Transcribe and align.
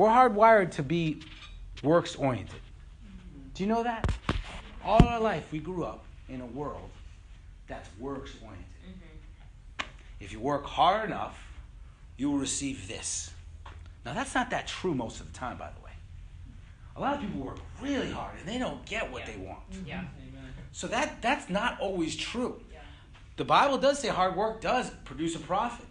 We're 0.00 0.08
hardwired 0.08 0.70
to 0.76 0.82
be 0.82 1.20
works 1.82 2.16
oriented. 2.16 2.62
Do 3.52 3.62
you 3.62 3.68
know 3.68 3.82
that? 3.82 4.10
All 4.82 5.04
our 5.04 5.20
life, 5.20 5.52
we 5.52 5.58
grew 5.58 5.84
up 5.84 6.06
in 6.30 6.40
a 6.40 6.46
world 6.46 6.88
that's 7.66 7.86
works 7.98 8.30
oriented. 8.42 8.64
Mm-hmm. 8.88 9.84
If 10.18 10.32
you 10.32 10.40
work 10.40 10.64
hard 10.64 11.04
enough, 11.04 11.38
you 12.16 12.30
will 12.30 12.38
receive 12.38 12.88
this. 12.88 13.30
Now, 14.06 14.14
that's 14.14 14.34
not 14.34 14.48
that 14.48 14.66
true 14.66 14.94
most 14.94 15.20
of 15.20 15.30
the 15.30 15.38
time, 15.38 15.58
by 15.58 15.68
the 15.68 15.84
way. 15.84 15.92
A 16.96 17.00
lot 17.02 17.16
of 17.16 17.20
people 17.20 17.42
work 17.42 17.58
really 17.82 18.10
hard 18.10 18.38
and 18.38 18.48
they 18.48 18.56
don't 18.58 18.82
get 18.86 19.12
what 19.12 19.28
yeah. 19.28 19.34
they 19.34 19.44
want. 19.44 19.60
Yeah. 19.84 20.04
So 20.72 20.86
that 20.86 21.20
that's 21.20 21.50
not 21.50 21.78
always 21.78 22.16
true. 22.16 22.58
Yeah. 22.72 22.78
The 23.36 23.44
Bible 23.44 23.76
does 23.76 23.98
say 23.98 24.08
hard 24.08 24.34
work 24.34 24.62
does 24.62 24.88
produce 25.04 25.36
a 25.36 25.40
profit. 25.40 25.84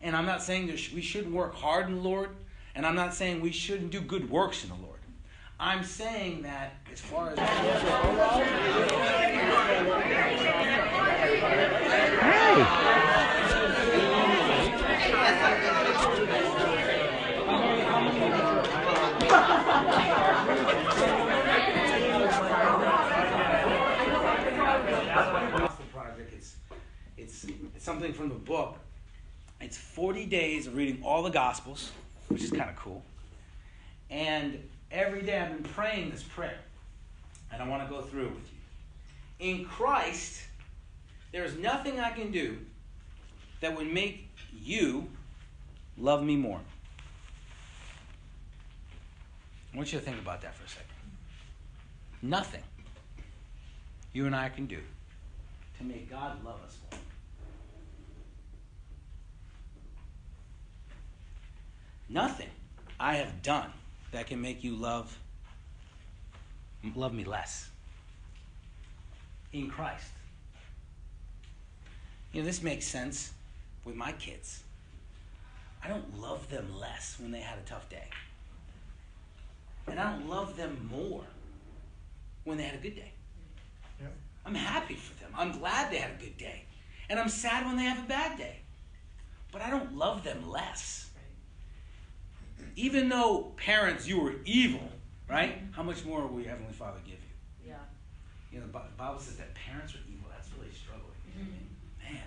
And 0.00 0.14
I'm 0.14 0.24
not 0.24 0.40
saying 0.40 0.68
that 0.68 0.74
we 0.94 1.02
shouldn't 1.02 1.34
work 1.34 1.56
hard 1.56 1.88
in 1.88 1.96
the 1.96 2.00
Lord, 2.00 2.30
and 2.76 2.86
I'm 2.86 2.94
not 2.94 3.14
saying 3.14 3.40
we 3.40 3.50
shouldn't 3.52 3.90
do 3.90 4.02
good 4.02 4.30
works 4.30 4.62
in 4.62 4.68
the 4.68 4.76
Lord. 4.76 5.00
I'm 5.58 5.82
saying 5.82 6.42
that 6.42 6.74
as 6.92 7.00
far 7.00 7.30
as 7.30 7.38
project 25.92 26.32
it's, 26.34 26.56
it's 27.16 27.46
it's 27.74 27.84
something 27.84 28.12
from 28.12 28.28
the 28.28 28.34
book 28.34 28.76
it's 29.62 29.78
40 29.78 30.26
days 30.26 30.66
of 30.66 30.76
reading 30.76 31.02
all 31.02 31.22
the 31.22 31.30
gospels 31.30 31.92
which 32.28 32.42
is 32.42 32.50
kind 32.50 32.70
of 32.70 32.76
cool 32.76 33.02
and 34.10 34.62
every 34.90 35.22
day 35.22 35.38
i've 35.38 35.52
been 35.52 35.72
praying 35.72 36.10
this 36.10 36.22
prayer 36.22 36.58
and 37.52 37.62
i 37.62 37.68
want 37.68 37.82
to 37.82 37.88
go 37.94 38.02
through 38.02 38.26
it 38.26 38.34
with 38.34 38.50
you 38.52 39.48
in 39.50 39.64
christ 39.64 40.42
there 41.32 41.44
is 41.44 41.56
nothing 41.58 42.00
i 42.00 42.10
can 42.10 42.30
do 42.30 42.56
that 43.60 43.76
would 43.76 43.92
make 43.92 44.28
you 44.52 45.06
love 45.98 46.22
me 46.22 46.36
more 46.36 46.60
I 49.76 49.78
want 49.78 49.92
you 49.92 49.98
to 49.98 50.04
think 50.06 50.18
about 50.18 50.40
that 50.40 50.54
for 50.54 50.64
a 50.64 50.68
second. 50.70 50.86
Nothing 52.22 52.62
you 54.14 54.24
and 54.24 54.34
I 54.34 54.48
can 54.48 54.64
do 54.64 54.78
to 55.76 55.84
make 55.84 56.08
God 56.08 56.42
love 56.42 56.62
us 56.66 56.78
more. 56.82 56.85
Nothing 62.08 62.48
I 62.98 63.16
have 63.16 63.42
done 63.42 63.70
that 64.12 64.26
can 64.26 64.40
make 64.40 64.62
you 64.62 64.74
love 64.76 65.18
love 66.94 67.12
me 67.12 67.24
less. 67.24 67.68
In 69.52 69.68
Christ. 69.68 70.12
You 72.32 72.42
know, 72.42 72.46
this 72.46 72.62
makes 72.62 72.86
sense 72.86 73.32
with 73.84 73.96
my 73.96 74.12
kids. 74.12 74.62
I 75.82 75.88
don't 75.88 76.20
love 76.20 76.48
them 76.50 76.68
less 76.78 77.16
when 77.18 77.30
they 77.30 77.40
had 77.40 77.58
a 77.58 77.62
tough 77.62 77.88
day. 77.88 78.08
And 79.86 79.98
I 79.98 80.12
don't 80.12 80.28
love 80.28 80.56
them 80.56 80.88
more 80.90 81.24
when 82.44 82.58
they 82.58 82.64
had 82.64 82.74
a 82.74 82.82
good 82.82 82.96
day. 82.96 83.12
Yeah. 84.00 84.08
I'm 84.44 84.54
happy 84.54 84.94
for 84.94 85.18
them. 85.20 85.32
I'm 85.36 85.58
glad 85.58 85.90
they 85.90 85.98
had 85.98 86.10
a 86.10 86.22
good 86.22 86.36
day. 86.36 86.64
And 87.08 87.18
I'm 87.18 87.28
sad 87.28 87.66
when 87.66 87.76
they 87.76 87.84
have 87.84 88.04
a 88.04 88.08
bad 88.08 88.36
day. 88.36 88.58
But 89.52 89.62
I 89.62 89.70
don't 89.70 89.96
love 89.96 90.24
them 90.24 90.48
less. 90.48 91.05
Even 92.76 93.08
though 93.08 93.52
parents, 93.56 94.06
you 94.06 94.20
were 94.20 94.34
evil, 94.44 94.88
right? 95.28 95.58
How 95.72 95.82
much 95.82 96.04
more 96.04 96.26
will 96.26 96.40
your 96.40 96.50
Heavenly 96.50 96.72
Father 96.72 96.98
give 97.04 97.14
you? 97.14 97.70
Yeah. 97.70 97.74
You 98.52 98.60
know, 98.60 98.66
the 98.66 98.80
Bible 98.98 99.18
says 99.18 99.36
that 99.36 99.54
parents 99.54 99.94
are 99.94 100.00
evil. 100.08 100.28
That's 100.30 100.48
really 100.58 100.72
struggling. 100.72 101.04
Mm-hmm. 101.30 102.12
Man, 102.12 102.22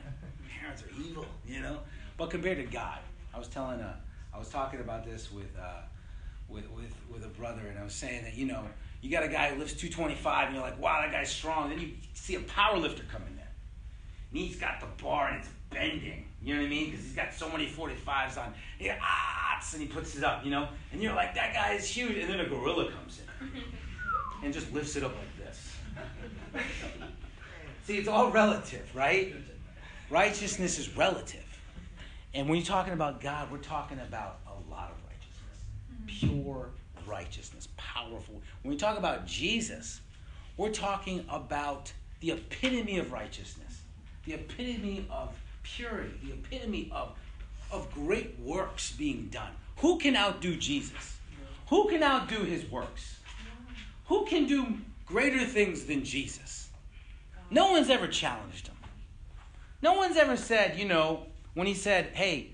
parents 0.60 0.84
are 0.84 1.02
evil, 1.02 1.26
you 1.48 1.62
know? 1.62 1.80
But 2.18 2.30
compared 2.30 2.58
to 2.58 2.64
God, 2.64 3.00
I 3.34 3.38
was 3.38 3.48
telling, 3.48 3.80
uh, 3.80 3.96
I 4.34 4.40
was 4.40 4.50
talking 4.50 4.80
about 4.80 5.06
this 5.06 5.32
with, 5.32 5.56
uh, 5.60 5.82
with, 6.48 6.70
with, 6.72 6.94
with 7.12 7.24
a 7.24 7.30
brother, 7.30 7.68
and 7.68 7.78
I 7.78 7.84
was 7.84 7.94
saying 7.94 8.24
that, 8.24 8.36
you 8.36 8.46
know, 8.46 8.66
you 9.02 9.12
got 9.12 9.24
a 9.24 9.30
guy 9.30 9.50
who 9.50 9.60
lifts 9.60 9.76
225, 9.76 10.48
and 10.48 10.56
you're 10.56 10.64
like, 10.64 10.80
wow, 10.82 11.02
that 11.02 11.12
guy's 11.12 11.30
strong. 11.30 11.70
Then 11.70 11.80
you 11.80 11.92
see 12.14 12.36
a 12.36 12.42
power 12.42 12.78
lifter 12.78 13.04
come 13.12 13.22
in 13.28 13.36
there. 13.36 13.48
And 14.32 14.40
he's 14.40 14.58
got 14.58 14.80
the 14.82 14.88
bar, 15.02 15.30
and 15.30 15.38
it's 15.40 15.50
bending. 15.70 16.26
You 16.42 16.56
know 16.56 16.62
what 16.62 16.68
I 16.68 16.70
mean? 16.70 16.90
Because 16.90 17.06
he's 17.06 17.16
got 17.16 17.34
so 17.34 17.50
many 17.50 17.68
45s 17.68 18.38
on. 18.38 18.54
He, 18.78 18.90
ah, 18.90 19.40
and 19.74 19.82
he 19.82 19.88
puts 19.88 20.16
it 20.16 20.24
up, 20.24 20.44
you 20.44 20.52
know? 20.52 20.68
And 20.92 21.02
you're 21.02 21.14
like, 21.14 21.36
that 21.36 21.54
guy 21.54 21.74
is 21.74 21.88
huge. 21.88 22.18
And 22.18 22.30
then 22.30 22.40
a 22.40 22.48
gorilla 22.48 22.92
comes 22.92 23.20
in 23.42 23.50
and 24.44 24.54
just 24.54 24.72
lifts 24.74 24.96
it 24.96 25.04
up 25.04 25.14
like 25.16 25.46
this. 25.46 25.76
see, 27.86 27.98
it's 27.98 28.08
all 28.08 28.32
relative, 28.32 28.90
right? 28.96 29.36
Righteousness 30.10 30.80
is 30.80 30.96
relative. 30.96 31.46
And 32.34 32.48
when 32.48 32.58
you're 32.58 32.66
talking 32.66 32.94
about 32.94 33.22
God, 33.22 33.52
we're 33.52 33.58
talking 33.58 34.00
about 34.00 34.40
a 34.48 34.72
lot 34.72 34.92
of 34.92 34.98
righteousness. 35.04 35.60
pure 36.08 36.70
righteousness, 37.06 37.68
powerful. 37.76 38.42
When 38.62 38.72
we 38.72 38.78
talk 38.78 38.98
about 38.98 39.26
Jesus, 39.26 40.02
we're 40.58 40.70
talking 40.70 41.26
about 41.30 41.92
the 42.20 42.32
epitome 42.32 43.00
of 43.00 43.12
righteousness, 43.12 43.82
the 44.26 44.34
epitome 44.34 45.08
of 45.10 45.34
purity, 45.76 46.14
the 46.24 46.34
epitome 46.34 46.90
of, 46.94 47.14
of 47.72 47.92
great 47.92 48.38
works 48.40 48.92
being 48.92 49.28
done. 49.32 49.52
Who 49.78 49.98
can 49.98 50.16
outdo 50.16 50.56
Jesus? 50.56 51.18
Who 51.70 51.88
can 51.88 52.04
outdo 52.04 52.44
his 52.44 52.70
works? 52.70 53.20
Who 54.08 54.26
can 54.26 54.46
do 54.46 54.78
greater 55.06 55.46
things 55.46 55.86
than 55.86 56.04
Jesus? 56.04 56.70
No 57.52 57.72
one's 57.72 57.90
ever 57.90 58.08
challenged 58.08 58.68
him. 58.68 58.76
No 59.82 59.94
one's 59.94 60.18
ever 60.18 60.36
said, 60.36 60.78
you 60.78 60.86
know, 60.86 61.28
when 61.54 61.68
he 61.68 61.74
said, 61.74 62.08
hey, 62.14 62.52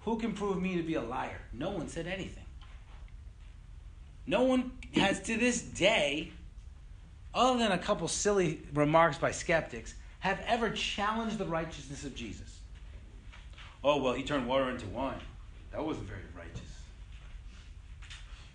who 0.00 0.18
can 0.18 0.32
prove 0.32 0.60
me 0.60 0.76
to 0.76 0.82
be 0.82 0.94
a 0.94 1.02
liar? 1.02 1.40
No 1.52 1.70
one 1.70 1.88
said 1.88 2.06
anything. 2.06 2.44
No 4.26 4.42
one 4.42 4.72
has 4.94 5.20
to 5.22 5.36
this 5.36 5.62
day, 5.62 6.32
other 7.32 7.58
than 7.58 7.72
a 7.72 7.78
couple 7.78 8.08
silly 8.08 8.62
remarks 8.74 9.18
by 9.18 9.30
skeptics, 9.30 9.94
have 10.26 10.42
ever 10.48 10.70
challenged 10.70 11.38
the 11.38 11.44
righteousness 11.44 12.04
of 12.04 12.12
Jesus. 12.16 12.58
Oh, 13.84 14.02
well, 14.02 14.12
he 14.12 14.24
turned 14.24 14.48
water 14.48 14.68
into 14.70 14.86
wine. 14.86 15.20
That 15.70 15.84
wasn't 15.84 16.08
very 16.08 16.22
righteous. 16.36 16.62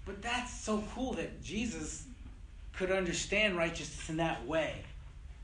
But 0.05 0.21
that's 0.21 0.53
so 0.53 0.83
cool 0.93 1.13
that 1.13 1.41
Jesus 1.41 2.03
could 2.75 2.91
understand 2.91 3.55
righteousness 3.55 4.09
in 4.09 4.17
that 4.17 4.45
way 4.45 4.83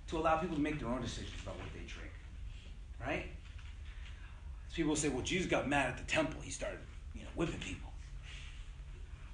to 0.10 0.18
allow 0.18 0.36
people 0.36 0.58
to 0.58 0.62
make 0.62 0.80
their 0.80 0.90
own 0.90 1.02
decisions 1.02 1.42
about 1.44 1.56
what 1.56 1.68
they 1.74 1.80
drink. 1.88 2.12
Right? 3.00 3.28
People 4.74 4.98
say, 4.98 5.08
well, 5.08 5.24
Jesus 5.24 5.50
got 5.50 5.70
mad 5.70 5.92
at 5.92 5.98
the 5.98 6.04
temple. 6.04 6.42
He 6.42 6.52
started 6.52 6.80
you 7.16 7.22
know, 7.22 7.30
whipping 7.36 7.60
people. 7.60 7.90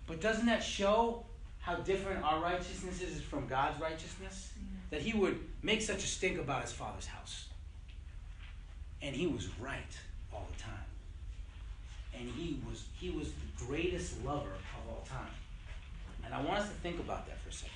But 0.06 0.22
doesn't 0.22 0.46
that 0.46 0.62
show 0.62 1.26
how 1.60 1.78
different 1.78 2.24
our 2.24 2.40
righteousness 2.40 3.02
is 3.02 3.20
from 3.20 3.48
God's 3.48 3.82
righteousness? 3.82 4.54
That 4.94 5.02
he 5.02 5.18
would 5.18 5.40
make 5.64 5.82
such 5.82 6.04
a 6.04 6.08
stink 6.08 6.38
about 6.38 6.62
his 6.62 6.72
father's 6.72 7.08
house. 7.08 7.48
And 9.02 9.16
he 9.16 9.26
was 9.26 9.50
right 9.58 9.98
all 10.32 10.46
the 10.56 10.62
time. 10.62 10.86
And 12.16 12.30
he 12.30 12.60
was 12.70 12.84
he 13.00 13.10
was 13.10 13.30
the 13.30 13.66
greatest 13.66 14.24
lover 14.24 14.52
of 14.52 14.88
all 14.88 15.04
time. 15.10 15.34
And 16.24 16.32
I 16.32 16.40
want 16.44 16.60
us 16.60 16.70
to 16.70 16.76
think 16.76 17.00
about 17.00 17.26
that 17.26 17.42
for 17.42 17.50
a 17.50 17.52
second. 17.52 17.74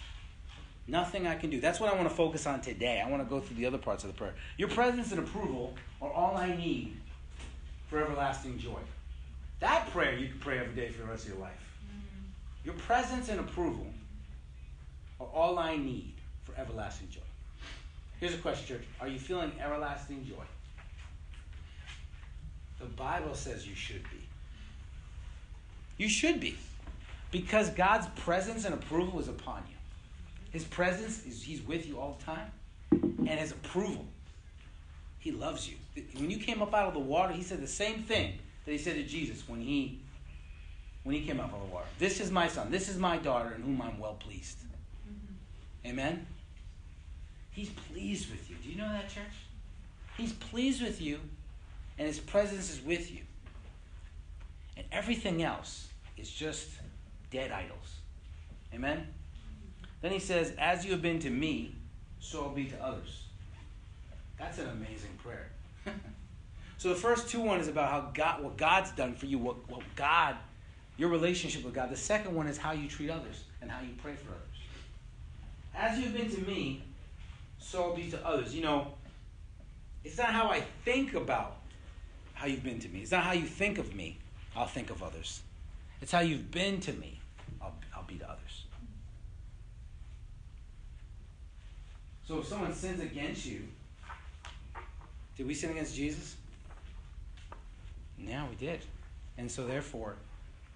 Nothing 0.88 1.25
I 1.25 1.33
can 1.33 1.50
do. 1.50 1.59
That's 1.59 1.79
what 1.79 1.91
I 1.91 1.95
want 1.95 2.07
to 2.07 2.13
focus 2.13 2.45
on 2.45 2.61
today. 2.61 3.01
I 3.03 3.09
want 3.09 3.23
to 3.23 3.27
go 3.27 3.39
through 3.39 3.57
the 3.57 3.66
other 3.66 3.79
parts 3.79 4.03
of 4.03 4.11
the 4.11 4.16
prayer. 4.16 4.35
Your 4.57 4.69
presence 4.69 5.09
and 5.11 5.17
approval 5.17 5.73
are 6.00 6.11
all 6.11 6.38
I 6.38 6.56
need 6.56 6.97
for 7.88 8.00
everlasting 8.00 8.59
joy. 8.59 8.79
That 9.59 9.89
prayer 9.89 10.13
you 10.13 10.27
can 10.27 10.38
pray 10.38 10.59
every 10.59 10.75
day 10.75 10.89
for 10.89 11.01
the 11.01 11.07
rest 11.07 11.23
of 11.23 11.31
your 11.31 11.41
life. 11.41 11.66
Mm-hmm. 11.83 12.66
Your 12.66 12.75
presence 12.75 13.30
and 13.30 13.39
approval 13.39 13.88
are 15.19 15.30
all 15.33 15.57
I 15.57 15.77
need 15.77 16.13
everlasting 16.57 17.09
joy. 17.09 17.21
Here's 18.19 18.33
a 18.33 18.38
question, 18.38 18.77
church. 18.77 18.88
Are 19.00 19.07
you 19.07 19.19
feeling 19.19 19.51
everlasting 19.63 20.25
joy? 20.25 20.44
The 22.80 22.86
Bible 22.86 23.36
says 23.36 23.68
you 23.68 23.75
should 23.75 24.04
be. 24.04 24.27
You 25.98 26.09
should 26.09 26.39
be. 26.39 26.57
Because 27.31 27.69
God's 27.71 28.07
presence 28.21 28.65
and 28.65 28.74
approval 28.74 29.19
is 29.19 29.27
upon 29.27 29.63
you. 29.69 29.75
His 30.51 30.63
presence 30.63 31.25
is 31.25 31.44
He's 31.44 31.62
with 31.62 31.88
you 31.88 32.00
all 32.00 32.18
the 32.18 32.25
time. 32.25 32.51
And 32.92 33.39
His 33.39 33.51
approval. 33.51 34.06
He 35.19 35.31
loves 35.31 35.69
you. 35.69 35.75
When 36.15 36.31
you 36.31 36.38
came 36.38 36.62
up 36.62 36.74
out 36.74 36.88
of 36.88 36.94
the 36.94 37.00
water, 37.00 37.33
He 37.33 37.44
said 37.44 37.62
the 37.62 37.68
same 37.68 38.04
thing 38.04 38.39
that 38.65 38.71
He 38.71 38.77
said 38.77 38.95
to 38.95 39.04
Jesus 39.04 39.44
when 39.48 39.62
He 39.62 40.00
when 41.07 41.15
he 41.15 41.21
came 41.21 41.39
up 41.39 41.54
out 41.54 41.62
of 41.62 41.69
the 41.69 41.74
water. 41.74 41.88
This 42.00 42.19
is 42.19 42.31
my 42.31 42.50
son. 42.50 42.69
This 42.69 42.89
is 42.89 42.98
my 42.98 43.15
daughter 43.15 43.54
in 43.56 43.62
whom 43.62 43.81
I'm 43.81 43.98
well 43.98 44.15
pleased. 44.15 44.57
Mm-hmm. 44.57 45.88
Amen? 45.88 46.27
He's 47.57 47.71
pleased 47.71 48.30
with 48.30 48.51
you. 48.51 48.56
Do 48.62 48.69
you 48.69 48.77
know 48.77 48.88
that, 48.88 49.09
church? 49.09 49.24
He's 50.15 50.31
pleased 50.31 50.80
with 50.80 51.01
you, 51.01 51.19
and 51.98 52.07
his 52.07 52.19
presence 52.19 52.71
is 52.71 52.80
with 52.83 53.12
you. 53.12 53.21
And 54.77 54.86
everything 54.92 55.42
else 55.42 55.88
is 56.18 56.30
just 56.30 56.69
dead 57.31 57.51
idols. 57.51 57.95
Amen? 58.75 59.07
Then 60.01 60.12
he 60.12 60.19
says, 60.19 60.54
As 60.59 60.86
you 60.86 60.92
have 60.92 61.01
been 61.01 61.18
to 61.18 61.31
me, 61.31 61.74
so 62.19 62.44
I'll 62.44 62.50
be 62.50 62.65
to 62.65 62.80
others. 62.80 63.24
That's 64.38 64.59
an 64.59 64.69
amazing 64.69 65.18
prayer. 65.24 65.50
so 66.77 66.89
the 66.89 66.95
first 66.95 67.27
two 67.27 67.42
one 67.42 67.59
is 67.59 67.69
about 67.69 67.89
how 67.89 68.12
God 68.13 68.44
what 68.44 68.57
God's 68.57 68.92
done 68.92 69.15
for 69.15 69.25
you, 69.25 69.39
what, 69.39 69.68
what 69.68 69.81
God, 69.95 70.36
your 70.98 71.09
relationship 71.09 71.65
with 71.65 71.74
God. 71.74 71.89
The 71.89 71.98
second 71.98 72.36
one 72.36 72.45
is 72.45 72.59
how 72.59 72.74
you 72.74 72.88
treat 72.88 73.09
others 73.09 73.45
and 73.63 73.71
how 73.71 73.81
you 73.81 73.95
pray 74.04 74.13
for 74.13 74.30
others. 74.30 74.44
As 75.74 75.98
you've 75.98 76.13
been 76.13 76.30
to 76.30 76.42
me, 76.42 76.83
so 77.59 77.89
will 77.89 77.95
be 77.95 78.09
to 78.12 78.25
others. 78.25 78.56
You 78.56 78.63
know, 78.63 78.94
it's 80.04 80.18
not 80.18 80.30
how 80.30 80.50
I 80.50 80.62
think 80.86 81.13
about 81.13 81.57
how 82.33 82.48
you've 82.48 82.63
been 82.63 82.80
to 82.80 82.88
me. 82.89 83.01
It's 83.01 83.12
not 83.12 83.24
how 83.24 83.33
you 83.33 83.45
think 83.45 83.77
of 83.77 83.95
me, 83.95 84.18
I'll 84.56 84.68
think 84.68 84.89
of 84.89 85.01
others. 85.04 85.42
It's 86.01 86.12
how 86.12 86.19
you've 86.19 86.51
been 86.51 86.80
to 86.81 86.94
me, 86.94 87.19
I'll, 87.62 87.74
I'll 87.95 88.04
be 88.04 88.15
to 88.15 88.25
others. 88.30 88.65
So 92.27 92.39
if 92.39 92.48
someone 92.48 92.74
sins 92.74 93.01
against 93.01 93.45
you, 93.45 93.62
did 95.38 95.48
we 95.48 95.54
sin 95.54 95.71
against 95.71 95.95
Jesus? 95.95 96.36
Yeah, 98.18 98.45
we 98.50 98.56
did. 98.56 98.81
And 99.38 99.50
so 99.50 99.65
therefore, 99.65 100.15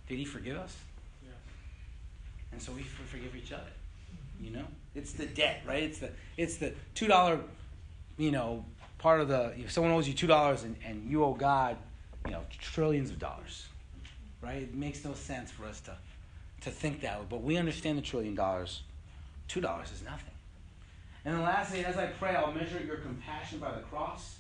did 0.08 0.18
he 0.18 0.26
forgive 0.26 0.58
us? 0.58 0.78
Yes. 1.24 1.34
And 2.52 2.62
so 2.62 2.72
we 2.72 2.84
forgive 2.84 3.36
each 3.36 3.52
other. 3.52 3.72
You 4.40 4.52
know? 4.52 4.66
It's 4.96 5.14
the 5.14 5.26
debt, 5.26 5.62
right? 5.66 5.84
It's 5.84 6.00
the 6.00 6.12
it's 6.38 6.58
the 6.58 6.74
two 6.94 7.08
dollar, 7.08 7.40
you 8.18 8.32
know, 8.32 8.66
part 8.98 9.22
of 9.22 9.28
the 9.28 9.54
if 9.58 9.72
someone 9.72 9.94
owes 9.94 10.08
you 10.08 10.14
two 10.14 10.28
dollars 10.28 10.64
and, 10.64 10.76
and 10.86 11.10
you 11.10 11.24
owe 11.24 11.34
God, 11.34 11.78
you 12.26 12.32
know, 12.32 12.44
trillions 12.60 13.10
of 13.10 13.20
dollars. 13.20 13.68
Right? 14.42 14.64
It 14.64 14.74
makes 14.74 15.06
no 15.06 15.14
sense 15.14 15.52
for 15.52 15.66
us 15.66 15.80
to 15.82 15.98
to 16.62 16.72
think 16.72 17.02
that. 17.02 17.30
But 17.30 17.42
we 17.42 17.58
understand 17.58 17.98
the 17.98 18.02
trillion 18.02 18.36
dollars. 18.36 18.84
Two 19.48 19.62
dollars 19.62 19.92
is 19.92 20.04
nothing. 20.04 20.34
And 21.24 21.36
then 21.36 21.44
lastly, 21.44 21.86
as 21.86 21.98
I 21.98 22.08
pray, 22.08 22.36
I'll 22.36 22.52
measure 22.52 22.82
your 22.84 22.98
compassion 22.98 23.60
by 23.60 23.72
the 23.72 23.82
cross 23.82 24.38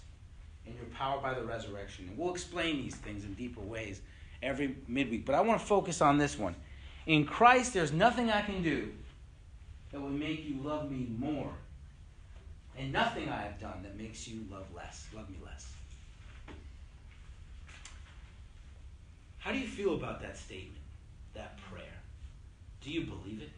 and 0.65 0.75
your 0.75 0.85
power 0.85 1.21
by 1.21 1.33
the 1.33 1.43
resurrection. 1.43 2.07
And 2.09 2.17
we'll 2.17 2.33
explain 2.33 2.81
these 2.81 2.95
things 2.95 3.23
in 3.23 3.33
deeper 3.35 3.61
ways 3.61 4.01
every 4.41 4.75
midweek. 4.87 5.25
But 5.25 5.35
I 5.35 5.41
want 5.41 5.59
to 5.59 5.65
focus 5.65 6.01
on 6.01 6.17
this 6.17 6.37
one. 6.37 6.55
In 7.05 7.25
Christ, 7.25 7.73
there's 7.73 7.91
nothing 7.91 8.29
I 8.29 8.41
can 8.41 8.63
do 8.63 8.91
that 9.91 10.01
will 10.01 10.09
make 10.09 10.45
you 10.45 10.55
love 10.61 10.89
me 10.89 11.07
more. 11.17 11.51
And 12.77 12.91
nothing 12.91 13.29
I 13.29 13.41
have 13.41 13.59
done 13.59 13.83
that 13.83 13.97
makes 13.97 14.27
you 14.27 14.45
love 14.49 14.65
less, 14.73 15.07
love 15.13 15.29
me 15.29 15.37
less. 15.43 15.73
How 19.39 19.51
do 19.51 19.57
you 19.57 19.67
feel 19.67 19.95
about 19.95 20.21
that 20.21 20.37
statement, 20.37 20.77
that 21.33 21.57
prayer? 21.69 21.83
Do 22.81 22.91
you 22.91 23.01
believe 23.01 23.41
it? 23.41 23.49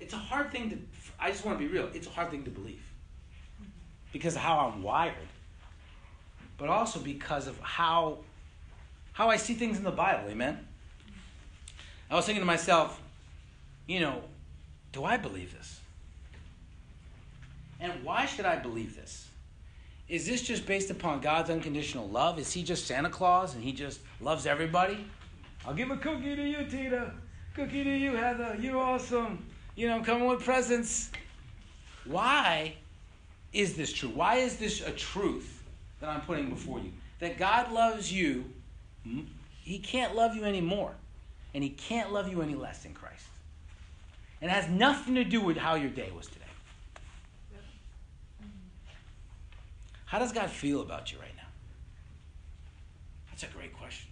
It's 0.00 0.14
a 0.14 0.18
hard 0.18 0.50
thing 0.50 0.70
to, 0.70 0.78
I 1.20 1.30
just 1.30 1.44
want 1.44 1.58
to 1.58 1.64
be 1.64 1.70
real, 1.70 1.88
it's 1.94 2.06
a 2.06 2.10
hard 2.10 2.30
thing 2.30 2.44
to 2.44 2.50
believe 2.50 2.82
because 4.10 4.34
of 4.34 4.40
how 4.40 4.58
I'm 4.58 4.82
wired, 4.82 5.14
but 6.58 6.68
also 6.68 6.98
because 6.98 7.46
of 7.46 7.58
how, 7.60 8.18
how 9.12 9.28
I 9.28 9.36
see 9.36 9.54
things 9.54 9.78
in 9.78 9.84
the 9.84 9.90
Bible, 9.90 10.28
amen? 10.28 10.66
I 12.10 12.16
was 12.16 12.26
thinking 12.26 12.42
to 12.42 12.46
myself, 12.46 13.01
you 13.86 14.00
know, 14.00 14.22
do 14.92 15.04
I 15.04 15.16
believe 15.16 15.52
this? 15.56 15.80
And 17.80 17.92
why 18.04 18.26
should 18.26 18.46
I 18.46 18.56
believe 18.56 18.94
this? 18.94 19.28
Is 20.08 20.26
this 20.26 20.42
just 20.42 20.66
based 20.66 20.90
upon 20.90 21.20
God's 21.20 21.50
unconditional 21.50 22.08
love? 22.08 22.38
Is 22.38 22.52
he 22.52 22.62
just 22.62 22.86
Santa 22.86 23.08
Claus 23.08 23.54
and 23.54 23.64
he 23.64 23.72
just 23.72 24.00
loves 24.20 24.46
everybody? 24.46 25.04
I'll 25.66 25.74
give 25.74 25.90
a 25.90 25.96
cookie 25.96 26.36
to 26.36 26.42
you, 26.42 26.64
Tina. 26.66 27.12
Cookie 27.54 27.84
to 27.84 27.90
you, 27.90 28.14
Heather. 28.14 28.56
You're 28.60 28.78
awesome 28.78 29.44
you 29.74 29.88
know, 29.88 29.94
I'm 29.94 30.04
coming 30.04 30.28
with 30.28 30.44
presents. 30.44 31.10
Why 32.04 32.74
is 33.52 33.74
this 33.74 33.92
true? 33.92 34.10
Why 34.10 34.36
is 34.36 34.56
this 34.56 34.80
a 34.82 34.90
truth 34.90 35.62
that 36.00 36.10
I'm 36.10 36.20
putting 36.22 36.50
before 36.50 36.80
you? 36.80 36.92
That 37.20 37.38
God 37.38 37.72
loves 37.72 38.12
you, 38.12 38.44
He 39.62 39.78
can't 39.78 40.14
love 40.14 40.34
you 40.34 40.44
anymore, 40.44 40.92
and 41.54 41.62
He 41.62 41.70
can't 41.70 42.12
love 42.12 42.28
you 42.28 42.42
any 42.42 42.54
less 42.54 42.84
in 42.84 42.92
Christ. 42.92 43.26
And 44.42 44.50
it 44.50 44.54
has 44.54 44.68
nothing 44.68 45.14
to 45.14 45.22
do 45.22 45.40
with 45.40 45.56
how 45.56 45.76
your 45.76 45.88
day 45.88 46.10
was 46.14 46.26
today. 46.26 46.40
How 50.04 50.18
does 50.18 50.32
God 50.32 50.50
feel 50.50 50.82
about 50.82 51.12
you 51.12 51.18
right 51.20 51.34
now? 51.36 51.46
That's 53.30 53.44
a 53.44 53.46
great 53.46 53.72
question. 53.72 54.10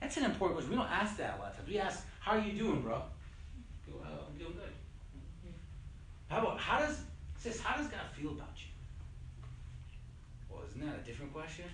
That's 0.00 0.16
an 0.16 0.24
important 0.24 0.56
question. 0.58 0.70
We 0.70 0.76
don't 0.76 0.90
ask 0.90 1.16
that 1.16 1.36
a 1.36 1.42
lot 1.42 1.50
of 1.50 1.56
times. 1.56 1.68
We 1.68 1.78
ask, 1.78 2.06
How 2.20 2.32
are 2.32 2.40
you 2.40 2.52
doing, 2.52 2.80
bro? 2.80 3.02
Oh, 3.92 3.96
I'm 4.30 4.38
doing 4.38 4.52
good. 4.52 4.72
How 6.28 6.38
about 6.38 6.60
how 6.60 6.78
does 6.78 7.00
sis? 7.38 7.60
How 7.60 7.76
does 7.76 7.88
God 7.88 8.00
feel 8.16 8.30
about 8.30 8.52
you? 8.56 8.70
Well, 10.48 10.62
isn't 10.68 10.80
that 10.86 11.00
a 11.00 11.04
different 11.04 11.32
question? 11.32 11.64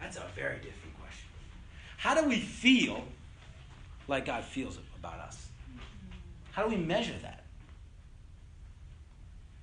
That's 0.00 0.16
a 0.16 0.24
very 0.34 0.56
different 0.56 0.98
question. 0.98 1.28
How 1.98 2.20
do 2.20 2.26
we 2.26 2.40
feel 2.40 3.04
like 4.08 4.26
God 4.26 4.44
feels 4.44 4.78
about 4.98 5.20
us? 5.20 5.45
How 6.56 6.62
do 6.62 6.70
we 6.70 6.78
measure 6.78 7.12
that? 7.20 7.44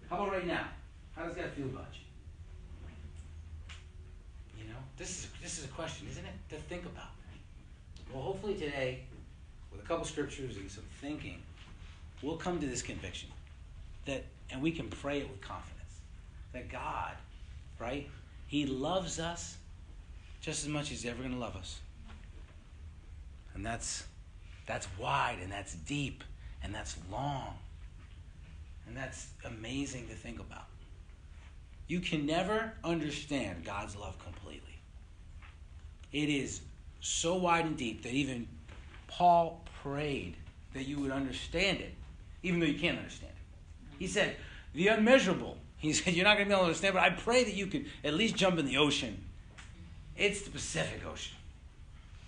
How 0.08 0.18
about 0.18 0.32
right 0.32 0.46
now? 0.46 0.68
How 1.16 1.26
does 1.26 1.34
God 1.34 1.50
feel 1.58 1.66
about 1.66 1.88
you? 1.94 2.02
You 4.62 4.70
know, 4.70 4.78
this 4.96 5.10
is 5.10 5.28
this 5.42 5.58
is 5.58 5.66
a 5.66 5.70
question, 5.70 6.06
isn't 6.12 6.24
it, 6.24 6.34
to 6.50 6.56
think 6.58 6.86
about. 6.86 7.10
Well, 8.14 8.22
hopefully 8.22 8.54
today, 8.54 9.06
with 9.72 9.82
a 9.82 9.88
couple 9.88 10.06
scriptures 10.06 10.56
and 10.58 10.70
some 10.70 10.84
thinking, 11.02 11.42
we'll 12.22 12.38
come 12.38 12.60
to 12.60 12.68
this 12.68 12.84
conviction 12.84 13.30
that, 14.06 14.24
and 14.52 14.62
we 14.62 14.70
can 14.70 14.88
pray 14.88 15.18
it 15.18 15.28
with 15.28 15.42
confidence 15.42 15.96
that 16.52 16.70
God, 16.70 17.14
right, 17.80 18.08
He 18.46 18.68
loves 18.68 19.20
us 19.20 19.58
just 20.42 20.62
as 20.62 20.70
much 20.70 20.92
as 20.92 21.02
He's 21.02 21.06
ever 21.08 21.24
going 21.24 21.34
to 21.34 21.40
love 21.40 21.56
us. 21.56 21.80
And 23.56 23.66
that's 23.66 24.04
that's 24.68 24.88
wide 25.00 25.40
and 25.42 25.52
that's 25.52 25.74
deep 25.74 26.24
and 26.64 26.74
that's 26.74 26.96
long. 27.12 27.56
And 28.88 28.98
that's 28.98 29.28
amazing 29.46 30.08
to 30.08 30.14
think 30.14 30.40
about. 30.40 30.66
You 31.88 32.00
can 32.00 32.26
never 32.26 32.74
understand 32.84 33.66
God's 33.66 33.96
love 33.96 34.18
completely. 34.24 34.80
It 36.12 36.30
is 36.30 36.62
so 37.02 37.36
wide 37.36 37.66
and 37.66 37.78
deep 37.78 38.04
that 38.04 38.14
even 38.14 38.48
Paul 39.08 39.62
prayed 39.82 40.36
that 40.74 40.88
you 40.88 41.00
would 41.00 41.12
understand 41.12 41.80
it 41.80 41.94
even 42.44 42.60
though 42.60 42.66
you 42.66 42.78
can't 42.78 42.98
understand 42.98 43.32
it. 43.32 43.98
He 44.00 44.08
said, 44.08 44.36
the 44.74 44.90
unmeasurable. 44.90 45.58
He 45.78 45.94
said, 45.94 46.14
you're 46.14 46.26
not 46.26 46.38
going 46.38 46.48
to 46.48 46.50
be 46.50 46.54
able 46.54 46.64
to 46.64 46.68
understand, 46.68 46.94
but 46.94 47.04
I 47.04 47.10
pray 47.10 47.44
that 47.44 47.54
you 47.54 47.68
could 47.68 47.86
at 48.04 48.14
least 48.14 48.36
jump 48.36 48.60
in 48.60 48.66
the 48.66 48.78
ocean. 48.78 49.24
It's 50.16 50.44
the 50.44 50.52
Pacific 50.52 51.02
Ocean. 51.06 51.36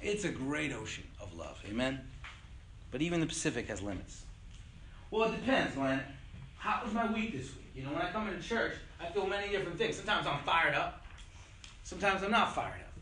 It's 0.01 0.23
a 0.23 0.29
great 0.29 0.73
ocean 0.73 1.03
of 1.21 1.35
love. 1.37 1.61
Amen? 1.69 1.99
But 2.91 3.01
even 3.01 3.19
the 3.19 3.27
Pacific 3.27 3.67
has 3.67 3.81
limits. 3.81 4.23
Well, 5.11 5.31
it 5.31 5.35
depends, 5.35 5.75
Glenn. 5.75 6.01
How 6.57 6.83
was 6.83 6.93
my 6.93 7.11
week 7.11 7.33
this 7.33 7.47
week? 7.55 7.71
You 7.75 7.83
know, 7.83 7.89
when 7.89 8.01
I 8.01 8.11
come 8.11 8.27
into 8.27 8.41
church, 8.41 8.73
I 8.99 9.07
feel 9.07 9.27
many 9.27 9.51
different 9.51 9.77
things. 9.77 9.97
Sometimes 9.97 10.25
I'm 10.27 10.39
fired 10.39 10.73
up. 10.75 11.05
Sometimes 11.83 12.23
I'm 12.23 12.31
not 12.31 12.55
fired 12.55 12.81
up. 12.81 12.93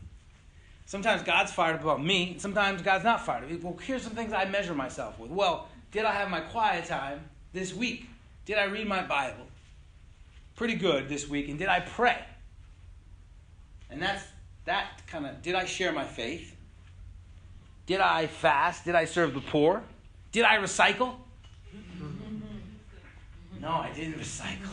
Sometimes 0.86 1.22
God's 1.22 1.50
fired 1.52 1.76
up 1.76 1.82
about 1.82 2.04
me. 2.04 2.36
Sometimes 2.38 2.82
God's 2.82 3.04
not 3.04 3.24
fired 3.24 3.50
up. 3.50 3.62
Well, 3.62 3.76
here's 3.80 4.02
some 4.02 4.12
things 4.12 4.32
I 4.32 4.44
measure 4.44 4.74
myself 4.74 5.18
with. 5.18 5.30
Well, 5.30 5.68
did 5.92 6.04
I 6.04 6.12
have 6.12 6.28
my 6.28 6.40
quiet 6.40 6.84
time 6.84 7.20
this 7.52 7.72
week? 7.72 8.06
Did 8.44 8.58
I 8.58 8.64
read 8.64 8.86
my 8.86 9.02
Bible? 9.02 9.46
Pretty 10.56 10.74
good 10.74 11.08
this 11.08 11.28
week. 11.28 11.48
And 11.48 11.58
did 11.58 11.68
I 11.68 11.80
pray? 11.80 12.18
And 13.90 14.02
that's 14.02 14.24
that 14.66 15.02
kind 15.06 15.26
of 15.26 15.40
did 15.42 15.54
I 15.54 15.64
share 15.64 15.92
my 15.92 16.04
faith? 16.04 16.54
Did 17.86 18.00
I 18.00 18.26
fast? 18.26 18.84
Did 18.84 18.94
I 18.94 19.04
serve 19.04 19.34
the 19.34 19.40
poor? 19.40 19.82
Did 20.32 20.44
I 20.44 20.56
recycle? 20.58 21.14
No, 23.64 23.70
I 23.70 23.90
didn't 23.94 24.14
recycle. 24.20 24.68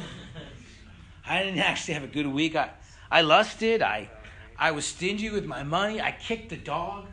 I 1.26 1.44
didn't 1.44 1.60
actually 1.60 1.94
have 1.94 2.04
a 2.04 2.08
good 2.08 2.28
week. 2.28 2.58
I, 2.58 2.72
I 3.10 3.22
lusted. 3.22 3.82
I, 3.82 4.10
I 4.58 4.72
was 4.72 4.86
stingy 4.86 5.30
with 5.30 5.46
my 5.46 5.64
money. 5.64 6.02
I 6.02 6.12
kicked 6.12 6.50
the 6.50 6.58
dog. 6.58 7.06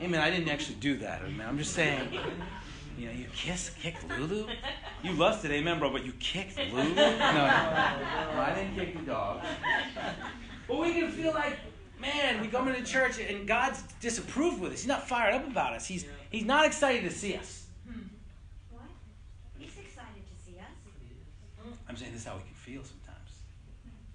Amen. 0.00 0.20
I 0.20 0.30
didn't 0.30 0.48
actually 0.48 0.76
do 0.76 0.96
that. 0.98 1.22
Amen. 1.22 1.46
I'm 1.46 1.58
just 1.58 1.72
saying, 1.72 2.08
you 2.96 3.06
know, 3.06 3.12
you 3.12 3.26
kiss, 3.34 3.70
kick 3.80 3.96
Lulu. 4.08 4.46
You 5.02 5.12
lusted, 5.12 5.50
eh, 5.50 5.54
amen, 5.54 5.80
bro, 5.80 5.90
but 5.90 6.04
you 6.04 6.12
kicked 6.20 6.56
Lulu? 6.56 6.94
No, 6.94 7.10
no, 7.10 7.18
no. 7.18 7.44
I 7.44 8.52
didn't 8.54 8.76
kick 8.76 8.98
the 8.98 9.06
dog. 9.06 9.42
But 10.68 10.78
we 10.78 10.92
can 10.92 11.10
feel 11.10 11.32
like, 11.32 11.58
man, 12.00 12.40
we 12.40 12.48
come 12.48 12.68
into 12.68 12.84
church 12.84 13.18
and 13.18 13.48
God's 13.48 13.82
disapproved 14.00 14.60
with 14.60 14.72
us. 14.72 14.80
He's 14.80 14.88
not 14.88 15.08
fired 15.08 15.34
up 15.34 15.46
about 15.48 15.72
us. 15.72 15.86
He's 15.86 16.06
He's 16.30 16.44
not 16.44 16.66
excited 16.66 17.02
to 17.04 17.10
see 17.10 17.36
us. 17.36 17.66
What? 18.70 18.82
He's 19.58 19.76
excited 19.78 20.22
to 20.26 20.44
see 20.44 20.58
us. 20.58 20.66
I'm 21.96 22.00
saying 22.00 22.12
this 22.12 22.20
is 22.20 22.28
how 22.28 22.34
we 22.34 22.42
can 22.42 22.52
feel 22.52 22.82
sometimes. 22.84 23.30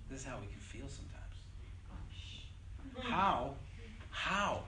This 0.07 0.19
is 0.19 0.25
how 0.27 0.37
we 0.39 0.45
can 0.45 0.59
feel 0.59 0.87
sometimes. 0.87 1.17
How? 2.99 3.55
How 4.11 4.65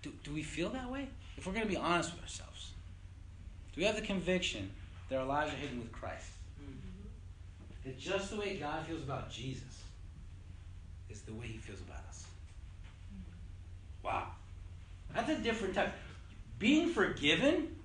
Do, 0.00 0.10
do 0.24 0.32
we 0.32 0.42
feel 0.42 0.70
that 0.70 0.90
way? 0.90 1.08
If 1.36 1.46
we're 1.46 1.52
going 1.52 1.66
to 1.66 1.70
be 1.70 1.76
honest 1.76 2.14
with 2.14 2.22
ourselves, 2.22 2.70
do 3.74 3.82
we 3.82 3.86
have 3.86 3.94
the 3.94 4.00
conviction 4.00 4.70
that 5.10 5.18
our 5.18 5.26
lives 5.26 5.52
are 5.52 5.56
hidden 5.56 5.80
with 5.80 5.92
Christ? 5.92 6.30
Mm-hmm. 6.58 7.88
That 7.90 7.98
just 7.98 8.30
the 8.30 8.38
way 8.38 8.56
God 8.56 8.86
feels 8.86 9.02
about 9.02 9.30
Jesus 9.30 9.82
is 11.10 11.20
the 11.20 11.34
way 11.34 11.46
he 11.46 11.58
feels 11.58 11.80
about 11.82 12.02
us. 12.08 12.24
Mm-hmm. 13.12 14.06
Wow. 14.06 14.28
That's 15.14 15.28
a 15.28 15.36
different 15.36 15.74
type. 15.74 15.92
Being 16.58 16.88
forgiven 16.88 17.76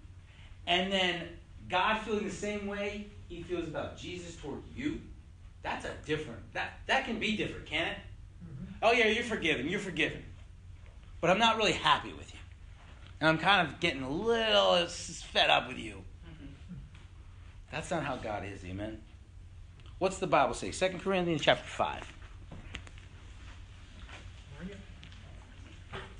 and 0.65 0.93
then 0.93 1.27
God 1.67 1.99
feeling 2.03 2.23
the 2.23 2.31
same 2.31 2.67
way 2.67 3.07
he 3.27 3.41
feels 3.43 3.67
about 3.67 3.97
Jesus 3.97 4.35
toward 4.35 4.61
you, 4.75 5.01
that's 5.63 5.85
a 5.85 5.91
different 6.05 6.39
that 6.53 6.79
that 6.85 7.05
can 7.05 7.19
be 7.19 7.35
different, 7.35 7.65
can 7.65 7.87
it? 7.87 7.97
Mm-hmm. 8.43 8.65
Oh 8.83 8.91
yeah, 8.91 9.07
you're 9.07 9.23
forgiven, 9.23 9.67
you're 9.67 9.79
forgiven. 9.79 10.23
But 11.21 11.29
I'm 11.29 11.39
not 11.39 11.57
really 11.57 11.73
happy 11.73 12.13
with 12.13 12.31
you. 12.33 12.39
And 13.19 13.29
I'm 13.29 13.37
kind 13.37 13.67
of 13.67 13.79
getting 13.79 14.03
a 14.03 14.09
little 14.09 14.85
fed 14.85 15.49
up 15.49 15.67
with 15.67 15.77
you. 15.77 15.95
Mm-hmm. 15.95 16.75
That's 17.71 17.89
not 17.89 18.03
how 18.03 18.17
God 18.17 18.45
is, 18.45 18.63
amen. 18.63 19.01
What's 19.97 20.17
the 20.17 20.27
Bible 20.27 20.53
say? 20.53 20.71
2 20.71 20.99
Corinthians 20.99 21.41
chapter 21.41 21.63
5. 21.63 22.11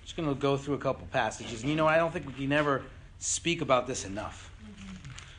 Just 0.04 0.16
going 0.16 0.30
to 0.30 0.36
go 0.36 0.56
through 0.56 0.76
a 0.76 0.80
couple 0.80 1.06
passages. 1.08 1.62
And 1.62 1.70
you 1.70 1.76
know, 1.76 1.88
I 1.88 1.98
don't 1.98 2.14
think 2.14 2.26
we 2.26 2.34
can 2.34 2.52
ever 2.54 2.84
speak 3.20 3.62
about 3.62 3.86
this 3.86 4.06
enough. 4.06 4.52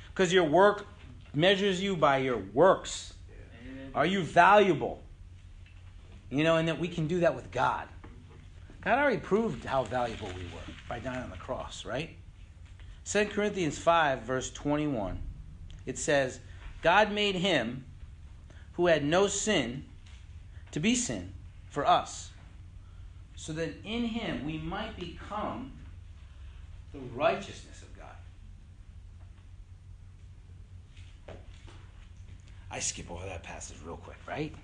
Because 0.09 0.33
your 0.33 0.45
work 0.45 0.87
measures 1.37 1.83
you 1.83 1.97
by 1.97 2.17
your 2.19 2.39
works. 2.55 3.13
Are 3.95 4.07
you 4.07 4.23
valuable? 4.23 5.03
You 6.31 6.43
know, 6.43 6.57
and 6.57 6.67
that 6.69 6.81
we 6.81 6.89
can 6.89 7.07
do 7.07 7.21
that 7.21 7.37
with 7.37 7.51
God. 7.51 7.87
God 8.81 8.99
already 8.99 9.19
proved 9.19 9.65
how 9.65 9.85
valuable 9.85 10.29
we 10.29 10.43
were 10.45 10.75
by 10.89 10.99
dying 10.99 11.23
on 11.23 11.31
the 11.31 11.37
cross, 11.37 11.85
right? 11.85 12.11
2 13.05 13.27
Corinthians 13.27 13.79
5, 13.79 14.23
verse 14.23 14.51
21, 14.51 15.21
it 15.85 15.99
says, 15.99 16.41
God 16.83 17.13
made 17.13 17.37
him 17.37 17.85
who 18.73 18.87
had 18.87 19.05
no 19.05 19.27
sin 19.27 19.85
to 20.73 20.81
be 20.81 20.95
sin 20.95 21.33
for 21.69 21.87
us, 21.87 22.31
so 23.35 23.53
that 23.53 23.75
in 23.85 24.05
him 24.05 24.45
we 24.45 24.59
might 24.59 24.97
become 24.97 25.73
the 26.93 26.99
righteousness 27.15 27.83
of 27.83 27.97
God. 27.97 28.07
I 32.77 32.79
skip 32.79 33.11
over 33.11 33.25
that 33.25 33.43
passage 33.43 33.79
real 33.87 33.97
quick, 33.97 34.19
right? 34.29 34.55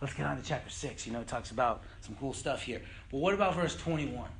Let's 0.00 0.14
get 0.14 0.24
on 0.24 0.38
to 0.38 0.42
chapter 0.42 0.70
6. 0.70 1.06
You 1.06 1.12
know, 1.12 1.20
it 1.20 1.28
talks 1.28 1.50
about 1.50 1.82
some 2.00 2.16
cool 2.18 2.32
stuff 2.32 2.62
here. 2.62 2.80
But 3.10 3.18
what 3.18 3.34
about 3.34 3.54
verse 3.54 3.76
21? 3.76 4.30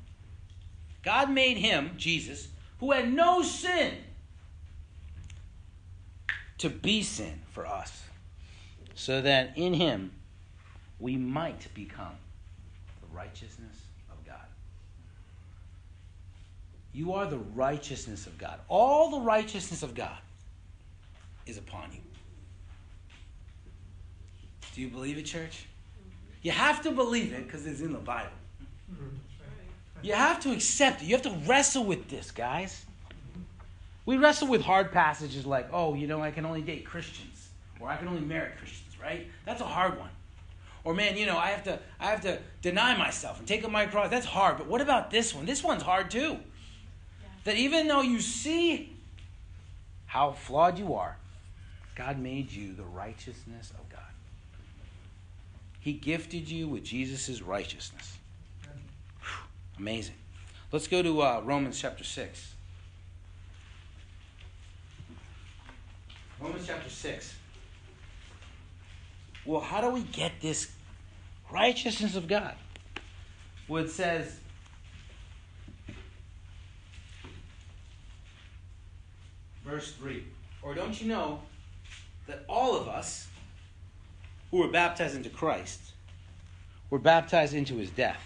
God 1.03 1.31
made 1.31 1.59
him, 1.59 1.91
Jesus, 1.99 2.49
who 2.79 2.93
had 2.93 3.13
no 3.13 3.43
sin, 3.43 3.93
to 6.57 6.71
be 6.71 7.03
sin 7.03 7.43
for 7.53 7.67
us, 7.67 8.03
so 8.95 9.21
that 9.21 9.53
in 9.59 9.75
him 9.75 10.13
we 10.99 11.19
might 11.19 11.73
become 11.75 12.17
the 13.03 13.15
righteousness 13.15 13.83
of 14.11 14.25
God. 14.25 14.47
You 16.95 17.13
are 17.13 17.27
the 17.27 17.39
righteousness 17.39 18.27
of 18.27 18.39
God. 18.39 18.61
All 18.69 19.11
the 19.11 19.21
righteousness 19.21 19.83
of 19.83 19.95
God 19.95 20.19
is 21.45 21.59
upon 21.59 21.93
you. 21.93 22.01
Do 24.75 24.81
you 24.81 24.89
believe 24.89 25.19
it, 25.19 25.25
church? 25.25 25.67
You 26.43 26.53
have 26.53 26.83
to 26.83 26.91
believe 26.91 27.33
it 27.33 27.47
because 27.47 27.67
it's 27.67 27.81
in 27.81 27.93
the 27.93 27.99
Bible. 27.99 28.31
You 30.03 30.15
have 30.15 30.41
to 30.41 30.53
accept 30.53 31.03
it. 31.03 31.07
You 31.07 31.15
have 31.15 31.23
to 31.23 31.37
wrestle 31.47 31.85
with 31.85 32.09
this, 32.09 32.31
guys. 32.31 32.87
We 34.07 34.17
wrestle 34.17 34.49
with 34.49 34.63
hard 34.63 34.93
passages 34.93 35.45
like, 35.45 35.69
oh, 35.73 35.95
you 35.95 36.07
know, 36.07 36.23
I 36.23 36.31
can 36.31 36.47
only 36.47 36.63
date 36.63 36.87
Christians, 36.87 37.51
or 37.79 37.89
I 37.89 37.97
can 37.97 38.09
only 38.09 38.23
marry 38.23 38.51
Christians, 38.59 38.99
right? 39.01 39.27
That's 39.45 39.61
a 39.61 39.67
hard 39.67 39.99
one. 39.99 40.09
Or 40.83 40.95
man, 40.95 41.17
you 41.17 41.27
know, 41.27 41.37
I 41.37 41.49
have 41.49 41.65
to 41.65 41.79
I 41.99 42.07
have 42.07 42.23
to 42.23 42.39
deny 42.63 42.97
myself 42.97 43.39
and 43.39 43.47
take 43.47 43.65
up 43.65 43.71
my 43.71 43.85
cross. 43.87 44.11
That's 44.11 44.27
hard. 44.27 44.57
But 44.57 44.67
what 44.67 44.81
about 44.81 45.11
this 45.11 45.35
one? 45.35 45.45
This 45.45 45.63
one's 45.63 45.83
hard 45.83 46.11
too. 46.11 46.39
That 47.45 47.57
even 47.57 47.87
though 47.87 48.01
you 48.01 48.21
see 48.21 48.97
how 50.07 50.33
flawed 50.33 50.79
you 50.79 50.95
are, 50.95 51.17
God 51.95 52.19
made 52.19 52.51
you 52.51 52.73
the 52.73 52.83
righteousness 52.83 53.71
of 53.79 53.89
God. 53.91 54.01
He 55.81 55.95
gifted 55.95 56.49
you 56.49 56.69
with 56.69 56.85
Jesus' 56.85 57.41
righteousness. 57.41 58.19
Amazing. 59.79 60.15
Let's 60.71 60.87
go 60.87 61.03
to 61.03 61.23
uh, 61.23 61.41
Romans 61.43 61.81
chapter 61.81 62.05
6. 62.05 62.55
Romans 66.39 66.67
chapter 66.67 66.91
6. 66.91 67.35
Well, 69.47 69.61
how 69.61 69.81
do 69.81 69.91
we 69.91 70.03
get 70.03 70.33
this 70.43 70.71
righteousness 71.51 72.15
of 72.15 72.29
God? 72.29 72.55
Well, 73.67 73.85
it 73.85 73.91
says, 73.91 74.39
verse 79.65 79.93
3 79.93 80.25
Or 80.63 80.75
don't 80.75 81.01
you 81.01 81.09
know 81.09 81.41
that 82.27 82.45
all 82.49 82.77
of 82.77 82.87
us 82.87 83.29
who 84.51 84.59
were 84.59 84.69
baptized 84.69 85.17
into 85.17 85.31
Christ 85.31 85.81
were 86.91 86.99
baptized 86.99 87.55
into 87.55 87.77
his 87.77 87.91
death? 87.91 88.21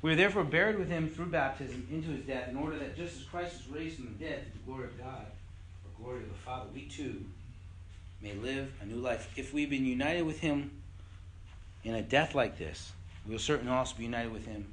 We 0.00 0.12
are 0.12 0.16
therefore 0.16 0.44
buried 0.44 0.78
with 0.78 0.88
him 0.88 1.08
through 1.08 1.26
baptism 1.26 1.88
into 1.90 2.10
his 2.10 2.24
death, 2.24 2.48
in 2.48 2.56
order 2.56 2.78
that 2.78 2.96
just 2.96 3.16
as 3.16 3.24
Christ 3.24 3.56
was 3.56 3.76
raised 3.76 3.96
from 3.96 4.06
the 4.06 4.24
dead 4.24 4.44
to 4.44 4.52
the 4.52 4.64
glory 4.64 4.84
of 4.84 4.96
God, 4.98 5.26
or 5.84 6.04
glory 6.04 6.22
of 6.22 6.28
the 6.28 6.36
Father, 6.36 6.66
we 6.72 6.82
too 6.82 7.24
may 8.22 8.32
live 8.34 8.72
a 8.80 8.86
new 8.86 8.96
life. 8.96 9.28
If 9.36 9.52
we've 9.52 9.70
been 9.70 9.84
united 9.84 10.22
with 10.22 10.38
him 10.38 10.70
in 11.82 11.94
a 11.94 12.02
death 12.02 12.34
like 12.34 12.58
this, 12.58 12.92
we 13.26 13.32
will 13.32 13.40
certainly 13.40 13.72
also 13.72 13.96
be 13.96 14.04
united 14.04 14.32
with 14.32 14.46
him 14.46 14.66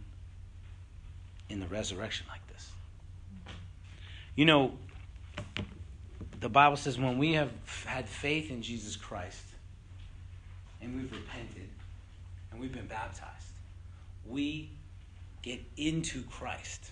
in 1.49 1.59
the 1.59 1.67
resurrection 1.67 2.27
like 2.29 2.45
this. 2.47 2.69
You 4.35 4.45
know, 4.45 4.73
the 6.39 6.49
Bible 6.49 6.77
says 6.77 6.99
when 6.99 7.17
we 7.17 7.33
have 7.33 7.51
had 7.85 8.07
faith 8.07 8.51
in 8.51 8.61
Jesus 8.61 8.95
Christ 8.95 9.41
and 10.85 10.95
we've 10.95 11.11
repented 11.11 11.67
and 12.51 12.61
we've 12.61 12.71
been 12.71 12.85
baptized, 12.85 13.31
we 14.27 14.69
get 15.41 15.59
into 15.77 16.23
Christ. 16.23 16.91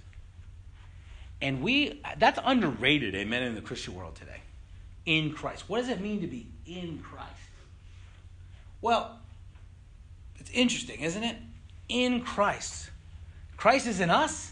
And 1.41 1.61
we, 1.61 2.01
that's 2.17 2.39
underrated, 2.43 3.15
amen, 3.15 3.43
in 3.43 3.55
the 3.55 3.61
Christian 3.61 3.95
world 3.95 4.15
today. 4.15 4.41
In 5.05 5.33
Christ. 5.33 5.65
What 5.67 5.79
does 5.79 5.89
it 5.89 6.01
mean 6.01 6.21
to 6.21 6.27
be 6.27 6.47
in 6.65 6.99
Christ? 6.99 7.29
Well, 8.81 9.19
it's 10.37 10.49
interesting, 10.51 11.01
isn't 11.01 11.23
it? 11.23 11.37
In 11.87 12.21
Christ. 12.21 12.89
Christ 13.57 13.87
is 13.87 13.99
in 13.99 14.09
us, 14.09 14.51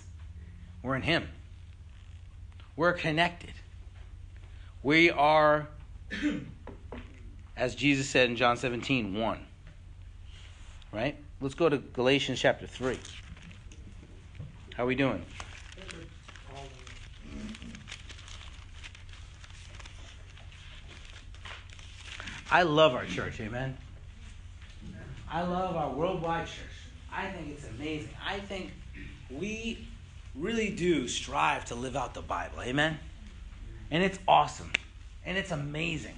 we're 0.83 0.95
in 0.95 1.01
Him. 1.01 1.27
We're 2.75 2.93
connected. 2.93 3.53
We 4.83 5.11
are, 5.11 5.67
as 7.61 7.75
Jesus 7.75 8.09
said 8.09 8.27
in 8.27 8.35
John 8.35 8.57
17, 8.57 9.13
one. 9.13 9.45
Right? 10.91 11.15
Let's 11.39 11.53
go 11.53 11.69
to 11.69 11.77
Galatians 11.77 12.39
chapter 12.39 12.65
3. 12.65 12.97
How 14.73 14.83
are 14.83 14.87
we 14.87 14.95
doing? 14.95 15.23
I 22.49 22.63
love 22.63 22.95
our 22.95 23.05
church, 23.05 23.39
amen. 23.39 23.77
I 25.29 25.43
love 25.43 25.75
our 25.75 25.91
worldwide 25.91 26.47
church. 26.47 26.55
I 27.13 27.27
think 27.27 27.49
it's 27.49 27.67
amazing. 27.67 28.09
I 28.25 28.39
think 28.39 28.71
we 29.29 29.87
really 30.33 30.71
do 30.71 31.07
strive 31.07 31.65
to 31.65 31.75
live 31.75 31.95
out 31.95 32.15
the 32.15 32.23
Bible, 32.23 32.63
amen. 32.63 32.97
And 33.91 34.01
it's 34.01 34.17
awesome. 34.27 34.71
And 35.23 35.37
it's 35.37 35.51
amazing. 35.51 36.15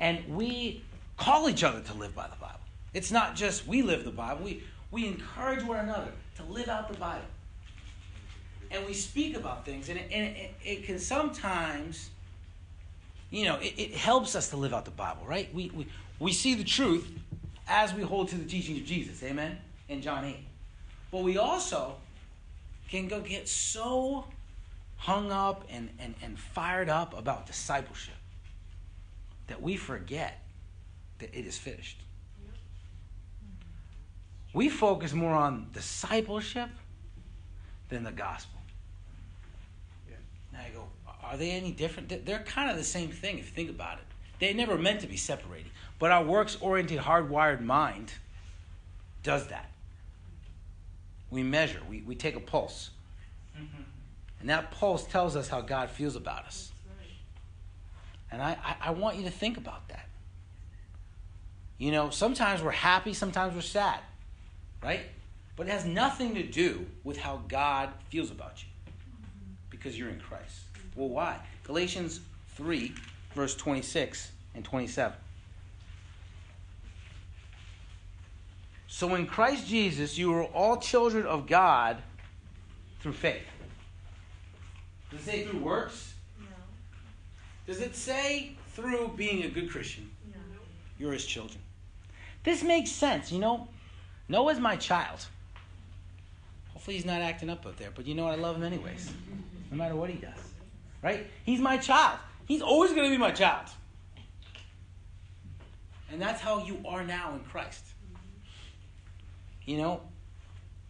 And 0.00 0.36
we 0.36 0.82
call 1.16 1.48
each 1.48 1.64
other 1.64 1.80
to 1.80 1.94
live 1.94 2.14
by 2.14 2.26
the 2.26 2.36
Bible. 2.36 2.60
It's 2.92 3.10
not 3.10 3.36
just 3.36 3.66
we 3.66 3.82
live 3.82 4.04
the 4.04 4.10
Bible, 4.10 4.44
we, 4.44 4.62
we 4.90 5.06
encourage 5.06 5.64
one 5.64 5.78
another 5.78 6.12
to 6.36 6.44
live 6.44 6.68
out 6.68 6.88
the 6.88 6.98
Bible 6.98 7.26
and 8.74 8.84
we 8.86 8.92
speak 8.92 9.36
about 9.36 9.64
things, 9.64 9.88
and 9.88 9.98
it, 9.98 10.08
and 10.10 10.36
it, 10.36 10.54
it 10.64 10.84
can 10.84 10.98
sometimes, 10.98 12.10
you 13.30 13.44
know, 13.44 13.56
it, 13.56 13.74
it, 13.76 13.94
helps 13.94 14.34
us 14.34 14.50
to 14.50 14.56
live 14.56 14.74
out 14.74 14.84
the 14.84 14.90
Bible, 14.90 15.22
right? 15.26 15.52
We, 15.54 15.70
we, 15.70 15.86
we 16.18 16.32
see 16.32 16.54
the 16.54 16.64
truth 16.64 17.08
as 17.68 17.94
we 17.94 18.02
hold 18.02 18.28
to 18.28 18.36
the 18.36 18.44
teachings 18.44 18.80
of 18.80 18.86
Jesus, 18.86 19.22
amen? 19.22 19.58
In 19.88 20.02
John 20.02 20.24
8. 20.24 20.36
But 21.12 21.22
we 21.22 21.38
also 21.38 21.96
can 22.88 23.06
go 23.06 23.20
get 23.20 23.48
so 23.48 24.26
hung 24.96 25.30
up 25.30 25.64
and, 25.70 25.88
and, 25.98 26.14
and 26.22 26.38
fired 26.38 26.88
up 26.88 27.16
about 27.16 27.46
discipleship 27.46 28.14
that 29.46 29.60
we 29.60 29.76
forget 29.76 30.40
that 31.18 31.34
it 31.36 31.46
is 31.46 31.58
finished. 31.58 32.00
We 34.52 34.68
focus 34.68 35.12
more 35.12 35.34
on 35.34 35.68
discipleship 35.72 36.70
than 37.88 38.04
the 38.04 38.12
gospel. 38.12 38.60
Now 40.52 40.60
I 40.60 40.70
go, 40.70 40.86
are 41.24 41.36
they 41.36 41.50
any 41.50 41.72
different? 41.72 42.24
They're 42.24 42.38
kind 42.40 42.70
of 42.70 42.76
the 42.76 42.84
same 42.84 43.10
thing 43.10 43.38
if 43.38 43.46
you 43.46 43.54
think 43.54 43.70
about 43.70 43.98
it. 43.98 44.04
They 44.38 44.52
never 44.52 44.78
meant 44.78 45.00
to 45.00 45.06
be 45.06 45.16
separated. 45.16 45.70
But 45.98 46.12
our 46.12 46.24
works 46.24 46.56
oriented, 46.60 47.00
hardwired 47.00 47.62
mind 47.62 48.12
does 49.22 49.48
that. 49.48 49.70
We 51.30 51.42
measure, 51.42 51.80
we, 51.88 52.02
we 52.02 52.14
take 52.14 52.36
a 52.36 52.40
pulse. 52.40 52.90
Mm-hmm. 53.56 53.82
And 54.40 54.50
that 54.50 54.70
pulse 54.70 55.04
tells 55.04 55.34
us 55.34 55.48
how 55.48 55.62
God 55.62 55.90
feels 55.90 56.14
about 56.14 56.44
us. 56.44 56.70
And 58.34 58.42
I, 58.42 58.56
I, 58.64 58.88
I 58.88 58.90
want 58.90 59.16
you 59.16 59.22
to 59.22 59.30
think 59.30 59.56
about 59.58 59.86
that. 59.88 60.08
You 61.78 61.92
know, 61.92 62.10
sometimes 62.10 62.62
we're 62.62 62.72
happy, 62.72 63.14
sometimes 63.14 63.54
we're 63.54 63.60
sad, 63.60 64.00
right? 64.82 65.02
But 65.54 65.68
it 65.68 65.70
has 65.70 65.84
nothing 65.84 66.34
to 66.34 66.42
do 66.42 66.84
with 67.04 67.16
how 67.16 67.42
God 67.46 67.90
feels 68.08 68.32
about 68.32 68.60
you 68.60 68.68
because 69.70 69.96
you're 69.96 70.08
in 70.08 70.18
Christ. 70.18 70.62
Well, 70.96 71.10
why? 71.10 71.38
Galatians 71.62 72.20
3, 72.56 72.92
verse 73.34 73.54
26 73.54 74.32
and 74.56 74.64
27. 74.64 75.16
So 78.88 79.14
in 79.14 79.26
Christ 79.26 79.68
Jesus, 79.68 80.18
you 80.18 80.34
are 80.34 80.44
all 80.46 80.78
children 80.78 81.24
of 81.24 81.46
God 81.46 81.98
through 82.98 83.12
faith. 83.12 83.46
Does 85.12 85.20
it 85.20 85.24
say 85.24 85.44
through 85.44 85.60
works? 85.60 86.13
Does 87.66 87.80
it 87.80 87.96
say 87.96 88.56
through 88.72 89.12
being 89.16 89.44
a 89.44 89.48
good 89.48 89.70
Christian? 89.70 90.10
No. 90.32 90.40
You're 90.98 91.12
his 91.12 91.24
children. 91.24 91.60
This 92.42 92.62
makes 92.62 92.90
sense. 92.90 93.32
You 93.32 93.38
know, 93.38 93.68
Noah's 94.28 94.60
my 94.60 94.76
child. 94.76 95.26
Hopefully 96.72 96.96
he's 96.96 97.06
not 97.06 97.22
acting 97.22 97.48
up 97.48 97.66
out 97.66 97.78
there, 97.78 97.90
but 97.94 98.06
you 98.06 98.14
know 98.14 98.24
what? 98.24 98.32
I 98.32 98.36
love 98.36 98.56
him 98.56 98.62
anyways, 98.62 99.10
no 99.70 99.76
matter 99.76 99.94
what 99.96 100.10
he 100.10 100.16
does. 100.16 100.52
Right? 101.02 101.26
He's 101.44 101.60
my 101.60 101.78
child. 101.78 102.18
He's 102.46 102.60
always 102.60 102.92
going 102.92 103.04
to 103.04 103.10
be 103.10 103.16
my 103.16 103.30
child. 103.30 103.68
And 106.10 106.20
that's 106.20 106.40
how 106.40 106.64
you 106.64 106.78
are 106.86 107.04
now 107.04 107.32
in 107.34 107.40
Christ. 107.40 107.84
You 109.64 109.78
know, 109.78 110.00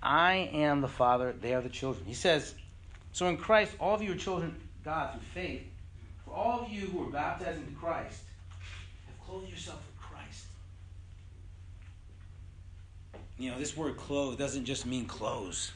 I 0.02 0.50
am 0.52 0.80
the 0.80 0.88
Father, 0.88 1.34
they 1.40 1.54
are 1.54 1.62
the 1.62 1.68
children. 1.68 2.04
He 2.06 2.14
says, 2.14 2.54
So 3.12 3.26
in 3.28 3.36
Christ, 3.36 3.72
all 3.78 3.94
of 3.94 4.02
you 4.02 4.12
are 4.12 4.16
children 4.16 4.54
God 4.84 5.12
through 5.12 5.42
faith. 5.42 5.62
All 6.34 6.62
of 6.62 6.68
you 6.68 6.86
who 6.86 7.06
are 7.06 7.10
baptized 7.10 7.58
into 7.58 7.72
Christ 7.72 8.22
have 9.06 9.26
clothed 9.26 9.48
yourself 9.48 9.78
with 9.86 10.00
Christ. 10.00 10.46
You 13.38 13.52
know, 13.52 13.58
this 13.58 13.76
word 13.76 13.96
clothed 13.96 14.38
doesn't 14.38 14.64
just 14.64 14.84
mean 14.84 15.06
clothes, 15.06 15.70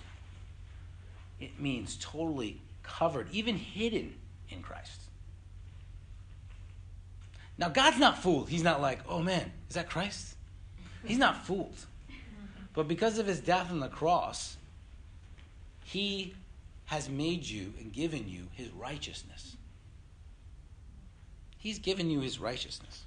it 1.40 1.60
means 1.60 1.96
totally 2.00 2.60
covered, 2.82 3.28
even 3.30 3.56
hidden 3.56 4.14
in 4.50 4.62
Christ. 4.62 5.00
Now, 7.56 7.68
God's 7.68 7.98
not 7.98 8.18
fooled. 8.18 8.48
He's 8.48 8.62
not 8.62 8.80
like, 8.80 9.00
oh 9.08 9.20
man, 9.20 9.52
is 9.68 9.74
that 9.74 9.90
Christ? 9.90 10.34
He's 11.04 11.18
not 11.18 11.46
fooled. 11.46 11.76
But 12.74 12.88
because 12.88 13.18
of 13.18 13.26
his 13.26 13.40
death 13.40 13.70
on 13.70 13.80
the 13.80 13.88
cross, 13.88 14.56
he 15.84 16.34
has 16.86 17.08
made 17.08 17.44
you 17.44 17.72
and 17.80 17.92
given 17.92 18.28
you 18.28 18.48
his 18.54 18.70
righteousness. 18.70 19.56
He's 21.68 21.78
given 21.78 22.08
you 22.08 22.20
his 22.20 22.40
righteousness. 22.40 23.02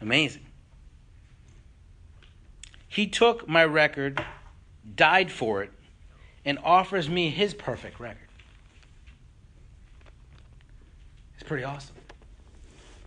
Amazing. 0.00 0.44
He 2.88 3.06
took 3.06 3.48
my 3.48 3.64
record, 3.64 4.24
died 4.96 5.30
for 5.30 5.62
it, 5.62 5.70
and 6.44 6.58
offers 6.64 7.08
me 7.08 7.30
his 7.30 7.54
perfect 7.54 8.00
record. 8.00 8.26
It's 11.34 11.44
pretty 11.44 11.62
awesome. 11.62 11.94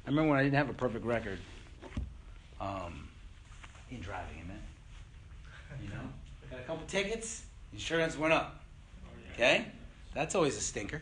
I 0.05 0.11
remember 0.11 0.29
when 0.29 0.39
I 0.39 0.43
didn't 0.43 0.55
have 0.55 0.69
a 0.69 0.73
perfect 0.73 1.03
record 1.03 1.39
um, 2.61 3.09
in 3.91 3.99
driving, 3.99 4.37
amen. 4.45 4.61
You 5.83 5.89
know, 5.89 5.95
got 6.49 6.61
a 6.61 6.63
couple 6.63 6.87
tickets, 6.87 7.43
insurance 7.73 8.17
went 8.17 8.31
up. 8.31 8.63
Okay, 9.33 9.65
that's 10.13 10.35
always 10.35 10.55
a 10.55 10.61
stinker. 10.61 11.01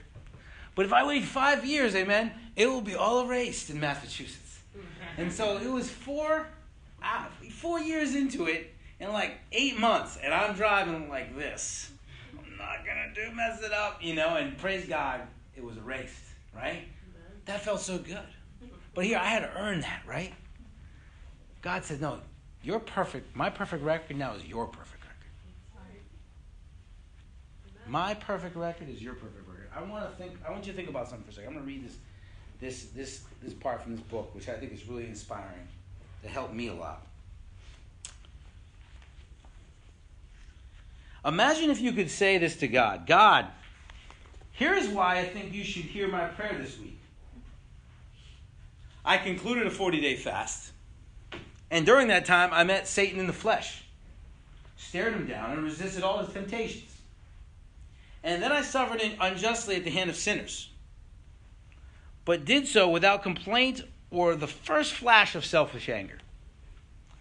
But 0.77 0.85
if 0.85 0.93
I 0.93 1.03
wait 1.03 1.23
five 1.23 1.65
years, 1.65 1.95
amen, 1.95 2.31
it 2.55 2.67
will 2.67 2.81
be 2.81 2.93
all 2.93 3.25
erased 3.25 3.71
in 3.71 3.79
Massachusetts. 3.79 4.59
And 5.17 5.33
so 5.33 5.57
it 5.57 5.67
was 5.67 5.89
four, 5.89 6.45
ah, 7.01 7.29
four 7.49 7.79
years 7.79 8.13
into 8.13 8.45
it, 8.45 8.75
in 8.99 9.11
like 9.11 9.39
eight 9.51 9.79
months, 9.79 10.19
and 10.23 10.31
I'm 10.31 10.55
driving 10.55 11.09
like 11.09 11.35
this. 11.35 11.89
I'm 12.37 12.57
not 12.57 12.85
gonna 12.85 13.11
do 13.15 13.35
mess 13.35 13.63
it 13.63 13.73
up, 13.73 14.03
you 14.03 14.13
know. 14.13 14.35
And 14.35 14.55
praise 14.59 14.87
God, 14.87 15.21
it 15.55 15.63
was 15.63 15.77
erased, 15.77 16.13
right? 16.55 16.83
That 17.45 17.63
felt 17.63 17.81
so 17.81 17.97
good. 17.97 18.19
But 18.93 19.05
here, 19.05 19.17
I 19.17 19.25
had 19.25 19.39
to 19.39 19.59
earn 19.59 19.81
that, 19.81 20.03
right? 20.05 20.33
God 21.63 21.85
said, 21.85 22.01
no, 22.01 22.19
your 22.61 22.79
perfect, 22.79 23.35
my 23.35 23.49
perfect 23.49 23.83
record 23.83 24.15
now 24.15 24.35
is 24.35 24.45
your 24.45 24.67
perfect 24.67 25.01
record. 25.03 25.15
My 27.87 28.13
perfect 28.13 28.55
record 28.55 28.89
is 28.89 29.01
your 29.01 29.15
perfect 29.15 29.37
record. 29.37 29.46
I 29.77 29.83
want 29.83 30.09
to 30.09 30.15
think. 30.17 30.33
I 30.45 30.51
want 30.51 30.65
you 30.65 30.73
to 30.73 30.77
think 30.77 30.89
about 30.89 31.07
something 31.07 31.23
for 31.25 31.31
a 31.31 31.33
second. 31.33 31.49
I'm 31.49 31.53
going 31.53 31.65
to 31.65 31.71
read 31.71 31.85
this, 31.85 31.97
this, 32.59 32.85
this, 32.95 33.23
this 33.43 33.53
part 33.53 33.81
from 33.81 33.95
this 33.95 34.01
book, 34.05 34.33
which 34.33 34.49
I 34.49 34.53
think 34.53 34.73
is 34.73 34.87
really 34.87 35.05
inspiring. 35.05 35.67
That 36.23 36.31
helped 36.31 36.53
me 36.53 36.69
a 36.69 36.73
lot. 36.73 37.05
Imagine 41.23 41.69
if 41.69 41.79
you 41.79 41.91
could 41.91 42.09
say 42.09 42.37
this 42.37 42.55
to 42.57 42.67
God 42.67 43.05
God, 43.05 43.47
here's 44.51 44.87
why 44.87 45.19
I 45.19 45.25
think 45.25 45.53
you 45.53 45.63
should 45.63 45.83
hear 45.83 46.07
my 46.07 46.25
prayer 46.25 46.57
this 46.59 46.79
week. 46.79 46.97
I 49.05 49.17
concluded 49.17 49.67
a 49.67 49.71
40 49.71 50.01
day 50.01 50.15
fast. 50.15 50.71
And 51.69 51.85
during 51.85 52.07
that 52.07 52.25
time, 52.25 52.49
I 52.53 52.63
met 52.63 52.87
Satan 52.87 53.19
in 53.19 53.27
the 53.27 53.33
flesh, 53.33 53.83
stared 54.77 55.13
him 55.13 55.27
down, 55.27 55.51
and 55.51 55.63
resisted 55.63 56.01
all 56.01 56.19
his 56.19 56.33
temptations. 56.33 56.96
And 58.27 58.43
then 58.43 58.51
I 58.51 58.61
suffered 58.61 59.01
unjustly 59.21 59.77
at 59.77 59.85
the 59.85 59.89
hand 59.89 60.09
of 60.09 60.17
sinners, 60.17 60.69
but 62.25 62.43
did 62.43 62.67
so 62.67 62.89
without 62.89 63.23
complaint 63.23 63.83
or 64.11 64.35
the 64.35 64.47
first 64.47 64.91
flash 64.91 65.33
of 65.33 65.45
selfish 65.45 65.87
anger. 65.87 66.17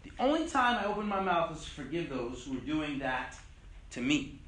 The 0.02 0.10
only 0.18 0.48
time 0.48 0.78
I 0.78 0.86
opened 0.86 1.08
my 1.08 1.20
mouth 1.20 1.50
was 1.50 1.64
to 1.64 1.70
forgive 1.70 2.10
those 2.10 2.42
who 2.42 2.54
were 2.54 2.60
doing 2.66 2.98
that 2.98 3.36
to 3.92 4.00
me. 4.00 4.40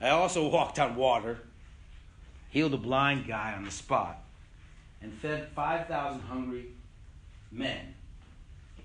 I 0.00 0.08
also 0.08 0.48
walked 0.48 0.78
on 0.78 0.96
water, 0.96 1.40
healed 2.48 2.72
a 2.72 2.78
blind 2.78 3.26
guy 3.26 3.52
on 3.52 3.66
the 3.66 3.70
spot, 3.70 4.22
and 5.02 5.12
fed 5.20 5.48
5,000 5.54 6.22
hungry 6.22 6.68
men 7.52 7.94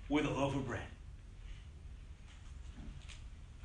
with 0.10 0.26
a 0.26 0.30
loaf 0.30 0.54
of 0.54 0.68
bread. 0.68 0.82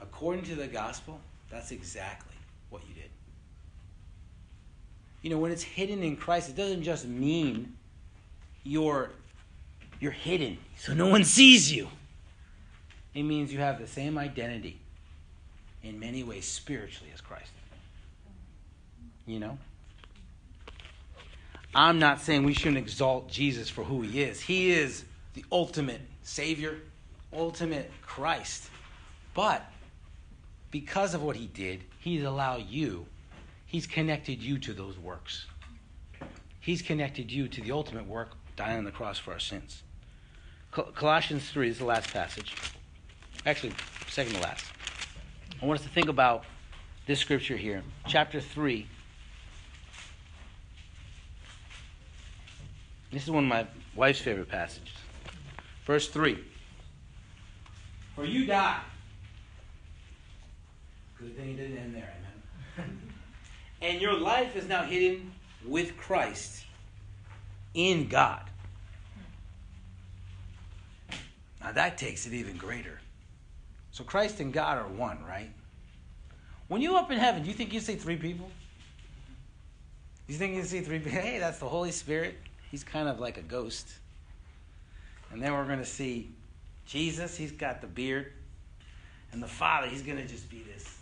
According 0.00 0.44
to 0.44 0.54
the 0.54 0.68
gospel, 0.68 1.18
that's 1.50 1.72
exactly 1.72 2.36
what 2.70 2.82
you 2.88 2.94
did. 2.94 3.07
You 5.22 5.30
know, 5.30 5.38
when 5.38 5.50
it's 5.52 5.62
hidden 5.62 6.02
in 6.02 6.16
Christ, 6.16 6.48
it 6.48 6.56
doesn't 6.56 6.82
just 6.82 7.06
mean 7.06 7.74
you're, 8.62 9.10
you're 10.00 10.12
hidden 10.12 10.58
so 10.78 10.94
no 10.94 11.08
one 11.08 11.24
sees 11.24 11.72
you. 11.72 11.88
It 13.14 13.24
means 13.24 13.52
you 13.52 13.58
have 13.58 13.80
the 13.80 13.86
same 13.86 14.16
identity 14.16 14.78
in 15.82 15.98
many 15.98 16.22
ways 16.22 16.46
spiritually 16.46 17.10
as 17.12 17.20
Christ. 17.20 17.50
You 19.26 19.40
know? 19.40 19.58
I'm 21.74 21.98
not 21.98 22.20
saying 22.20 22.44
we 22.44 22.54
shouldn't 22.54 22.78
exalt 22.78 23.28
Jesus 23.28 23.68
for 23.68 23.82
who 23.82 24.02
he 24.02 24.22
is. 24.22 24.40
He 24.40 24.70
is 24.70 25.04
the 25.34 25.44
ultimate 25.50 26.00
Savior, 26.22 26.78
ultimate 27.32 27.90
Christ. 28.02 28.70
But 29.34 29.64
because 30.70 31.14
of 31.14 31.22
what 31.22 31.36
he 31.36 31.46
did, 31.46 31.82
he's 31.98 32.22
allowed 32.22 32.68
you, 32.68 33.06
he's 33.68 33.86
connected 33.86 34.42
you 34.42 34.58
to 34.58 34.72
those 34.72 34.98
works. 34.98 35.46
He's 36.60 36.82
connected 36.82 37.30
you 37.30 37.46
to 37.48 37.60
the 37.62 37.70
ultimate 37.70 38.06
work, 38.06 38.30
dying 38.56 38.78
on 38.78 38.84
the 38.84 38.90
cross 38.90 39.18
for 39.18 39.32
our 39.32 39.38
sins. 39.38 39.82
Colossians 40.72 41.48
3 41.48 41.68
is 41.68 41.78
the 41.78 41.84
last 41.84 42.12
passage. 42.12 42.54
Actually, 43.46 43.72
second 44.08 44.34
to 44.34 44.40
last. 44.40 44.66
I 45.62 45.66
want 45.66 45.78
us 45.78 45.86
to 45.86 45.92
think 45.92 46.08
about 46.08 46.44
this 47.06 47.20
scripture 47.20 47.56
here. 47.56 47.82
Chapter 48.06 48.40
3 48.40 48.86
This 53.10 53.22
is 53.22 53.30
one 53.30 53.44
of 53.44 53.48
my 53.48 53.66
wife's 53.96 54.20
favorite 54.20 54.48
passages. 54.48 54.92
Verse 55.86 56.08
3. 56.08 56.38
For 58.14 58.24
you 58.26 58.44
died. 58.44 58.82
Good 61.18 61.34
thing 61.36 61.50
it 61.50 61.56
didn't 61.56 61.78
end 61.78 61.94
there, 61.94 62.14
amen. 62.76 63.00
and 63.80 64.00
your 64.00 64.18
life 64.18 64.56
is 64.56 64.68
now 64.68 64.82
hidden 64.82 65.32
with 65.66 65.96
Christ 65.96 66.64
in 67.74 68.08
God. 68.08 68.42
Now 71.60 71.72
that 71.72 71.98
takes 71.98 72.26
it 72.26 72.32
even 72.32 72.56
greater. 72.56 73.00
So 73.90 74.04
Christ 74.04 74.40
and 74.40 74.52
God 74.52 74.78
are 74.78 74.88
one, 74.88 75.18
right? 75.24 75.50
When 76.68 76.82
you 76.82 76.96
up 76.96 77.10
in 77.10 77.18
heaven, 77.18 77.42
do 77.42 77.48
you 77.48 77.54
think 77.54 77.72
you 77.72 77.80
see 77.80 77.96
three 77.96 78.16
people? 78.16 78.50
You 80.28 80.34
think 80.34 80.54
you 80.54 80.62
see 80.62 80.80
three 80.80 80.98
people? 80.98 81.20
Hey, 81.20 81.38
that's 81.38 81.58
the 81.58 81.68
Holy 81.68 81.90
Spirit. 81.90 82.36
He's 82.70 82.84
kind 82.84 83.08
of 83.08 83.18
like 83.18 83.38
a 83.38 83.42
ghost. 83.42 83.88
And 85.32 85.42
then 85.42 85.52
we're 85.52 85.64
going 85.64 85.78
to 85.78 85.86
see 85.86 86.30
Jesus. 86.86 87.36
He's 87.36 87.52
got 87.52 87.80
the 87.80 87.86
beard. 87.86 88.32
And 89.32 89.42
the 89.42 89.48
Father, 89.48 89.88
he's 89.88 90.02
going 90.02 90.18
to 90.18 90.26
just 90.26 90.50
be 90.50 90.62
this 90.62 90.98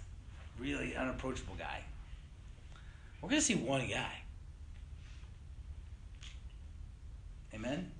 really 0.58 0.96
unapproachable 0.96 1.54
guy. 1.58 1.82
We're 3.26 3.30
going 3.30 3.40
to 3.40 3.46
see 3.46 3.56
one 3.56 3.88
guy. 3.88 4.12
Amen? 7.52 7.90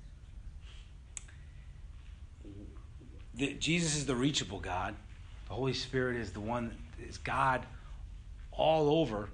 The, 3.34 3.54
Jesus 3.54 3.96
is 3.96 4.06
the 4.06 4.14
reachable 4.14 4.60
God. 4.60 4.94
The 5.48 5.54
Holy 5.54 5.72
Spirit 5.72 6.16
is 6.16 6.30
the 6.30 6.38
one, 6.38 6.76
is 7.04 7.18
God 7.18 7.66
all 8.52 8.88
over 8.88 9.28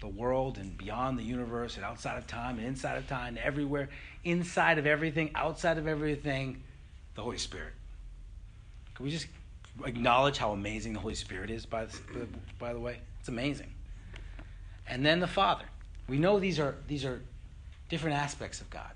the 0.00 0.08
world 0.08 0.58
and 0.58 0.76
beyond 0.76 1.16
the 1.16 1.22
universe 1.22 1.76
and 1.76 1.84
outside 1.84 2.18
of 2.18 2.26
time 2.26 2.58
and 2.58 2.66
inside 2.66 2.98
of 2.98 3.06
time, 3.06 3.38
everywhere, 3.40 3.90
inside 4.24 4.78
of 4.78 4.86
everything, 4.86 5.30
outside 5.36 5.78
of 5.78 5.86
everything, 5.86 6.60
the 7.14 7.22
Holy 7.22 7.38
Spirit. 7.38 7.74
Can 8.96 9.04
we 9.04 9.12
just 9.12 9.28
acknowledge 9.84 10.38
how 10.38 10.50
amazing 10.50 10.92
the 10.92 10.98
Holy 10.98 11.14
Spirit 11.14 11.50
is, 11.50 11.66
by 11.66 11.84
the, 11.84 12.26
by 12.58 12.72
the 12.72 12.80
way? 12.80 12.98
It's 13.20 13.28
amazing. 13.28 13.73
And 14.86 15.04
then 15.04 15.20
the 15.20 15.26
Father. 15.26 15.64
We 16.08 16.18
know 16.18 16.38
these 16.38 16.58
are, 16.60 16.74
these 16.86 17.04
are 17.04 17.22
different 17.88 18.16
aspects 18.16 18.60
of 18.60 18.68
God, 18.70 18.90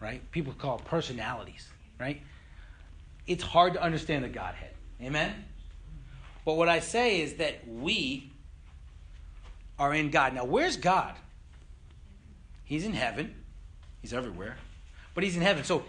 right? 0.00 0.20
People 0.30 0.52
call 0.52 0.78
personalities, 0.78 1.68
right? 1.98 2.22
It's 3.26 3.42
hard 3.42 3.74
to 3.74 3.82
understand 3.82 4.24
the 4.24 4.28
Godhead. 4.28 4.74
Amen? 5.02 5.44
But 6.44 6.54
what 6.54 6.68
I 6.68 6.80
say 6.80 7.20
is 7.20 7.34
that 7.34 7.66
we 7.66 8.30
are 9.78 9.92
in 9.94 10.10
God. 10.10 10.34
Now, 10.34 10.44
where's 10.44 10.76
God? 10.76 11.14
He's 12.64 12.84
in 12.84 12.92
heaven. 12.92 13.34
He's 14.02 14.12
everywhere. 14.12 14.56
But 15.14 15.24
he's 15.24 15.36
in 15.36 15.42
heaven. 15.42 15.64
So 15.64 15.84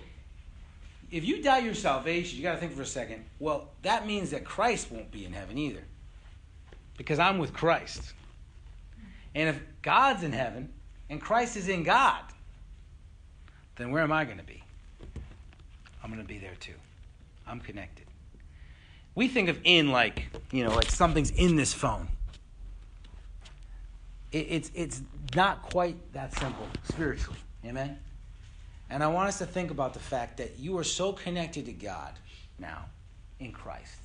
if 1.11 1.23
you 1.23 1.41
doubt 1.41 1.63
your 1.63 1.73
salvation, 1.73 2.37
you 2.37 2.43
got 2.43 2.53
to 2.53 2.57
think 2.57 2.73
for 2.73 2.81
a 2.81 2.85
second. 2.85 3.25
Well, 3.39 3.69
that 3.83 4.07
means 4.07 4.31
that 4.31 4.43
Christ 4.43 4.91
won't 4.91 5.11
be 5.11 5.25
in 5.25 5.33
heaven 5.33 5.57
either. 5.57 5.83
Because 6.97 7.19
I'm 7.19 7.37
with 7.37 7.53
Christ. 7.53 8.13
And 9.35 9.49
if 9.49 9.61
God's 9.81 10.23
in 10.23 10.31
heaven 10.31 10.69
and 11.09 11.21
Christ 11.21 11.57
is 11.57 11.67
in 11.67 11.83
God, 11.83 12.23
then 13.75 13.91
where 13.91 14.01
am 14.01 14.11
I 14.11 14.23
going 14.23 14.37
to 14.37 14.43
be? 14.43 14.63
I'm 16.01 16.09
going 16.09 16.21
to 16.21 16.27
be 16.27 16.39
there 16.39 16.55
too. 16.59 16.73
I'm 17.45 17.59
connected. 17.59 18.05
We 19.13 19.27
think 19.27 19.49
of 19.49 19.59
in 19.63 19.91
like, 19.91 20.27
you 20.51 20.63
know, 20.63 20.73
like 20.73 20.89
something's 20.89 21.31
in 21.31 21.57
this 21.57 21.73
phone. 21.73 22.07
It, 24.31 24.47
it's, 24.49 24.71
it's 24.73 25.01
not 25.35 25.61
quite 25.61 25.97
that 26.13 26.33
simple 26.37 26.67
spiritually. 26.83 27.39
Amen? 27.65 27.99
And 28.89 29.03
I 29.03 29.07
want 29.07 29.27
us 29.27 29.37
to 29.39 29.45
think 29.45 29.71
about 29.71 29.93
the 29.93 29.99
fact 29.99 30.37
that 30.37 30.59
you 30.59 30.77
are 30.77 30.83
so 30.83 31.11
connected 31.11 31.65
to 31.65 31.73
God 31.73 32.13
now 32.57 32.85
in 33.39 33.51
Christ 33.51 34.04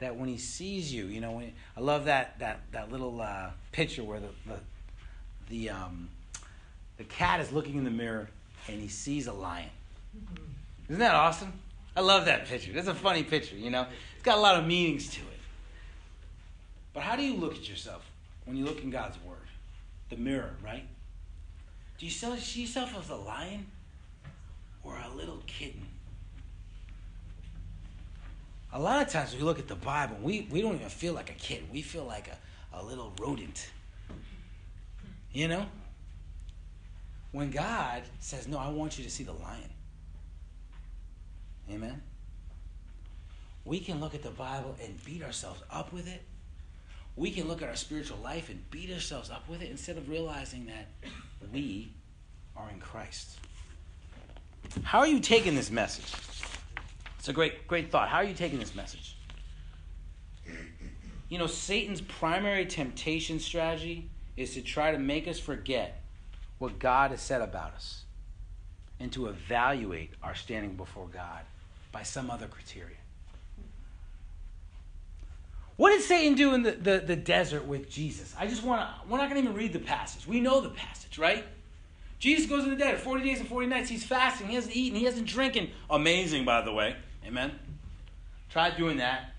that 0.00 0.16
when 0.16 0.28
He 0.28 0.38
sees 0.38 0.92
you, 0.92 1.06
you 1.06 1.20
know, 1.20 1.32
when, 1.32 1.52
I 1.76 1.80
love 1.80 2.06
that 2.06 2.38
that 2.40 2.60
that 2.72 2.90
little 2.90 3.20
uh, 3.20 3.50
picture 3.72 4.02
where 4.02 4.20
the 4.20 4.28
the 4.46 4.58
the, 5.50 5.70
um, 5.70 6.08
the 6.96 7.04
cat 7.04 7.40
is 7.40 7.52
looking 7.52 7.76
in 7.76 7.84
the 7.84 7.90
mirror 7.90 8.28
and 8.68 8.80
he 8.80 8.88
sees 8.88 9.26
a 9.26 9.32
lion. 9.32 9.68
Isn't 10.88 11.00
that 11.00 11.14
awesome? 11.14 11.52
I 11.96 12.00
love 12.00 12.24
that 12.26 12.46
picture. 12.46 12.72
That's 12.72 12.88
a 12.88 12.94
funny 12.94 13.24
picture, 13.24 13.56
you 13.56 13.70
know. 13.70 13.86
It's 14.14 14.22
got 14.22 14.38
a 14.38 14.40
lot 14.40 14.56
of 14.56 14.66
meanings 14.66 15.08
to 15.10 15.20
it. 15.20 15.40
But 16.94 17.02
how 17.02 17.16
do 17.16 17.22
you 17.22 17.34
look 17.34 17.54
at 17.54 17.68
yourself 17.68 18.08
when 18.44 18.56
you 18.56 18.64
look 18.64 18.82
in 18.82 18.90
God's 18.90 19.16
Word? 19.24 19.36
The 20.08 20.16
mirror, 20.16 20.54
right? 20.64 20.86
Do 21.98 22.06
you 22.06 22.12
see 22.12 22.62
yourself 22.62 22.96
as 22.98 23.10
a 23.10 23.16
lion 23.16 23.66
or 24.82 24.96
a 24.96 25.14
little 25.14 25.42
kitten? 25.46 25.86
A 28.72 28.78
lot 28.78 29.02
of 29.02 29.12
times 29.12 29.34
we 29.34 29.42
look 29.42 29.58
at 29.58 29.66
the 29.66 29.74
Bible, 29.74 30.16
we, 30.22 30.46
we 30.50 30.62
don't 30.62 30.76
even 30.76 30.88
feel 30.88 31.12
like 31.12 31.30
a 31.30 31.34
kid. 31.34 31.64
We 31.72 31.82
feel 31.82 32.04
like 32.04 32.28
a, 32.28 32.78
a 32.78 32.82
little 32.82 33.12
rodent. 33.18 33.68
You 35.32 35.48
know? 35.48 35.66
When 37.32 37.50
God 37.50 38.02
says, 38.20 38.48
No, 38.48 38.58
I 38.58 38.68
want 38.68 38.98
you 38.98 39.04
to 39.04 39.10
see 39.10 39.24
the 39.24 39.32
lion. 39.32 39.70
Amen? 41.70 42.02
We 43.64 43.80
can 43.80 44.00
look 44.00 44.14
at 44.14 44.22
the 44.22 44.30
Bible 44.30 44.74
and 44.82 45.04
beat 45.04 45.22
ourselves 45.22 45.62
up 45.70 45.92
with 45.92 46.08
it. 46.08 46.22
We 47.16 47.30
can 47.30 47.48
look 47.48 47.62
at 47.62 47.68
our 47.68 47.76
spiritual 47.76 48.18
life 48.18 48.48
and 48.48 48.68
beat 48.70 48.90
ourselves 48.90 49.30
up 49.30 49.48
with 49.48 49.62
it 49.62 49.70
instead 49.70 49.96
of 49.96 50.08
realizing 50.08 50.66
that 50.66 50.88
we 51.52 51.92
are 52.56 52.68
in 52.70 52.80
Christ. 52.80 53.38
How 54.82 55.00
are 55.00 55.06
you 55.06 55.20
taking 55.20 55.54
this 55.54 55.70
message? 55.70 56.14
It's 57.20 57.28
a 57.28 57.34
great, 57.34 57.68
great 57.68 57.90
thought. 57.90 58.08
How 58.08 58.16
are 58.16 58.24
you 58.24 58.32
taking 58.32 58.58
this 58.58 58.74
message? 58.74 59.14
You 61.28 61.36
know, 61.36 61.46
Satan's 61.46 62.00
primary 62.00 62.64
temptation 62.64 63.38
strategy 63.38 64.08
is 64.38 64.54
to 64.54 64.62
try 64.62 64.90
to 64.90 64.98
make 64.98 65.28
us 65.28 65.38
forget 65.38 66.00
what 66.56 66.78
God 66.78 67.10
has 67.10 67.20
said 67.20 67.42
about 67.42 67.74
us 67.74 68.04
and 68.98 69.12
to 69.12 69.26
evaluate 69.26 70.12
our 70.22 70.34
standing 70.34 70.76
before 70.76 71.08
God 71.08 71.40
by 71.92 72.04
some 72.04 72.30
other 72.30 72.46
criteria. 72.46 72.96
What 75.76 75.90
did 75.90 76.00
Satan 76.00 76.36
do 76.36 76.54
in 76.54 76.62
the, 76.62 76.70
the, 76.72 77.04
the 77.06 77.16
desert 77.16 77.66
with 77.66 77.90
Jesus? 77.90 78.34
I 78.38 78.46
just 78.46 78.64
want 78.64 78.80
to, 78.80 79.10
we're 79.10 79.18
not 79.18 79.28
going 79.28 79.42
to 79.42 79.46
even 79.50 79.54
read 79.54 79.74
the 79.74 79.78
passage. 79.78 80.26
We 80.26 80.40
know 80.40 80.62
the 80.62 80.70
passage, 80.70 81.18
right? 81.18 81.44
Jesus 82.18 82.48
goes 82.48 82.64
in 82.64 82.70
the 82.70 82.76
desert, 82.76 83.00
40 83.00 83.24
days 83.24 83.40
and 83.40 83.48
40 83.48 83.66
nights. 83.66 83.90
He's 83.90 84.04
fasting. 84.04 84.48
He 84.48 84.54
hasn't 84.54 84.74
eaten. 84.74 84.98
He 84.98 85.04
hasn't 85.04 85.26
drinking. 85.26 85.70
Amazing, 85.90 86.46
by 86.46 86.62
the 86.62 86.72
way. 86.72 86.96
Amen. 87.30 87.52
Try 88.50 88.70
doing 88.70 88.96
that. 88.96 89.34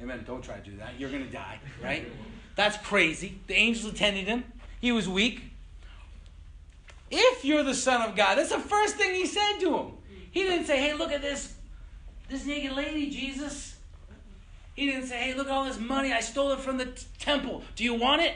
Amen. 0.00 0.22
Don't 0.24 0.42
try 0.42 0.58
to 0.58 0.70
do 0.70 0.76
that. 0.76 0.92
You're 0.96 1.10
going 1.10 1.26
to 1.26 1.32
die, 1.32 1.58
right? 1.82 2.06
That's 2.54 2.76
crazy. 2.86 3.40
The 3.48 3.54
angels 3.54 3.92
attended 3.92 4.26
him. 4.28 4.44
He 4.80 4.92
was 4.92 5.08
weak. 5.08 5.42
If 7.10 7.44
you're 7.44 7.64
the 7.64 7.74
Son 7.74 8.08
of 8.08 8.14
God, 8.14 8.38
that's 8.38 8.50
the 8.50 8.60
first 8.60 8.96
thing 8.96 9.12
he 9.12 9.26
said 9.26 9.58
to 9.58 9.76
him. 9.76 9.86
He 10.30 10.44
didn't 10.44 10.66
say, 10.66 10.80
hey, 10.80 10.94
look 10.94 11.10
at 11.10 11.20
this, 11.20 11.54
this 12.28 12.46
naked 12.46 12.72
lady, 12.72 13.10
Jesus. 13.10 13.76
He 14.74 14.86
didn't 14.86 15.06
say, 15.06 15.16
hey, 15.16 15.34
look 15.34 15.48
at 15.48 15.52
all 15.52 15.64
this 15.64 15.80
money. 15.80 16.12
I 16.12 16.20
stole 16.20 16.52
it 16.52 16.60
from 16.60 16.78
the 16.78 16.86
t- 16.86 17.06
temple. 17.18 17.62
Do 17.74 17.82
you 17.82 17.94
want 17.94 18.22
it? 18.22 18.34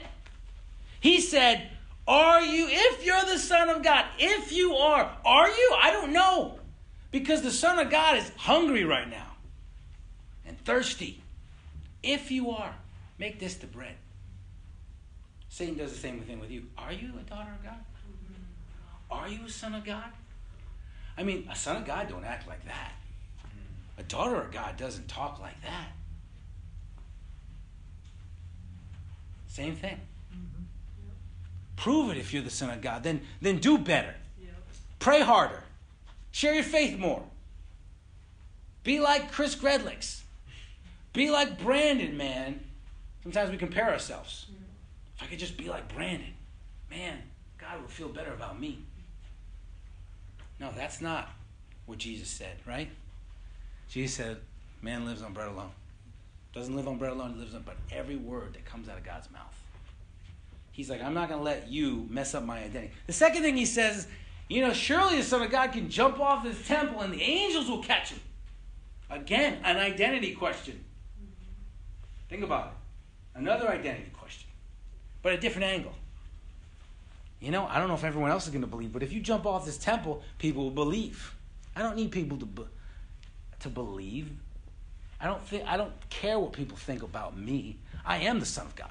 He 1.01 1.21
said, 1.21 1.71
are 2.09 2.41
you, 2.41 2.67
if 2.69 3.07
you're 3.07 3.25
the 3.25 3.39
Son 3.39 3.69
of 3.69 3.85
God, 3.85 4.05
if 4.19 4.51
you 4.53 4.75
are, 4.75 5.17
are 5.25 5.49
you? 5.49 5.77
I 5.81 5.91
don't 5.93 6.13
know. 6.13 6.58
Because 7.11 7.43
the 7.43 7.51
Son 7.51 7.79
of 7.79 7.91
God 7.91 8.17
is 8.19 8.31
hungry 8.37 8.85
right 8.85 9.09
now 9.09 9.33
and 10.47 10.59
thirsty. 10.65 11.23
If 12.03 12.31
you 12.31 12.51
are, 12.51 12.75
make 13.19 13.39
this 13.39 13.55
the 13.55 13.67
bread. 13.67 13.95
Satan 15.49 15.77
does 15.77 15.93
the 15.93 15.99
same 15.99 16.21
thing 16.21 16.41
with 16.41 16.51
you. 16.51 16.65
Are 16.77 16.93
you 16.93 17.13
a 17.19 17.29
daughter 17.29 17.51
of 17.51 17.65
God? 17.65 17.81
Are 19.11 19.29
you 19.29 19.41
a 19.47 19.51
son 19.51 19.75
of 19.75 19.85
God? 19.85 20.13
I 21.17 21.23
mean, 21.23 21.49
a 21.51 21.57
son 21.57 21.77
of 21.77 21.85
God 21.85 22.09
don't 22.09 22.25
act 22.25 22.47
like 22.47 22.65
that. 22.67 22.93
A 23.97 24.03
daughter 24.05 24.37
of 24.37 24.53
God 24.53 24.77
doesn't 24.77 25.09
talk 25.09 25.41
like 25.41 25.61
that. 25.63 25.89
Same 29.49 29.75
thing. 29.75 29.99
Mm-hmm. 30.33 30.63
Prove 31.77 32.11
it 32.11 32.19
if 32.19 32.33
you're 32.33 32.43
the 32.43 32.51
son 32.51 32.71
of 32.71 32.81
God. 32.81 33.03
Then, 33.03 33.23
then 33.41 33.59
do 33.59 33.79
better. 33.79 34.15
Yep. 34.41 34.53
Pray 35.01 35.21
harder. 35.23 35.65
Share 36.39 36.55
your 36.55 36.63
faith 36.63 36.97
more. 36.97 37.25
Be 38.85 39.01
like 39.01 39.33
Chris 39.33 39.57
Gredlicks. 39.57 40.21
Be 41.13 41.33
like 41.33 41.59
Brandon, 41.59 42.17
man. 42.17 42.61
Sometimes 43.25 43.51
we 43.51 43.57
compare 43.57 43.91
ourselves. 43.91 44.47
If 45.17 45.25
I 45.25 45.27
could 45.27 45.41
just 45.41 45.57
be 45.57 45.69
like 45.69 45.93
Brandon, 45.93 46.33
man, 46.89 47.19
God 47.59 47.81
would 47.81 47.91
feel 47.91 48.07
better 48.07 48.33
about 48.33 48.61
me. 48.61 48.79
No, 50.61 50.71
that's 50.77 51.01
not 51.01 51.29
what 51.87 51.99
Jesus 51.99 52.29
said, 52.29 52.55
right? 52.65 52.89
Jesus 53.89 54.15
said, 54.15 54.37
man 54.81 55.07
lives 55.07 55.23
on 55.23 55.33
bread 55.33 55.49
alone. 55.49 55.73
Doesn't 56.55 56.77
live 56.77 56.87
on 56.87 56.99
bread 56.99 57.11
alone, 57.11 57.33
he 57.33 57.41
lives 57.41 57.57
on 57.57 57.63
but 57.63 57.79
every 57.91 58.15
word 58.15 58.55
that 58.55 58.65
comes 58.65 58.89
out 58.89 58.97
of 58.97 59.03
God's 59.03 59.29
mouth. 59.33 59.61
He's 60.71 60.89
like, 60.89 61.03
I'm 61.03 61.15
not 61.15 61.29
going 61.31 61.41
to 61.41 61.45
let 61.45 61.67
you 61.67 62.07
mess 62.09 62.33
up 62.33 62.45
my 62.45 62.61
identity. 62.63 62.93
The 63.09 63.13
second 63.13 63.43
thing 63.43 63.57
he 63.57 63.67
says 63.67 64.07
you 64.49 64.63
know, 64.63 64.73
surely 64.73 65.19
the 65.19 65.23
Son 65.23 65.43
of 65.43 65.51
God 65.51 65.73
can 65.73 65.91
jump 65.91 66.19
off 66.21 66.43
this 66.43 66.67
temple 66.67 67.01
and 67.01 67.13
the 67.13 67.23
angels 67.23 67.69
will 67.69 67.83
catch 67.83 68.11
him. 68.11 68.21
Again, 69.11 69.59
an 69.65 69.77
identity 69.77 70.35
question. 70.35 70.85
Think 72.29 72.43
about 72.43 72.67
it. 72.67 73.39
Another 73.39 73.69
identity 73.69 74.11
question, 74.13 74.49
but 75.23 75.33
a 75.33 75.39
different 75.39 75.67
angle. 75.67 75.93
You 77.41 77.53
know, 77.53 77.67
I 77.67 77.79
don't 77.79 77.89
know 77.89 77.95
if 77.95 78.05
everyone 78.05 78.31
else 78.31 78.45
is 78.45 78.51
going 78.51 78.63
to 78.63 78.69
believe, 78.69 78.93
but 78.93 79.03
if 79.03 79.13
you 79.13 79.21
jump 79.21 79.47
off 79.47 79.65
this 79.65 79.79
temple, 79.79 80.23
people 80.39 80.65
will 80.65 80.71
believe. 80.73 81.35
I 81.77 81.83
don't 81.83 81.95
need 81.95 82.11
people 82.11 82.37
to, 82.39 82.47
be, 82.47 82.65
to 83.61 83.69
believe. 83.69 84.31
I 85.21 85.27
don't 85.27 85.41
think 85.43 85.65
I 85.67 85.77
don't 85.77 85.93
care 86.11 86.39
what 86.39 86.53
people 86.53 86.77
think 86.77 87.03
about 87.03 87.37
me. 87.37 87.77
I 88.05 88.19
am 88.19 88.41
the 88.41 88.47
Son 88.47 88.67
of 88.67 88.75
God. 88.75 88.91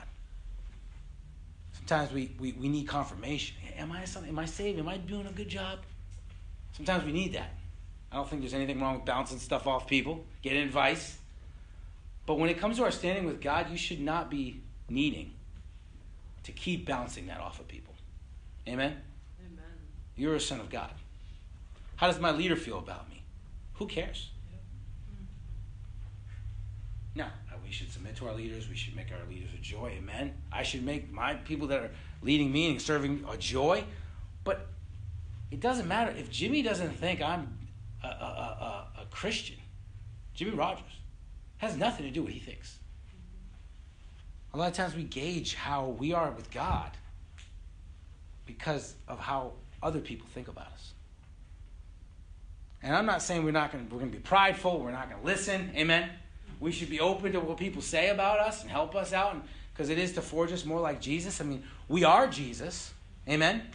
Sometimes 1.88 2.12
we, 2.12 2.32
we, 2.38 2.52
we 2.52 2.68
need 2.68 2.86
confirmation. 2.86 3.56
Am 3.78 3.94
I 3.94 4.04
son? 4.04 4.26
Am 4.26 4.38
I 4.38 4.44
saved? 4.44 4.78
Am 4.78 4.90
I 4.90 4.98
doing 4.98 5.26
a 5.26 5.32
good 5.32 5.48
job? 5.48 5.80
Sometimes 6.74 7.06
we 7.06 7.14
need 7.14 7.32
that. 7.32 7.52
I 8.12 8.18
don't 8.18 8.30
think 8.30 8.42
there's 8.42 8.54
anything 8.54 8.82
wrong 8.82 8.96
with 8.96 9.06
bouncing 9.06 9.40
stuff 9.40 9.68
off 9.68 9.88
people, 9.88 10.26
getting 10.42 10.64
advice. 10.64 11.18
But 12.26 12.40
when 12.40 12.50
it 12.50 12.60
comes 12.60 12.76
to 12.76 12.84
our 12.84 12.92
standing 12.92 13.24
with 13.24 13.40
God, 13.40 13.70
you 13.70 13.78
should 13.78 14.02
not 14.02 14.30
be 14.30 14.60
needing 14.90 15.32
to 16.44 16.52
keep 16.52 16.86
bouncing 16.86 17.28
that 17.28 17.40
off 17.40 17.62
of 17.62 17.70
people. 17.70 17.94
Amen? 18.68 18.98
Amen. 19.40 19.64
You're 20.18 20.36
a 20.36 20.42
son 20.42 20.60
of 20.60 20.70
God. 20.70 20.92
How 21.96 22.08
does 22.08 22.20
my 22.20 22.32
leader 22.32 22.58
feel 22.58 22.80
about 22.80 23.10
me? 23.10 23.24
Who 23.76 23.88
cares? 23.88 24.32
No, 27.18 27.24
uh, 27.26 27.56
we 27.66 27.72
should 27.72 27.92
submit 27.92 28.16
to 28.18 28.28
our 28.28 28.36
leaders. 28.36 28.70
We 28.70 28.76
should 28.76 28.96
make 28.96 29.08
our 29.12 29.28
leaders 29.28 29.50
a 29.52 29.58
joy. 29.58 29.94
Amen. 29.98 30.36
I 30.52 30.62
should 30.62 30.86
make 30.86 31.12
my 31.12 31.34
people 31.34 31.68
that 31.70 31.80
are 31.80 31.90
leading 32.22 32.52
me 32.52 32.70
and 32.70 32.80
serving 32.80 33.26
a 33.28 33.36
joy. 33.36 33.84
But 34.44 34.68
it 35.50 35.60
doesn't 35.60 35.88
matter 35.88 36.12
if 36.16 36.30
Jimmy 36.30 36.62
doesn't 36.62 36.92
think 36.92 37.20
I'm 37.24 37.58
a, 38.04 38.08
a, 38.08 38.12
a, 38.12 39.02
a 39.02 39.06
Christian. 39.10 39.58
Jimmy 40.36 40.52
Rogers 40.52 40.86
has 41.58 41.76
nothing 41.76 42.06
to 42.06 42.12
do 42.12 42.22
with 42.22 42.28
what 42.28 42.34
he 42.36 42.40
thinks. 42.40 42.78
A 44.54 44.58
lot 44.58 44.70
of 44.70 44.76
times 44.76 44.94
we 44.94 45.04
gauge 45.04 45.56
how 45.56 45.88
we 45.88 46.14
are 46.14 46.30
with 46.30 46.52
God 46.52 46.92
because 48.46 48.94
of 49.08 49.18
how 49.18 49.54
other 49.82 50.00
people 50.00 50.28
think 50.36 50.50
about 50.50 50.68
us. 50.68 50.94
And 52.84 52.96
I'm 52.96 53.08
not 53.08 53.24
saying 53.24 53.44
we're 53.44 53.50
not 53.50 53.72
going 53.72 53.86
we're 53.90 53.98
going 53.98 54.12
to 54.12 54.18
be 54.18 54.22
prideful, 54.22 54.80
we're 54.80 54.92
not 54.92 55.10
going 55.10 55.20
to 55.20 55.26
listen. 55.26 55.72
Amen. 55.76 56.12
We 56.60 56.72
should 56.72 56.90
be 56.90 57.00
open 57.00 57.34
to 57.34 57.40
what 57.40 57.58
people 57.58 57.82
say 57.82 58.10
about 58.10 58.40
us 58.40 58.62
and 58.62 58.72
help 58.72 58.96
us 58.96 59.14
out 59.14 59.36
because 59.74 59.90
it 59.90 60.00
is 60.00 60.14
to 60.14 60.22
forge 60.22 60.52
us 60.52 60.66
more 60.66 60.80
like 60.80 61.00
Jesus. 61.00 61.40
I 61.40 61.44
mean, 61.44 61.64
we 61.88 62.04
are 62.04 62.28
Jesus. 62.28 62.94
Amen. 63.28 63.56
Amen. 63.56 63.72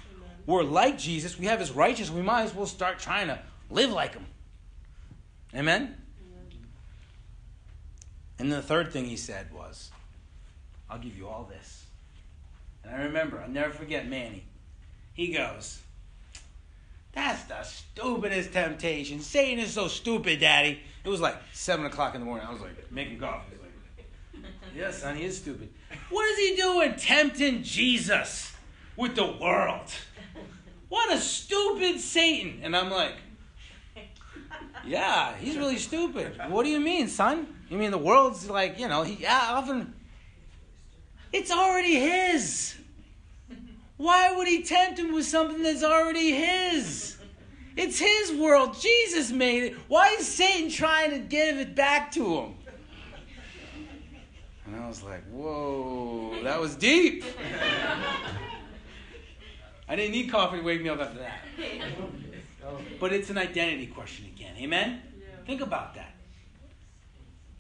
We're 0.47 0.65
like 0.65 0.99
Jesus. 0.99 1.39
We 1.39 1.47
have 1.47 1.61
his 1.61 1.71
righteousness. 1.71 2.11
We 2.11 2.23
might 2.23 2.43
as 2.43 2.55
well 2.55 2.67
start 2.67 2.99
trying 2.99 3.29
to 3.29 3.39
live 3.71 3.91
like 3.91 4.15
him. 4.15 4.27
Amen. 5.55 5.83
Amen. 5.83 6.59
And 8.39 8.51
the 8.51 8.63
third 8.63 8.93
thing 8.93 9.05
he 9.05 9.17
said 9.17 9.53
was, 9.53 9.91
I'll 10.91 10.99
give 10.99 11.17
you 11.17 11.29
all 11.29 11.45
this. 11.45 11.87
And 12.83 12.95
I 12.95 13.05
remember, 13.05 13.41
I'll 13.41 13.49
never 13.49 13.73
forget 13.73 14.09
Manny. 14.09 14.45
He 15.15 15.33
goes, 15.33 15.82
That's 17.15 17.45
the 17.45 17.63
stupidest 17.63 18.53
temptation. 18.53 19.21
Satan 19.21 19.59
is 19.59 19.73
so 19.73 19.89
stupid, 19.89 20.41
Daddy. 20.41 20.81
It 21.05 21.09
was 21.09 21.21
like 21.21 21.37
7 21.53 21.85
o'clock 21.85 22.15
in 22.15 22.21
the 22.21 22.25
morning. 22.25 22.47
I 22.47 22.53
was 22.53 22.63
like, 22.63 22.91
making 22.91 23.19
coffee. 23.19 23.57
Like, 23.61 24.45
yes, 24.75 25.03
son, 25.03 25.17
he 25.17 25.25
is 25.25 25.37
stupid. 25.37 25.69
What 26.09 26.25
is 26.31 26.39
he 26.39 26.57
doing 26.57 26.95
tempting 26.97 27.63
Jesus 27.63 28.55
with 28.97 29.15
the 29.15 29.27
world? 29.27 29.91
What 30.89 31.13
a 31.13 31.19
stupid 31.19 32.01
Satan. 32.01 32.61
And 32.63 32.77
I'm 32.77 32.91
like, 32.91 33.15
yeah, 34.87 35.35
he's 35.37 35.57
really 35.57 35.79
stupid. 35.79 36.41
What 36.49 36.65
do 36.65 36.71
you 36.71 36.81
mean, 36.81 37.09
son? 37.09 37.47
You 37.69 37.79
mean 37.79 37.91
the 37.91 37.99
world's 37.99 38.49
like, 38.49 38.79
you 38.79 38.89
know, 38.89 39.03
he 39.03 39.23
yeah, 39.23 39.49
often 39.51 39.95
it's 41.33 41.51
already 41.51 41.95
his. 41.95 42.77
Why 44.03 44.35
would 44.37 44.49
he 44.49 44.65
tempt 44.65 44.99
him 44.99 45.13
with 45.13 45.27
something 45.27 45.63
that's 45.63 45.85
already 45.85 46.33
his? 46.33 47.17
It's 47.77 48.01
his 48.01 48.33
world. 48.33 48.77
Jesus 48.81 49.31
made 49.31 49.63
it. 49.63 49.77
Why 49.87 50.17
is 50.19 50.27
Satan 50.27 50.71
trying 50.71 51.13
to 51.13 51.21
give 51.21 51.59
it 51.59 51.77
back 51.77 52.11
to 52.13 52.41
him? 52.41 52.55
And 54.67 54.75
I 54.75 54.89
was 54.89 55.05
like, 55.05 55.23
whoa, 55.31 56.35
that 56.43 56.61
was 56.61 56.75
deep. 56.75 57.25
I 59.89 59.95
didn't 59.95 60.11
need 60.11 60.33
coffee 60.33 60.57
to 60.57 60.65
wake 60.65 60.83
me 60.83 60.89
up 60.89 60.99
after 60.99 61.21
that. 61.21 61.45
But 62.99 63.13
it's 63.13 63.31
an 63.31 63.39
identity 63.39 63.87
question 63.87 64.27
again. 64.35 64.57
Amen? 64.59 65.01
Think 65.47 65.61
about 65.61 65.95
that. 65.95 66.17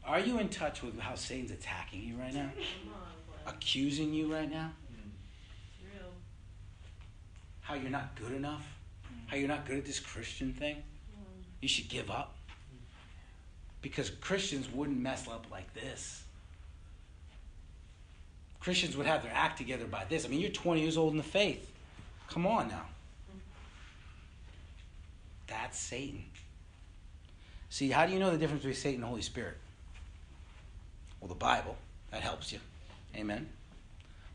Are 0.05 0.19
you 0.19 0.41
in 0.41 0.49
touch 0.49 0.83
with 0.83 0.99
how 0.99 1.15
Satan's 1.15 1.53
attacking 1.53 2.03
you 2.03 2.17
right 2.17 2.35
now? 2.35 2.51
accusing 3.47 4.13
you 4.13 4.33
right 4.33 4.51
now? 4.51 4.73
How 7.73 7.79
you're 7.79 7.89
not 7.89 8.15
good 8.17 8.33
enough? 8.33 8.67
How 9.29 9.37
you're 9.39 9.49
not 9.49 9.65
good 9.65 9.79
at 9.79 9.87
this 9.87 9.99
Christian 9.99 10.53
thing? 10.53 10.83
You 11.63 11.69
should 11.69 11.89
give 11.89 12.11
up. 12.11 12.37
Because 13.81 14.11
Christians 14.11 14.71
wouldn't 14.71 15.01
mess 15.01 15.27
up 15.27 15.47
like 15.51 15.73
this. 15.73 16.23
Christians 18.61 18.95
would 18.95 19.07
have 19.07 19.23
their 19.23 19.33
act 19.35 19.57
together 19.57 19.87
by 19.87 20.05
this. 20.05 20.27
I 20.27 20.29
mean, 20.29 20.41
you're 20.41 20.51
20 20.51 20.83
years 20.83 20.99
old 20.99 21.13
in 21.13 21.17
the 21.17 21.23
faith. 21.23 21.73
Come 22.29 22.47
on 22.47 22.69
now. 22.69 22.85
That's 25.47 25.79
Satan. 25.79 26.25
See, 27.71 27.89
how 27.89 28.05
do 28.05 28.13
you 28.13 28.19
know 28.19 28.31
the 28.31 28.37
difference 28.37 28.65
between 28.65 28.77
Satan 28.77 28.97
and 28.97 29.05
the 29.05 29.09
Holy 29.09 29.23
Spirit? 29.23 29.57
Well, 31.23 31.29
the 31.29 31.35
Bible. 31.37 31.79
That 32.11 32.21
helps 32.21 32.53
you. 32.53 32.59
Amen. 33.17 33.49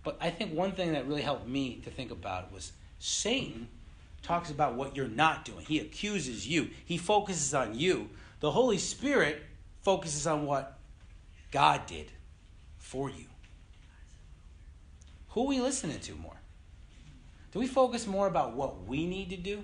But 0.03 0.17
I 0.19 0.31
think 0.31 0.55
one 0.55 0.71
thing 0.71 0.93
that 0.93 1.05
really 1.05 1.21
helped 1.21 1.47
me 1.47 1.81
to 1.83 1.91
think 1.91 2.09
about 2.09 2.51
was 2.51 2.71
Satan 2.99 3.67
talks 4.21 4.49
about 4.49 4.75
what 4.75 4.95
you're 4.95 5.07
not 5.07 5.45
doing. 5.45 5.65
He 5.65 5.79
accuses 5.79 6.47
you. 6.47 6.69
He 6.85 6.97
focuses 6.97 7.53
on 7.53 7.77
you. 7.77 8.09
The 8.39 8.51
Holy 8.51 8.77
Spirit 8.77 9.43
focuses 9.81 10.27
on 10.27 10.45
what 10.45 10.77
God 11.51 11.85
did 11.85 12.11
for 12.77 13.09
you. 13.09 13.25
Who 15.29 15.43
are 15.43 15.47
we 15.47 15.59
listening 15.61 15.99
to 15.99 16.15
more? 16.15 16.35
Do 17.51 17.59
we 17.59 17.67
focus 17.67 18.05
more 18.05 18.27
about 18.27 18.53
what 18.53 18.85
we 18.85 19.05
need 19.05 19.29
to 19.29 19.37
do? 19.37 19.63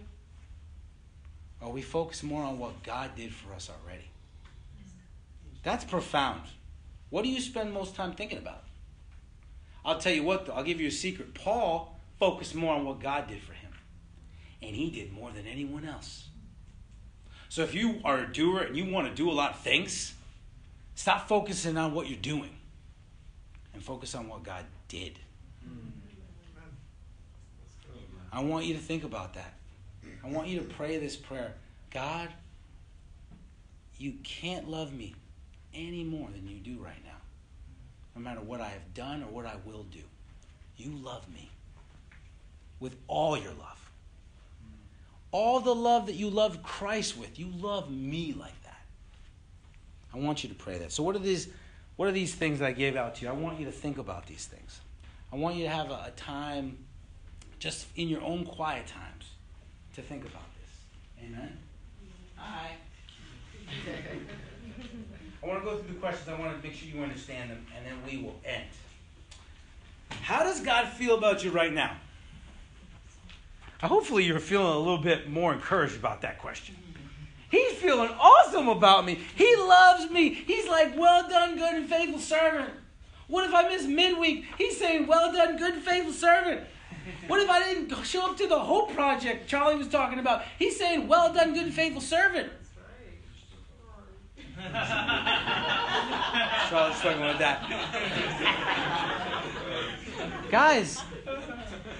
Or 1.60 1.72
we 1.72 1.82
focus 1.82 2.24
more 2.24 2.43
on 2.43 2.60
what 2.60 2.84
God 2.84 3.12
did 3.15 3.34
for 3.34 3.54
us 3.54 3.69
already? 3.69 4.10
That's 5.63 5.84
profound. 5.84 6.41
What 7.10 7.24
do 7.24 7.30
you 7.30 7.39
spend 7.39 7.74
most 7.74 7.96
time 7.96 8.13
thinking 8.13 8.38
about? 8.38 8.63
I'll 9.86 10.00
tell 10.00 10.13
you 10.13 10.24
what, 10.24 10.46
though, 10.46 10.54
I'll 10.54 10.63
give 10.63 10.80
you 10.82 10.88
a 10.88 10.91
secret. 10.91 11.34
Paul 11.34 11.92
focused 12.23 12.55
more 12.55 12.73
on 12.73 12.86
what 12.86 13.01
God 13.01 13.27
did 13.27 13.41
for 13.41 13.51
him, 13.51 13.71
and 14.62 14.73
he 14.73 14.89
did 14.89 15.12
more 15.12 15.29
than 15.31 15.45
anyone 15.45 15.83
else. 15.83 16.29
So 17.49 17.63
if 17.63 17.75
you 17.75 17.99
are 18.05 18.19
a 18.19 18.31
doer 18.31 18.62
and 18.62 18.77
you 18.77 18.89
want 18.89 19.09
to 19.09 19.13
do 19.13 19.29
a 19.29 19.33
lot 19.33 19.51
of 19.51 19.59
things, 19.59 20.13
stop 20.95 21.27
focusing 21.27 21.75
on 21.75 21.93
what 21.93 22.07
you're 22.07 22.17
doing 22.17 22.55
and 23.73 23.83
focus 23.83 24.15
on 24.15 24.29
what 24.29 24.41
God 24.43 24.63
did. 24.88 25.19
I 28.31 28.41
want 28.41 28.67
you 28.67 28.73
to 28.75 28.79
think 28.79 29.03
about 29.03 29.33
that. 29.33 29.55
I 30.23 30.29
want 30.29 30.47
you 30.47 30.59
to 30.59 30.65
pray 30.65 30.97
this 30.99 31.17
prayer 31.17 31.55
God, 31.91 32.29
you 33.97 34.13
can't 34.23 34.69
love 34.69 34.93
me 34.93 35.13
any 35.73 36.05
more 36.05 36.29
than 36.29 36.47
you 36.47 36.59
do 36.59 36.81
right 36.81 37.03
now 37.03 37.19
no 38.15 38.21
matter 38.21 38.39
what 38.39 38.62
I 38.62 38.69
have 38.69 38.93
done 38.93 39.23
or 39.23 39.27
what 39.27 39.45
I 39.45 39.55
will 39.65 39.83
do. 39.83 40.03
You 40.77 40.91
love 41.03 41.27
me 41.29 41.49
with 42.84 42.98
all 43.08 43.38
your 43.38 43.54
love. 43.54 43.91
All 45.32 45.62
the 45.62 45.74
love 45.74 46.06
that 46.08 46.15
you 46.15 46.30
love 46.30 46.62
Christ 46.62 47.17
with, 47.17 47.39
you 47.39 47.48
love 47.48 47.89
me 47.89 48.36
like 48.38 48.62
that. 48.63 48.82
I 50.13 50.17
want 50.19 50.43
you 50.43 50.50
to 50.50 50.56
pray 50.56 50.78
that. 50.80 50.91
So 50.91 51.02
what 51.02 51.15
are 51.15 51.19
these 51.19 51.48
what 51.96 52.08
are 52.08 52.12
these 52.12 52.36
things 52.36 52.60
that 52.60 52.65
I 52.65 52.72
gave 52.74 52.96
out 52.96 53.15
to 53.15 53.26
you? 53.26 53.32
I 53.32 53.34
want 53.34 53.60
you 53.60 53.65
to 53.65 53.72
think 53.72 53.98
about 53.98 54.28
these 54.28 54.46
things. 54.46 54.82
I 55.32 55.38
want 55.38 55.56
you 55.56 55.63
to 55.63 55.69
have 55.69 55.91
a, 55.91 56.06
a 56.08 56.12
time 56.15 56.78
just 57.58 57.88
in 57.96 58.10
your 58.10 58.22
own 58.22 58.46
quiet 58.46 58.86
times 58.88 59.30
to 59.96 60.02
think 60.02 60.26
about 60.26 60.43
this. 60.60 61.26
Amen. 61.26 61.58
Hi. 62.36 62.72
I 65.41 65.48
want 65.48 65.60
to 65.60 65.65
go 65.65 65.78
through 65.78 65.93
the 65.93 66.00
questions. 66.00 66.28
I 66.28 66.39
want 66.39 66.58
to 66.58 66.67
make 66.67 66.76
sure 66.76 66.89
you 66.89 67.02
understand 67.02 67.52
them, 67.52 67.65
and 67.78 67.86
then 67.86 67.96
we 68.06 68.24
will 68.24 68.36
end. 68.43 68.65
How 70.10 70.43
does 70.43 70.62
God 70.62 70.88
feel 70.88 71.17
about 71.17 71.43
you 71.43 71.52
right 71.52 71.74
now? 71.74 71.96
Hopefully, 73.84 74.24
you're 74.24 74.39
feeling 74.39 74.74
a 74.74 74.78
little 74.78 74.98
bit 74.98 75.30
more 75.30 75.54
encouraged 75.54 75.98
about 75.98 76.22
that 76.22 76.39
question. 76.39 76.76
He's 77.50 77.74
feeling 77.74 78.10
awesome 78.19 78.69
about 78.69 79.06
me. 79.06 79.19
He 79.36 79.56
loves 79.58 80.10
me. 80.10 80.34
He's 80.34 80.67
like, 80.67 80.98
well 80.98 81.28
done, 81.30 81.58
good 81.58 81.76
and 81.76 81.89
faithful 81.89 82.19
servant. 82.19 82.72
What 83.28 83.46
if 83.46 83.54
I 83.54 83.67
miss 83.67 83.86
midweek? 83.86 84.46
He's 84.58 84.78
saying, 84.78 85.06
well 85.06 85.32
done, 85.34 85.58
good 85.58 85.76
and 85.76 85.84
faithful 85.84 86.13
servant. 86.13 86.62
What 87.28 87.41
if 87.41 87.50
I 87.50 87.60
didn't 87.60 87.93
show 88.06 88.32
up 88.32 88.38
to 88.38 88.48
the 88.48 88.58
Hope 88.58 88.93
Project 88.93 89.50
Charlie 89.50 89.76
was 89.76 89.89
talking 89.89 90.19
about? 90.19 90.43
He's 90.58 90.78
saying, 90.78 91.08
well 91.08 91.34
done, 91.34 91.54
good 91.54 91.65
and 91.65 91.74
faithful 91.74 92.02
servant. 92.02 92.50
Charlotte's 96.69 97.00
struggling 97.00 97.28
with 97.28 97.39
that. 97.39 97.60
Guys, 100.50 101.02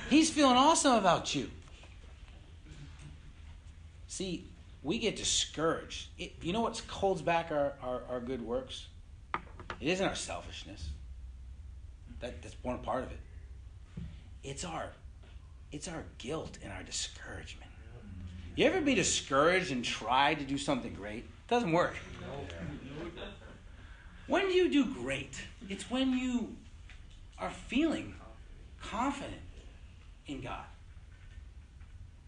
he's 0.10 0.30
feeling 0.30 0.56
awesome 0.56 0.93
about 0.93 1.36
you. 1.36 1.50
See, 4.13 4.45
we 4.84 4.99
get 4.99 5.15
discouraged. 5.15 6.10
It, 6.19 6.34
you 6.43 6.54
know 6.54 6.62
what 6.62 6.78
holds 6.88 7.23
back 7.23 7.49
our, 7.49 7.73
our, 7.82 8.04
our 8.08 8.19
good 8.19 8.43
works? 8.43 8.86
It 9.80 9.88
isn't 9.88 10.08
our 10.08 10.13
selfishness. 10.13 10.89
That, 12.19 12.39
that's 12.43 12.56
one 12.62 12.78
part 12.78 13.06
of 13.06 13.10
it. 13.10 13.17
It's 14.43 14.63
our 14.63 14.89
it's 15.71 15.88
our 15.88 16.04
guilt 16.19 16.60
and 16.62 16.71
our 16.71 16.84
discouragement. 16.84 17.71
You 18.56 18.67
ever 18.67 18.82
be 18.82 18.93
discouraged 18.93 19.71
and 19.71 19.84
try 19.84 20.36
to 20.36 20.43
do 20.43 20.60
something 20.60 20.93
great? 20.93 21.23
It 21.23 21.47
doesn't 21.47 21.71
work. 21.71 21.95
When 24.28 24.47
do 24.47 24.54
you 24.54 24.69
do 24.69 24.93
great? 24.93 25.41
It's 25.69 25.89
when 25.89 26.15
you 26.15 26.56
are 27.39 27.49
feeling 27.49 28.13
confident 28.80 29.41
in 30.28 30.41
God. 30.41 30.65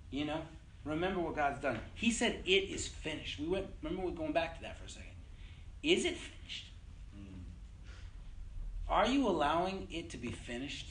You 0.10 0.26
know? 0.26 0.42
Remember 0.86 1.20
what 1.20 1.36
God's 1.36 1.60
done. 1.60 1.80
He 1.96 2.12
said 2.12 2.42
it 2.46 2.50
is 2.50 2.88
finished. 2.88 3.40
We 3.40 3.48
went 3.48 3.68
remember 3.82 4.06
we're 4.06 4.12
going 4.12 4.34
back 4.34 4.56
to 4.58 4.62
that 4.62 4.78
for 4.78 4.86
a 4.86 4.90
second. 4.90 5.10
Is 5.82 6.06
it 6.06 6.16
finished? 6.16 6.68
Mm. 7.18 7.42
Are 8.88 9.08
you 9.08 9.28
allowing 9.28 9.88
it 9.92 10.12
to 10.12 10.18
be 10.18 10.32
finished 10.32 10.88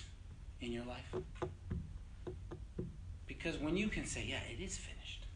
in 0.60 0.72
your 0.72 0.84
life? 0.84 1.24
Because 3.26 3.58
when 3.58 3.76
you 3.76 3.88
can 3.88 4.04
say, 4.04 4.24
yeah, 4.26 4.40
it 4.50 4.62
is 4.62 4.78
finished, 4.78 5.26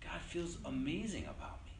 God 0.00 0.20
feels 0.20 0.58
amazing 0.64 1.24
about 1.24 1.64
me. 1.64 1.72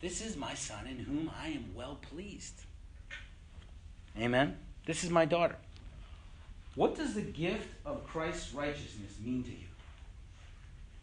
This 0.00 0.20
is 0.20 0.36
my 0.36 0.54
son 0.54 0.86
in 0.86 0.98
whom 0.98 1.30
I 1.42 1.48
am 1.48 1.74
well 1.74 1.98
pleased. 2.00 2.60
Amen. 4.18 4.56
This 4.84 5.02
is 5.02 5.10
my 5.10 5.24
daughter. 5.24 5.56
What 6.76 6.94
does 6.94 7.14
the 7.14 7.22
gift 7.22 7.68
of 7.84 8.06
Christ's 8.06 8.54
righteousness 8.54 9.16
mean 9.24 9.42
to 9.44 9.50
you? 9.50 9.66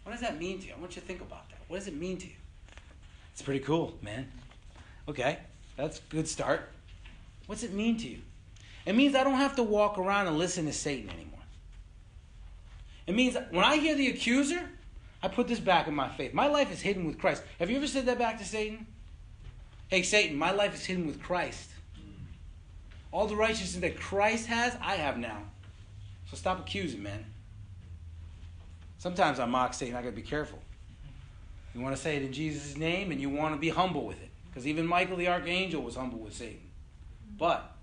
What 0.03 0.13
does 0.13 0.21
that 0.21 0.39
mean 0.39 0.59
to 0.59 0.67
you? 0.67 0.73
I 0.77 0.79
want 0.79 0.95
you 0.95 1.01
to 1.01 1.07
think 1.07 1.21
about 1.21 1.49
that. 1.49 1.57
What 1.67 1.77
does 1.79 1.87
it 1.87 1.95
mean 1.95 2.17
to 2.17 2.27
you? 2.27 2.33
It's 3.31 3.41
pretty 3.41 3.61
cool, 3.61 3.95
man. 4.01 4.31
Okay, 5.09 5.39
that's 5.75 5.97
a 5.97 6.01
good 6.09 6.27
start. 6.27 6.69
What's 7.47 7.63
it 7.63 7.73
mean 7.73 7.97
to 7.97 8.07
you? 8.07 8.19
It 8.85 8.95
means 8.95 9.15
I 9.15 9.23
don't 9.23 9.33
have 9.33 9.55
to 9.55 9.63
walk 9.63 9.97
around 9.97 10.27
and 10.27 10.37
listen 10.37 10.65
to 10.65 10.73
Satan 10.73 11.09
anymore. 11.09 11.39
It 13.07 13.15
means 13.15 13.35
when 13.49 13.65
I 13.65 13.77
hear 13.77 13.95
the 13.95 14.09
accuser, 14.09 14.69
I 15.23 15.27
put 15.29 15.47
this 15.47 15.59
back 15.59 15.87
in 15.87 15.95
my 15.95 16.09
faith. 16.09 16.33
My 16.33 16.47
life 16.47 16.71
is 16.71 16.81
hidden 16.81 17.05
with 17.05 17.17
Christ. 17.17 17.43
Have 17.59 17.69
you 17.69 17.77
ever 17.77 17.87
said 17.87 18.05
that 18.05 18.19
back 18.19 18.37
to 18.37 18.45
Satan? 18.45 18.85
Hey, 19.87 20.03
Satan, 20.03 20.37
my 20.37 20.51
life 20.51 20.75
is 20.75 20.85
hidden 20.85 21.07
with 21.07 21.21
Christ. 21.21 21.69
All 23.11 23.25
the 23.25 23.35
righteousness 23.35 23.81
that 23.81 23.99
Christ 23.99 24.47
has, 24.47 24.77
I 24.81 24.95
have 24.95 25.17
now. 25.17 25.43
So 26.33 26.37
stop 26.37 26.61
accusing, 26.61 27.03
man. 27.03 27.23
Sometimes 28.97 29.39
I 29.39 29.45
mock 29.45 29.75
Satan. 29.75 29.95
I 29.95 30.01
got 30.01 30.09
to 30.09 30.15
be 30.15 30.23
careful. 30.23 30.57
You 31.75 31.81
want 31.81 31.95
to 31.95 32.01
say 32.01 32.15
it 32.15 32.23
in 32.23 32.33
Jesus' 32.33 32.75
name, 32.75 33.11
and 33.11 33.21
you 33.21 33.29
want 33.29 33.53
to 33.53 33.59
be 33.59 33.69
humble 33.69 34.03
with 34.03 34.19
it. 34.19 34.31
Because 34.47 34.65
even 34.65 34.87
Michael 34.87 35.17
the 35.17 35.27
archangel 35.27 35.83
was 35.83 35.95
humble 35.95 36.17
with 36.17 36.33
Satan. 36.33 36.71
But 37.37 37.75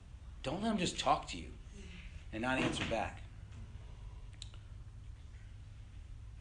don't 0.42 0.64
let 0.64 0.72
him 0.72 0.78
just 0.78 0.98
talk 0.98 1.28
to 1.28 1.36
you 1.36 1.46
and 2.32 2.42
not 2.42 2.58
answer 2.58 2.82
back. 2.90 3.22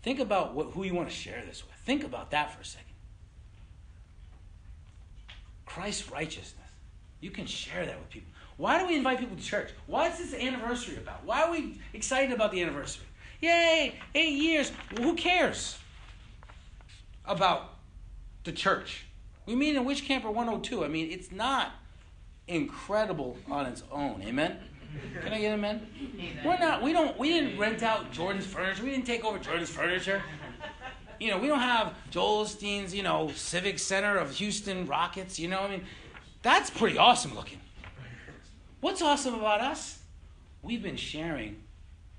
Think 0.02 0.20
about 0.20 0.56
what, 0.56 0.72
who 0.72 0.86
you 0.86 0.96
want 0.96 1.10
to 1.10 1.16
share 1.16 1.44
this 1.46 1.64
with. 1.64 1.76
Think 1.86 2.04
about 2.04 2.32
that 2.32 2.56
for 2.56 2.62
a 2.62 2.66
second. 2.66 2.88
Christ's 5.68 6.10
righteousness. 6.10 6.56
You 7.22 7.30
can 7.30 7.46
share 7.46 7.86
that 7.86 8.00
with 8.00 8.10
people. 8.10 8.32
Why 8.60 8.78
do 8.78 8.88
we 8.88 8.98
invite 8.98 9.20
people 9.20 9.38
to 9.38 9.42
church? 9.42 9.70
Why 9.88 10.10
is 10.10 10.18
this 10.18 10.34
anniversary 10.34 10.98
about? 10.98 11.24
Why 11.24 11.44
are 11.44 11.52
we 11.52 11.80
excited 11.94 12.34
about 12.34 12.52
the 12.52 12.62
anniversary? 12.62 13.06
Yay, 13.40 13.96
eight 14.14 14.34
years. 14.34 14.74
Well, 14.94 15.08
who 15.08 15.16
cares 15.16 15.80
about 17.24 17.76
the 18.44 18.52
church? 18.52 19.06
We 19.46 19.56
meet 19.56 19.78
in 19.78 19.86
Witch 19.86 20.04
Camper 20.04 20.30
102. 20.30 20.84
I 20.84 20.90
mean, 20.90 21.10
it's 21.10 21.32
not 21.32 21.72
incredible 22.50 23.38
on 23.50 23.66
its 23.66 23.82
own. 23.94 24.22
Amen. 24.24 24.58
Can 25.22 25.32
I 25.32 25.40
get 25.40 25.54
an 25.54 25.60
amen? 25.60 25.88
We're 26.44 26.60
not. 26.60 26.84
We 26.84 26.92
don't. 26.92 27.18
We 27.18 27.30
didn't 27.30 27.58
rent 27.58 27.82
out 27.82 28.12
Jordan's 28.12 28.46
furniture. 28.46 28.84
We 28.84 28.90
didn't 28.90 29.06
take 29.06 29.24
over 29.24 29.40
Jordan's 29.40 29.70
furniture. 29.70 30.22
You 31.18 31.32
know, 31.32 31.38
we 31.38 31.48
don't 31.48 31.62
have 31.62 31.94
Joel 32.10 32.44
Osteen's, 32.44 32.94
you 32.94 33.04
know, 33.04 33.32
Civic 33.36 33.80
Center 33.80 34.18
of 34.18 34.32
Houston 34.36 34.86
Rockets. 34.86 35.40
You 35.40 35.48
know, 35.48 35.62
I 35.62 35.70
mean, 35.70 35.86
that's 36.42 36.70
pretty 36.70 36.98
awesome 36.98 37.34
looking. 37.36 37.62
What's 38.82 39.02
awesome 39.02 39.34
about 39.36 39.62
us? 39.62 40.00
We've 40.62 40.84
been 40.84 40.98
sharing 40.98 41.64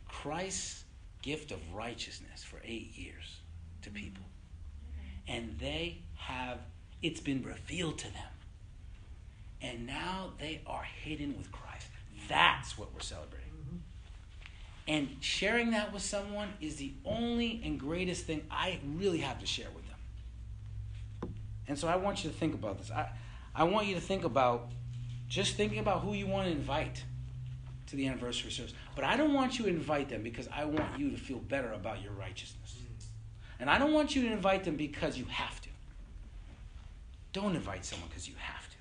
Christ's 0.09 0.85
gift 1.23 1.53
of 1.53 1.59
righteousness 1.75 2.42
for 2.42 2.61
eight 2.64 2.96
years 2.96 3.38
to 3.83 3.90
mm-hmm. 3.90 3.99
people, 3.99 4.25
and 5.29 5.57
they 5.59 6.03
have. 6.16 6.59
It's 7.03 7.20
been 7.20 7.42
revealed 7.42 7.96
to 8.01 8.12
them 8.12 8.31
and 9.62 9.87
now 9.87 10.33
they 10.38 10.62
are 10.66 10.83
hidden 10.83 11.37
with 11.37 11.53
Christ. 11.53 11.87
That's 12.29 12.79
what 12.79 12.92
we're 12.94 13.01
celebrating. 13.01 13.51
Mm-hmm. 13.51 13.77
And 14.88 15.16
sharing 15.20 15.70
that 15.73 15.92
with 15.92 16.03
someone 16.03 16.49
is 16.61 16.77
the 16.77 16.92
only 17.05 17.61
and 17.64 17.79
greatest 17.79 18.25
thing 18.25 18.42
I 18.51 18.79
really 18.94 19.18
have 19.18 19.38
to 19.40 19.46
share 19.46 19.68
with 19.75 19.85
them. 19.87 21.35
And 21.68 21.79
so 21.79 21.88
I 21.88 21.96
want 21.96 22.25
you 22.25 22.31
to 22.31 22.37
think 22.37 22.55
about 22.55 22.79
this. 22.79 22.90
I, 22.90 23.11
I 23.55 23.64
want 23.64 23.87
you 23.87 23.94
to 23.94 24.01
think 24.01 24.25
about 24.25 24.70
just 25.30 25.54
thinking 25.54 25.78
about 25.78 26.02
who 26.02 26.12
you 26.12 26.26
want 26.26 26.48
to 26.48 26.52
invite 26.52 27.02
to 27.86 27.96
the 27.96 28.06
anniversary 28.06 28.50
service. 28.50 28.74
But 28.94 29.04
I 29.04 29.16
don't 29.16 29.32
want 29.32 29.58
you 29.58 29.64
to 29.64 29.70
invite 29.70 30.10
them 30.10 30.22
because 30.22 30.46
I 30.54 30.66
want 30.66 30.98
you 30.98 31.10
to 31.10 31.16
feel 31.16 31.38
better 31.38 31.72
about 31.72 32.02
your 32.02 32.12
righteousness. 32.12 32.76
And 33.58 33.70
I 33.70 33.78
don't 33.78 33.94
want 33.94 34.14
you 34.14 34.22
to 34.22 34.32
invite 34.32 34.64
them 34.64 34.76
because 34.76 35.16
you 35.16 35.24
have 35.26 35.58
to. 35.62 35.68
Don't 37.32 37.56
invite 37.56 37.86
someone 37.86 38.08
because 38.10 38.28
you 38.28 38.34
have 38.38 38.68
to 38.68 38.76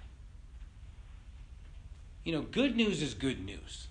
you 2.29 2.35
know, 2.35 2.41
good 2.41 2.75
news 2.75 3.01
is 3.01 3.15
good 3.15 3.43
news. 3.43 3.88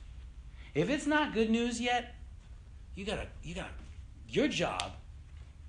If 0.73 0.91
it's 0.91 1.09
not 1.09 1.35
good 1.35 1.51
news 1.51 1.81
yet, 1.81 2.15
you 2.95 3.05
gotta, 3.05 3.27
you 3.43 3.53
gotta, 3.53 3.71
your 4.29 4.47
job 4.47 4.93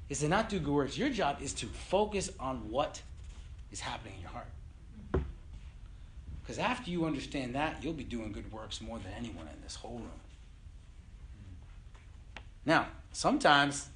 is 0.08 0.20
to 0.20 0.28
not 0.28 0.50
do 0.50 0.60
good 0.60 0.74
works. 0.74 0.96
Your 0.96 1.10
job 1.10 1.38
is 1.42 1.54
to 1.56 1.66
focus 1.66 2.30
on 2.40 2.70
what 2.70 3.02
is 3.72 3.80
happening 3.80 4.14
in 4.18 4.22
your 4.22 4.30
heart. 4.30 4.46
Because 6.50 6.64
after 6.66 6.90
you 6.90 7.06
understand 7.06 7.54
that, 7.54 7.84
you'll 7.84 7.94
be 7.94 8.04
doing 8.04 8.32
good 8.32 8.52
works 8.52 8.82
more 8.82 8.98
than 8.98 9.12
anyone 9.16 9.46
in 9.54 9.62
this 9.62 9.76
whole 9.76 10.00
room. 10.00 10.10
Now, 12.66 12.88
sometimes 13.12 13.88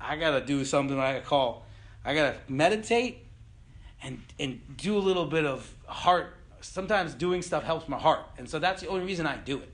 I 0.00 0.14
gotta 0.14 0.40
do 0.40 0.64
something 0.64 0.96
I 0.96 1.18
call, 1.18 1.66
I 2.04 2.14
gotta 2.14 2.36
meditate 2.48 3.26
and 4.00 4.22
and 4.38 4.60
do 4.76 4.96
a 4.96 5.00
little 5.00 5.26
bit 5.26 5.44
of 5.44 5.74
heart 5.86 6.36
sometimes 6.60 7.14
doing 7.14 7.42
stuff 7.42 7.64
helps 7.64 7.88
my 7.88 7.98
heart. 7.98 8.24
And 8.38 8.48
so 8.48 8.60
that's 8.60 8.80
the 8.80 8.86
only 8.86 9.04
reason 9.04 9.26
I 9.26 9.36
do 9.36 9.58
it. 9.58 9.72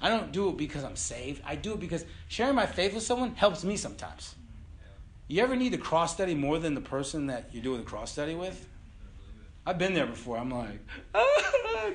I 0.00 0.08
don't 0.08 0.32
do 0.32 0.48
it 0.48 0.56
because 0.56 0.82
I'm 0.82 0.96
saved. 0.96 1.42
I 1.44 1.56
do 1.56 1.74
it 1.74 1.80
because 1.80 2.06
sharing 2.26 2.54
my 2.54 2.64
faith 2.64 2.94
with 2.94 3.02
someone 3.02 3.34
helps 3.34 3.64
me 3.64 3.76
sometimes. 3.76 4.34
You 5.28 5.42
ever 5.42 5.56
need 5.56 5.72
to 5.72 5.78
cross 5.78 6.14
study 6.14 6.34
more 6.34 6.58
than 6.58 6.74
the 6.74 6.80
person 6.80 7.26
that 7.26 7.50
you're 7.52 7.62
doing 7.62 7.80
the 7.80 7.86
cross 7.86 8.12
study 8.12 8.34
with? 8.34 8.66
I've 9.66 9.78
been 9.78 9.94
there 9.94 10.06
before. 10.06 10.36
I'm 10.36 10.50
like, 10.50 10.78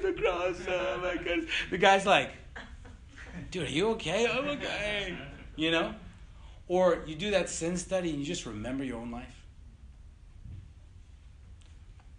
the 0.02 0.14
cross, 0.14 0.56
oh 0.68 1.00
my 1.02 1.22
goodness. 1.24 1.50
The 1.70 1.78
guy's 1.78 2.06
like, 2.06 2.32
dude, 3.52 3.68
are 3.68 3.72
you 3.72 3.90
okay? 3.90 4.28
Oh 4.28 4.40
I'm 4.40 4.48
okay. 4.58 5.18
You 5.56 5.72
know? 5.72 5.94
Or 6.68 7.04
you 7.06 7.16
do 7.16 7.32
that 7.32 7.50
sin 7.50 7.78
study 7.78 8.10
and 8.10 8.20
you 8.20 8.26
just 8.26 8.46
remember 8.46 8.84
your 8.84 8.98
own 8.98 9.12
life. 9.12 9.36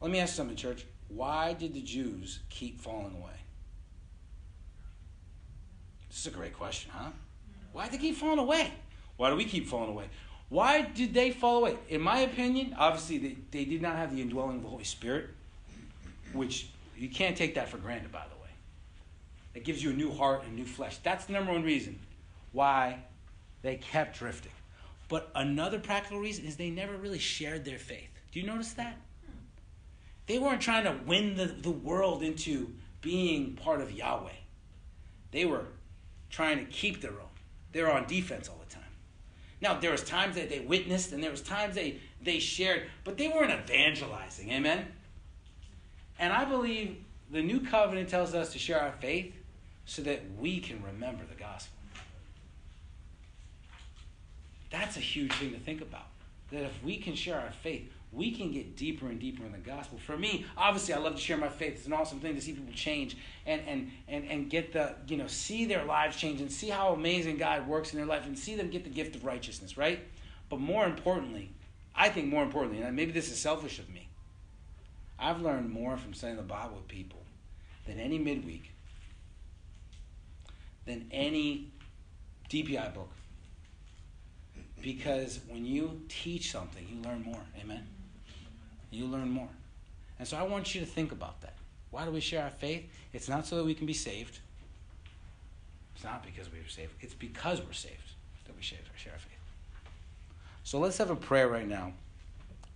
Let 0.00 0.10
me 0.10 0.18
ask 0.18 0.34
something, 0.34 0.56
church. 0.56 0.86
Why 1.08 1.52
did 1.52 1.74
the 1.74 1.82
Jews 1.82 2.40
keep 2.48 2.80
falling 2.80 3.14
away? 3.16 3.32
This 6.08 6.20
is 6.20 6.26
a 6.26 6.30
great 6.30 6.54
question, 6.54 6.90
huh? 6.94 7.10
Why 7.72 7.84
did 7.84 7.94
they 7.94 7.98
keep 7.98 8.16
falling 8.16 8.38
away? 8.38 8.72
Why 9.16 9.30
do 9.30 9.36
we 9.36 9.44
keep 9.44 9.68
falling 9.68 9.90
away? 9.90 10.06
Why 10.48 10.82
did 10.82 11.14
they 11.14 11.30
fall 11.30 11.58
away? 11.58 11.76
In 11.88 12.00
my 12.00 12.20
opinion, 12.20 12.74
obviously 12.76 13.18
they, 13.18 13.36
they 13.50 13.64
did 13.64 13.82
not 13.82 13.96
have 13.96 14.14
the 14.14 14.20
indwelling 14.20 14.56
of 14.56 14.62
the 14.62 14.68
Holy 14.68 14.84
Spirit, 14.84 15.30
which 16.32 16.68
you 16.96 17.08
can't 17.08 17.36
take 17.36 17.54
that 17.54 17.68
for 17.68 17.78
granted, 17.78 18.12
by 18.12 18.24
the 18.28 18.36
way. 18.42 18.50
It 19.54 19.64
gives 19.64 19.82
you 19.82 19.90
a 19.90 19.94
new 19.94 20.12
heart 20.12 20.44
and 20.44 20.54
new 20.54 20.64
flesh. 20.64 20.98
That's 20.98 21.24
the 21.24 21.32
number 21.32 21.52
one 21.52 21.62
reason 21.62 21.98
why 22.52 22.98
they 23.62 23.76
kept 23.76 24.18
drifting. 24.18 24.52
But 25.08 25.30
another 25.34 25.78
practical 25.78 26.20
reason 26.20 26.44
is 26.44 26.56
they 26.56 26.70
never 26.70 26.96
really 26.96 27.18
shared 27.18 27.64
their 27.64 27.78
faith. 27.78 28.10
Do 28.32 28.40
you 28.40 28.46
notice 28.46 28.72
that? 28.74 28.96
They 30.26 30.38
weren't 30.38 30.60
trying 30.60 30.84
to 30.84 30.96
win 31.04 31.34
the, 31.34 31.46
the 31.46 31.70
world 31.70 32.22
into 32.22 32.72
being 33.00 33.54
part 33.54 33.80
of 33.80 33.90
Yahweh. 33.90 34.30
They 35.32 35.44
were 35.44 35.66
trying 36.30 36.58
to 36.58 36.64
keep 36.64 37.00
their 37.00 37.12
own. 37.12 37.28
They 37.72 37.82
were 37.82 37.90
on 37.90 38.06
defense 38.06 38.48
all 38.48 38.60
the 38.64 38.72
time. 38.72 38.84
Now, 39.60 39.78
there 39.78 39.90
was 39.90 40.04
times 40.04 40.36
that 40.36 40.48
they 40.48 40.60
witnessed 40.60 41.12
and 41.12 41.22
there 41.22 41.30
was 41.30 41.42
times 41.42 41.74
they, 41.74 41.98
they 42.22 42.38
shared, 42.38 42.84
but 43.04 43.16
they 43.16 43.28
weren't 43.28 43.52
evangelizing. 43.52 44.50
Amen? 44.50 44.86
And 46.20 46.32
I 46.32 46.44
believe 46.44 46.98
the 47.32 47.42
new 47.42 47.60
covenant 47.60 48.08
tells 48.10 48.34
us 48.34 48.52
to 48.52 48.58
share 48.60 48.80
our 48.80 48.92
faith 48.92 49.34
so 49.86 50.02
that 50.02 50.20
we 50.38 50.60
can 50.60 50.80
remember 50.84 51.24
the 51.28 51.34
gospel. 51.34 51.76
That's 54.70 54.96
a 54.96 55.00
huge 55.00 55.32
thing 55.32 55.50
to 55.52 55.58
think 55.58 55.80
about. 55.80 56.06
that 56.52 56.62
if 56.64 56.82
we 56.84 56.96
can 56.98 57.14
share 57.14 57.40
our 57.40 57.52
faith, 57.62 57.90
we 58.12 58.32
can 58.32 58.50
get 58.50 58.76
deeper 58.76 59.06
and 59.06 59.20
deeper 59.20 59.44
in 59.46 59.52
the 59.52 59.58
gospel. 59.58 59.98
For 59.98 60.16
me, 60.18 60.44
obviously, 60.56 60.94
I 60.94 60.98
love 60.98 61.14
to 61.14 61.20
share 61.20 61.36
my 61.36 61.48
faith. 61.48 61.74
It's 61.74 61.86
an 61.86 61.92
awesome 61.92 62.18
thing 62.20 62.34
to 62.34 62.40
see 62.40 62.52
people 62.52 62.72
change 62.74 63.16
and 63.46 63.62
and 63.68 63.90
and 64.08 64.24
and 64.24 64.50
get 64.50 64.72
the 64.72 64.96
you 65.06 65.16
know 65.16 65.28
see 65.28 65.64
their 65.64 65.84
lives 65.84 66.16
change 66.16 66.40
and 66.40 66.50
see 66.50 66.68
how 66.68 66.92
amazing 66.92 67.36
God 67.38 67.68
works 67.68 67.92
in 67.92 67.98
their 67.98 68.06
life 68.06 68.26
and 68.26 68.36
see 68.36 68.56
them 68.56 68.68
get 68.68 68.82
the 68.82 68.90
gift 68.90 69.14
of 69.14 69.24
righteousness, 69.24 69.76
right? 69.78 70.00
But 70.48 70.58
more 70.58 70.84
importantly, 70.86 71.50
I 71.94 72.08
think 72.08 72.26
more 72.26 72.42
importantly, 72.42 72.82
and 72.82 72.96
maybe 72.96 73.12
this 73.12 73.30
is 73.30 73.38
selfish 73.38 73.78
of 73.78 73.88
me, 73.88 74.08
I've 75.20 75.42
learned 75.42 75.70
more 75.70 75.96
from 75.96 76.14
studying 76.14 76.36
the 76.36 76.42
Bible 76.42 76.76
with 76.76 76.88
people 76.88 77.20
than 77.86 78.00
any 78.00 78.18
midweek, 78.18 78.72
than 80.86 81.06
any 81.12 81.70
DPI 82.48 82.94
book. 82.94 83.10
Because 84.80 85.40
when 85.48 85.66
you 85.66 86.00
teach 86.08 86.50
something, 86.50 86.86
you 86.90 87.02
learn 87.02 87.22
more. 87.22 87.42
Amen? 87.60 87.86
You 88.90 89.06
learn 89.06 89.28
more. 89.28 89.48
And 90.18 90.26
so 90.26 90.36
I 90.36 90.42
want 90.42 90.74
you 90.74 90.80
to 90.80 90.86
think 90.86 91.12
about 91.12 91.40
that. 91.42 91.54
Why 91.90 92.04
do 92.04 92.10
we 92.10 92.20
share 92.20 92.44
our 92.44 92.50
faith? 92.50 92.84
It's 93.12 93.28
not 93.28 93.46
so 93.46 93.56
that 93.56 93.64
we 93.64 93.74
can 93.74 93.86
be 93.86 93.92
saved. 93.92 94.38
It's 95.94 96.04
not 96.04 96.24
because 96.24 96.50
we 96.50 96.58
are 96.58 96.68
saved. 96.68 96.92
It's 97.00 97.14
because 97.14 97.60
we're 97.60 97.72
saved 97.72 98.14
that 98.46 98.56
we 98.56 98.62
share, 98.62 98.78
share 98.96 99.12
our 99.12 99.18
faith. 99.18 99.30
So 100.64 100.78
let's 100.78 100.96
have 100.98 101.10
a 101.10 101.16
prayer 101.16 101.48
right 101.48 101.68
now. 101.68 101.92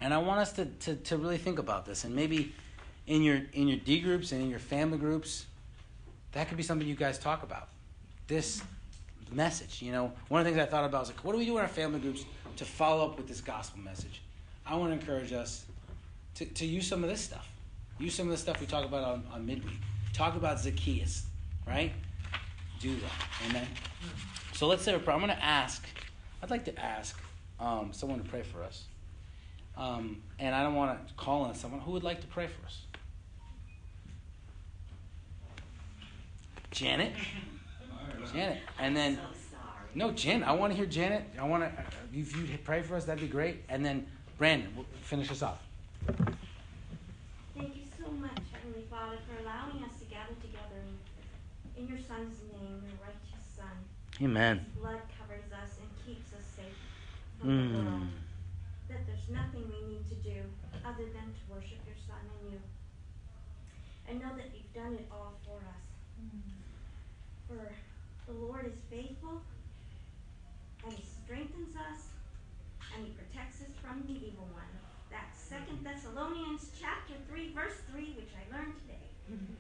And 0.05 0.13
I 0.13 0.19
want 0.19 0.39
us 0.39 0.53
to, 0.53 0.67
to, 0.67 0.97
to 0.97 1.17
really 1.17 1.39
think 1.39 1.59
about 1.59 1.87
this. 1.87 2.05
And 2.05 2.15
maybe 2.15 2.53
in 3.07 3.23
your 3.23 3.41
in 3.55 3.67
your 3.67 3.79
D 3.79 4.01
groups 4.01 4.33
and 4.33 4.43
in 4.43 4.51
your 4.51 4.59
family 4.59 4.99
groups, 4.99 5.47
that 6.33 6.47
could 6.47 6.59
be 6.59 6.63
something 6.63 6.87
you 6.87 6.95
guys 6.95 7.19
talk 7.19 7.43
about. 7.43 7.71
This 8.27 8.63
message. 9.33 9.81
You 9.81 9.93
know, 9.93 10.13
one 10.29 10.43
of 10.43 10.45
the 10.45 10.53
things 10.53 10.63
I 10.63 10.71
thought 10.71 10.85
about 10.85 11.01
was 11.01 11.09
like, 11.09 11.25
what 11.25 11.33
do 11.33 11.39
we 11.39 11.47
do 11.47 11.57
in 11.57 11.63
our 11.63 11.69
family 11.69 12.01
groups 12.01 12.27
to 12.57 12.67
follow 12.67 13.07
up 13.07 13.17
with 13.17 13.27
this 13.29 13.41
gospel 13.41 13.81
message? 13.81 14.21
I 14.67 14.77
want 14.77 14.93
to 14.93 15.01
encourage 15.01 15.33
us 15.33 15.65
to, 16.35 16.45
to 16.45 16.67
use 16.67 16.87
some 16.87 17.03
of 17.03 17.09
this 17.09 17.23
stuff. 17.23 17.49
Use 17.99 18.15
some 18.15 18.27
of 18.27 18.33
the 18.33 18.37
stuff 18.37 18.61
we 18.61 18.67
talk 18.67 18.85
about 18.85 19.05
on, 19.05 19.25
on 19.33 19.47
midweek. 19.47 19.79
Talk 20.13 20.37
about 20.37 20.61
Zacchaeus, 20.61 21.25
right? 21.67 21.95
Do 22.79 22.95
that. 22.95 23.49
Amen. 23.49 23.67
So 24.53 24.67
let's 24.67 24.83
say 24.83 24.93
a 24.93 24.99
prayer. 24.99 25.17
I'm 25.17 25.23
going 25.23 25.35
to 25.35 25.43
ask, 25.43 25.83
I'd 26.43 26.51
like 26.51 26.67
to 26.67 26.79
ask 26.79 27.19
um, 27.59 27.89
someone 27.95 28.23
to 28.23 28.29
pray 28.29 28.43
for 28.43 28.63
us. 28.63 28.85
Um, 29.77 30.23
and 30.39 30.55
I 30.55 30.63
don't 30.63 30.75
want 30.75 31.09
to 31.09 31.15
call 31.15 31.43
on 31.43 31.55
someone 31.55 31.81
who 31.81 31.93
would 31.93 32.05
like 32.05 32.21
to 32.21 32.27
pray 32.27 32.47
for 32.47 32.65
us. 32.67 32.83
Janet. 36.71 37.13
Janet, 38.33 38.59
and 38.81 38.97
then 38.97 39.17
So 39.17 39.57
no, 39.95 40.11
Jen. 40.11 40.43
I 40.43 40.53
want 40.53 40.73
to 40.73 40.77
hear 40.77 40.87
Janet. 40.87 41.25
I 41.41 41.45
want 41.47 41.63
to. 41.63 41.85
If 42.13 42.37
you 42.37 42.59
pray 42.65 42.83
for 42.83 42.97
us, 42.97 43.05
that'd 43.05 43.21
be 43.21 43.29
great. 43.29 43.63
And 43.69 43.85
then 43.85 44.07
Brandon, 44.39 44.69
we'll 44.75 44.87
finish 45.03 45.31
us 45.31 45.43
off. 45.43 45.63
Thank 46.07 47.77
you 47.77 47.83
so 47.97 48.11
much, 48.11 48.39
Heavenly 48.53 48.87
Father, 48.91 49.19
for 49.29 49.41
allowing 49.43 49.85
us 49.85 50.01
to 50.01 50.05
gather 50.07 50.35
together 50.41 50.83
in, 51.77 51.83
in 51.83 51.89
your 51.89 51.99
Son's 51.99 52.39
name, 52.53 52.83
your 52.83 52.99
righteous 53.07 53.45
Son. 53.57 53.67
Amen. 54.21 54.59
His 54.59 54.83
blood 54.83 55.01
covers 55.19 55.53
us 55.53 55.79
and 55.79 55.89
keeps 56.05 56.33
us 56.33 56.45
safe 56.57 56.75
from 57.41 57.73
the 57.73 57.79
world. 57.79 58.03
That 59.25 59.33
there's 59.33 59.47
nothing 59.47 59.65
we 59.69 59.95
need 59.95 60.09
to 60.09 60.15
do 60.17 60.41
other 60.85 61.05
than 61.05 61.33
to 61.33 61.43
worship 61.49 61.79
your 61.87 61.97
Son 62.07 62.21
and 62.21 62.53
you. 62.53 62.61
And 64.09 64.21
know 64.21 64.37
that 64.37 64.51
you've 64.55 64.73
done 64.75 64.95
it 64.95 65.09
all 65.11 65.35
for 65.47 65.57
us. 65.57 65.85
For 67.49 68.33
the 68.33 68.39
Lord 68.39 68.67
is 68.67 68.79
faithful, 68.91 69.41
and 70.85 70.93
He 70.93 71.05
strengthens 71.05 71.77
us, 71.77 72.09
and 72.95 73.07
He 73.07 73.13
protects 73.13 73.61
us 73.61 73.73
from 73.83 74.03
the 74.07 74.15
evil 74.15 74.49
one. 74.53 74.73
That's 75.11 75.39
Second 75.39 75.85
Thessalonians 75.85 76.71
chapter 76.81 77.15
three, 77.29 77.53
verse 77.55 77.81
three, 77.91 78.15
which 78.17 78.33
I 78.35 78.57
learned 78.57 78.75
today. 78.81 79.09
And 79.29 79.57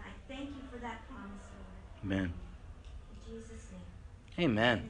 I 0.00 0.12
thank 0.28 0.50
you 0.50 0.62
for 0.70 0.78
that 0.78 1.08
promise, 1.08 1.44
Lord. 1.52 2.04
Amen. 2.04 2.32
In 3.10 3.34
Jesus' 3.34 3.66
name. 3.72 4.46
Amen. 4.46 4.88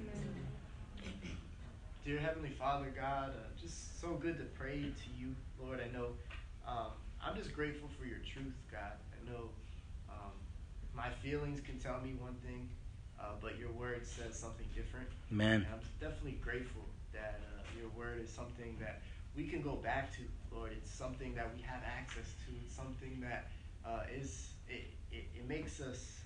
Dear 2.04 2.18
Heavenly 2.18 2.50
Father, 2.50 2.92
God, 2.94 3.30
uh, 3.30 3.48
just 3.53 3.53
so 4.04 4.12
good 4.20 4.36
to 4.36 4.44
pray 4.44 4.82
to 4.82 5.08
you, 5.18 5.34
Lord. 5.58 5.80
I 5.80 5.90
know 5.96 6.08
um, 6.68 6.92
I'm 7.24 7.34
just 7.36 7.54
grateful 7.54 7.88
for 7.98 8.04
your 8.04 8.18
truth, 8.18 8.52
God. 8.70 9.00
I 9.16 9.30
know 9.30 9.48
um, 10.10 10.36
my 10.94 11.08
feelings 11.22 11.60
can 11.60 11.78
tell 11.78 11.98
me 12.02 12.12
one 12.20 12.34
thing, 12.44 12.68
uh, 13.18 13.32
but 13.40 13.58
your 13.58 13.72
word 13.72 14.06
says 14.06 14.36
something 14.36 14.66
different. 14.74 15.08
Man. 15.30 15.64
And 15.64 15.66
I'm 15.72 15.80
definitely 16.00 16.38
grateful 16.44 16.82
that 17.14 17.40
uh, 17.56 17.62
your 17.80 17.88
word 17.96 18.20
is 18.22 18.28
something 18.28 18.76
that 18.78 19.00
we 19.34 19.46
can 19.46 19.62
go 19.62 19.76
back 19.76 20.12
to, 20.16 20.22
Lord. 20.54 20.72
It's 20.76 20.90
something 20.90 21.34
that 21.34 21.48
we 21.56 21.62
have 21.62 21.80
access 21.86 22.28
to. 22.44 22.52
It's 22.62 22.76
something 22.76 23.22
that 23.22 23.48
uh, 23.86 24.02
is 24.14 24.50
it, 24.68 24.84
it, 25.12 25.24
it 25.34 25.48
makes 25.48 25.80
us 25.80 26.20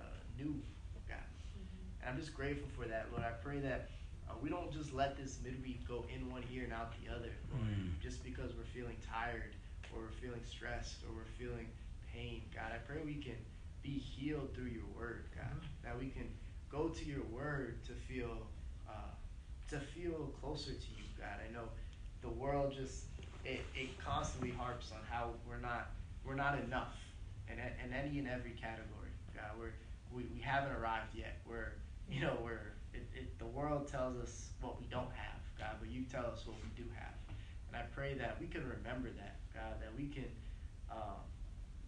uh, 0.00 0.04
new, 0.38 0.56
God. 1.06 1.18
And 2.00 2.14
I'm 2.14 2.18
just 2.18 2.32
grateful 2.32 2.68
for 2.74 2.88
that, 2.88 3.08
Lord. 3.12 3.24
I 3.24 3.32
pray 3.44 3.60
that 3.60 3.90
uh, 4.30 4.34
we 4.42 4.48
don't 4.48 4.70
just 4.72 4.92
let 4.94 5.16
this 5.16 5.38
midweek 5.44 5.86
go 5.88 6.04
in 6.14 6.30
one 6.30 6.44
ear 6.52 6.64
and 6.64 6.72
out 6.72 6.92
the 7.02 7.10
other, 7.12 7.32
Lord, 7.52 7.66
Mm. 7.66 8.00
just 8.00 8.22
because 8.22 8.52
we're 8.54 8.64
feeling 8.72 8.96
tired 9.06 9.54
or 9.92 10.02
we're 10.02 10.20
feeling 10.22 10.40
stressed 10.44 11.02
or 11.04 11.14
we're 11.14 11.32
feeling 11.38 11.66
pain. 12.12 12.42
God, 12.54 12.70
I 12.72 12.78
pray 12.78 12.98
we 13.04 13.14
can 13.14 13.36
be 13.82 13.98
healed 13.98 14.54
through 14.54 14.66
your 14.70 14.86
word, 14.96 15.24
God. 15.34 15.56
That 15.82 15.98
we 15.98 16.08
can 16.08 16.28
go 16.70 16.88
to 16.88 17.04
your 17.04 17.22
word 17.32 17.82
to 17.86 17.92
feel 17.92 18.46
uh, 18.88 18.92
to 19.70 19.78
feel 19.80 20.30
closer 20.40 20.72
to 20.72 20.90
you, 20.96 21.04
God. 21.18 21.38
I 21.48 21.52
know 21.52 21.64
the 22.22 22.28
world 22.30 22.72
just 22.76 23.04
it, 23.44 23.60
it 23.74 23.98
constantly 23.98 24.50
harps 24.50 24.92
on 24.92 24.98
how 25.10 25.30
we're 25.48 25.58
not 25.60 25.90
we're 26.24 26.34
not 26.34 26.58
enough 26.60 26.94
in, 27.48 27.58
in 27.58 27.92
any 27.92 28.18
and 28.18 28.28
every 28.28 28.52
category. 28.52 29.10
God, 29.34 29.50
we're 29.58 29.72
we, 30.12 30.24
we 30.34 30.40
haven't 30.40 30.72
arrived 30.72 31.14
yet. 31.14 31.38
We're 31.48 31.72
you 32.10 32.20
know 32.20 32.36
we're 32.44 32.72
it, 33.00 33.18
it, 33.18 33.38
the 33.38 33.46
world 33.46 33.88
tells 33.88 34.16
us 34.18 34.50
what 34.60 34.80
we 34.80 34.86
don't 34.86 35.12
have, 35.12 35.40
God, 35.58 35.76
but 35.80 35.90
you 35.90 36.02
tell 36.04 36.26
us 36.26 36.46
what 36.46 36.56
we 36.62 36.68
do 36.82 36.88
have. 36.94 37.14
And 37.68 37.76
I 37.76 37.82
pray 37.94 38.14
that 38.14 38.36
we 38.40 38.46
can 38.46 38.62
remember 38.68 39.08
that, 39.16 39.36
God, 39.54 39.80
that 39.80 39.94
we 39.96 40.08
can 40.08 40.26
um, 40.90 41.20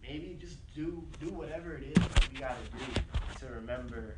maybe 0.01 0.37
just 0.39 0.57
do 0.73 1.03
do 1.19 1.29
whatever 1.29 1.75
it 1.75 1.83
is 1.83 1.93
that 1.95 2.27
we 2.31 2.39
got 2.39 2.55
to 2.63 2.77
do 2.77 3.45
to 3.45 3.53
remember 3.53 4.15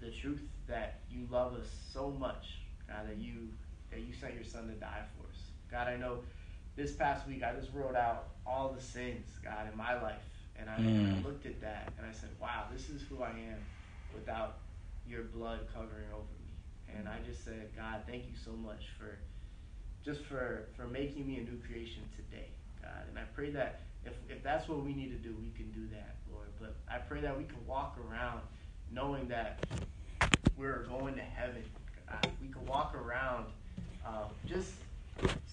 the 0.00 0.10
truth 0.10 0.42
that 0.66 1.00
you 1.10 1.26
love 1.30 1.54
us 1.54 1.66
so 1.92 2.10
much, 2.10 2.60
God, 2.86 3.08
that 3.08 3.18
you 3.18 3.48
that 3.90 4.00
you 4.00 4.12
sent 4.12 4.34
your 4.34 4.44
son 4.44 4.68
to 4.68 4.74
die 4.74 5.02
for 5.16 5.28
us. 5.30 5.38
God, 5.70 5.88
I 5.88 5.96
know 5.96 6.18
this 6.76 6.92
past 6.92 7.26
week 7.26 7.42
I 7.42 7.52
just 7.54 7.72
wrote 7.72 7.96
out 7.96 8.28
all 8.46 8.68
the 8.72 8.80
sins, 8.80 9.38
God, 9.42 9.68
in 9.70 9.76
my 9.76 10.00
life. 10.00 10.22
And 10.60 10.68
I, 10.68 10.74
and 10.98 11.06
I 11.06 11.14
Mm. 11.14 11.24
looked 11.24 11.46
at 11.46 11.60
that 11.60 11.92
and 11.96 12.06
I 12.06 12.12
said, 12.12 12.30
wow, 12.40 12.64
this 12.72 12.88
is 12.88 13.02
who 13.02 13.22
I 13.22 13.30
am 13.30 13.64
without 14.12 14.58
your 15.08 15.24
blood 15.24 15.60
covering 15.72 16.06
over 16.12 16.22
me. 16.22 16.96
And 16.96 17.08
I 17.08 17.16
just 17.28 17.44
said, 17.44 17.70
God, 17.76 18.02
thank 18.06 18.24
you 18.24 18.36
so 18.44 18.52
much 18.52 18.84
for 18.98 19.18
just 20.04 20.24
for, 20.24 20.68
for 20.76 20.86
making 20.86 21.26
me 21.26 21.36
a 21.36 21.40
new 21.40 21.58
creation 21.66 22.02
today, 22.16 22.48
God. 22.80 23.02
And 23.08 23.18
I 23.18 23.24
pray 23.34 23.50
that 23.50 23.80
if, 24.04 24.12
if 24.28 24.42
that's 24.42 24.68
what 24.68 24.84
we 24.84 24.94
need 24.94 25.10
to 25.10 25.28
do, 25.28 25.34
we 25.40 25.50
can 25.50 25.70
do 25.72 25.86
that, 25.92 26.16
Lord. 26.32 26.48
But 26.60 26.76
I 26.90 26.98
pray 26.98 27.20
that 27.20 27.36
we 27.36 27.44
can 27.44 27.64
walk 27.66 27.98
around 28.08 28.40
knowing 28.92 29.28
that 29.28 29.64
we're 30.56 30.84
going 30.88 31.14
to 31.16 31.22
heaven. 31.22 31.62
God. 32.08 32.30
We 32.40 32.48
can 32.48 32.64
walk 32.66 32.94
around 32.94 33.46
um, 34.06 34.30
just 34.46 34.72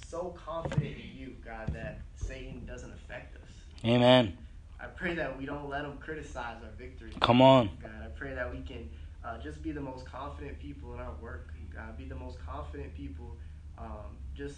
so 0.07 0.35
confident 0.45 0.95
in 0.95 1.17
you, 1.17 1.35
God, 1.43 1.73
that 1.73 1.99
Satan 2.15 2.65
doesn't 2.65 2.93
affect 2.93 3.35
us. 3.35 3.51
Amen. 3.83 4.37
I 4.79 4.85
pray 4.85 5.15
that 5.15 5.37
we 5.37 5.45
don't 5.45 5.69
let 5.69 5.83
him 5.85 5.97
criticize 5.97 6.57
our 6.63 6.71
victory. 6.77 7.11
Come 7.19 7.41
on. 7.41 7.69
God, 7.81 7.91
I 8.03 8.07
pray 8.17 8.33
that 8.33 8.51
we 8.51 8.61
can 8.61 8.89
uh, 9.25 9.37
just 9.39 9.61
be 9.63 9.71
the 9.71 9.81
most 9.81 10.05
confident 10.05 10.59
people 10.59 10.93
in 10.93 10.99
our 10.99 11.13
work. 11.21 11.51
God, 11.73 11.97
be 11.97 12.05
the 12.05 12.15
most 12.15 12.37
confident 12.45 12.95
people 12.95 13.35
um, 13.77 14.15
just 14.35 14.55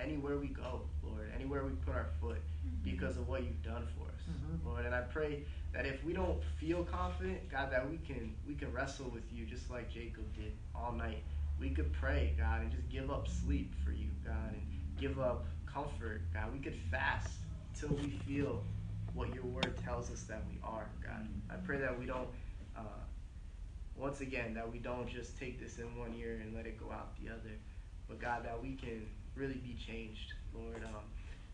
anywhere 0.00 0.36
we 0.36 0.48
go, 0.48 0.82
Lord, 1.02 1.30
anywhere 1.34 1.64
we 1.64 1.72
put 1.72 1.94
our 1.94 2.06
foot 2.20 2.40
because 2.84 3.16
of 3.16 3.26
what 3.28 3.42
you've 3.42 3.62
done 3.62 3.86
for 3.96 4.06
us, 4.08 4.22
Lord. 4.64 4.86
And 4.86 4.94
I 4.94 5.00
pray 5.00 5.44
that 5.72 5.86
if 5.86 6.04
we 6.04 6.12
don't 6.12 6.40
feel 6.60 6.84
confident, 6.84 7.48
God, 7.50 7.72
that 7.72 7.88
we 7.88 7.96
can 7.98 8.34
we 8.46 8.54
can 8.54 8.72
wrestle 8.72 9.08
with 9.08 9.24
you 9.32 9.44
just 9.46 9.70
like 9.70 9.92
Jacob 9.92 10.24
did 10.34 10.52
all 10.74 10.92
night. 10.92 11.22
We 11.58 11.70
could 11.70 11.92
pray, 11.92 12.34
God, 12.38 12.62
and 12.62 12.70
just 12.70 12.88
give 12.88 13.10
up 13.10 13.26
sleep 13.28 13.72
for 13.84 13.92
you, 13.92 14.08
God, 14.24 14.52
and 14.52 14.62
give 14.98 15.18
up 15.18 15.46
comfort, 15.72 16.22
God. 16.32 16.52
We 16.52 16.58
could 16.58 16.76
fast 16.90 17.30
till 17.78 17.90
we 17.90 18.10
feel 18.26 18.62
what 19.14 19.34
your 19.34 19.44
word 19.44 19.76
tells 19.84 20.10
us 20.10 20.22
that 20.24 20.42
we 20.50 20.58
are, 20.62 20.88
God. 21.04 21.26
I 21.50 21.54
pray 21.56 21.78
that 21.78 21.98
we 21.98 22.06
don't, 22.06 22.28
uh, 22.76 22.82
once 23.96 24.20
again, 24.20 24.54
that 24.54 24.70
we 24.70 24.78
don't 24.78 25.08
just 25.08 25.38
take 25.38 25.60
this 25.60 25.78
in 25.78 25.96
one 25.98 26.14
ear 26.18 26.40
and 26.42 26.54
let 26.54 26.66
it 26.66 26.78
go 26.78 26.90
out 26.92 27.16
the 27.22 27.30
other, 27.30 27.56
but 28.08 28.20
God, 28.20 28.44
that 28.44 28.60
we 28.60 28.74
can 28.74 29.06
really 29.34 29.54
be 29.54 29.74
changed, 29.74 30.32
Lord. 30.54 30.82
Um, 30.84 31.02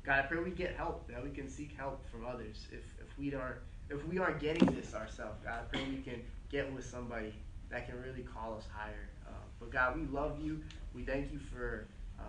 God, 0.05 0.21
I 0.21 0.23
pray 0.23 0.39
we 0.43 0.51
get 0.51 0.75
help, 0.77 1.09
that 1.09 1.23
we 1.23 1.31
can 1.31 1.49
seek 1.49 1.77
help 1.77 2.05
from 2.11 2.25
others. 2.25 2.67
If, 2.73 2.85
if 3.01 3.19
we 3.19 3.35
aren't 3.35 3.59
if 3.91 4.07
we 4.07 4.19
aren't 4.19 4.39
getting 4.39 4.67
this 4.69 4.95
ourselves, 4.95 5.41
God, 5.45 5.55
I 5.61 5.77
pray 5.77 5.85
we 5.91 6.01
can 6.01 6.23
get 6.49 6.73
with 6.73 6.87
somebody 6.87 7.35
that 7.71 7.87
can 7.89 8.01
really 8.01 8.23
call 8.23 8.57
us 8.57 8.65
higher. 8.73 9.09
Uh, 9.27 9.33
but 9.59 9.71
God, 9.71 9.97
we 9.97 10.07
love 10.07 10.39
you. 10.41 10.61
We 10.95 11.03
thank 11.03 11.33
you 11.33 11.39
for 11.39 11.89
uh, 12.19 12.23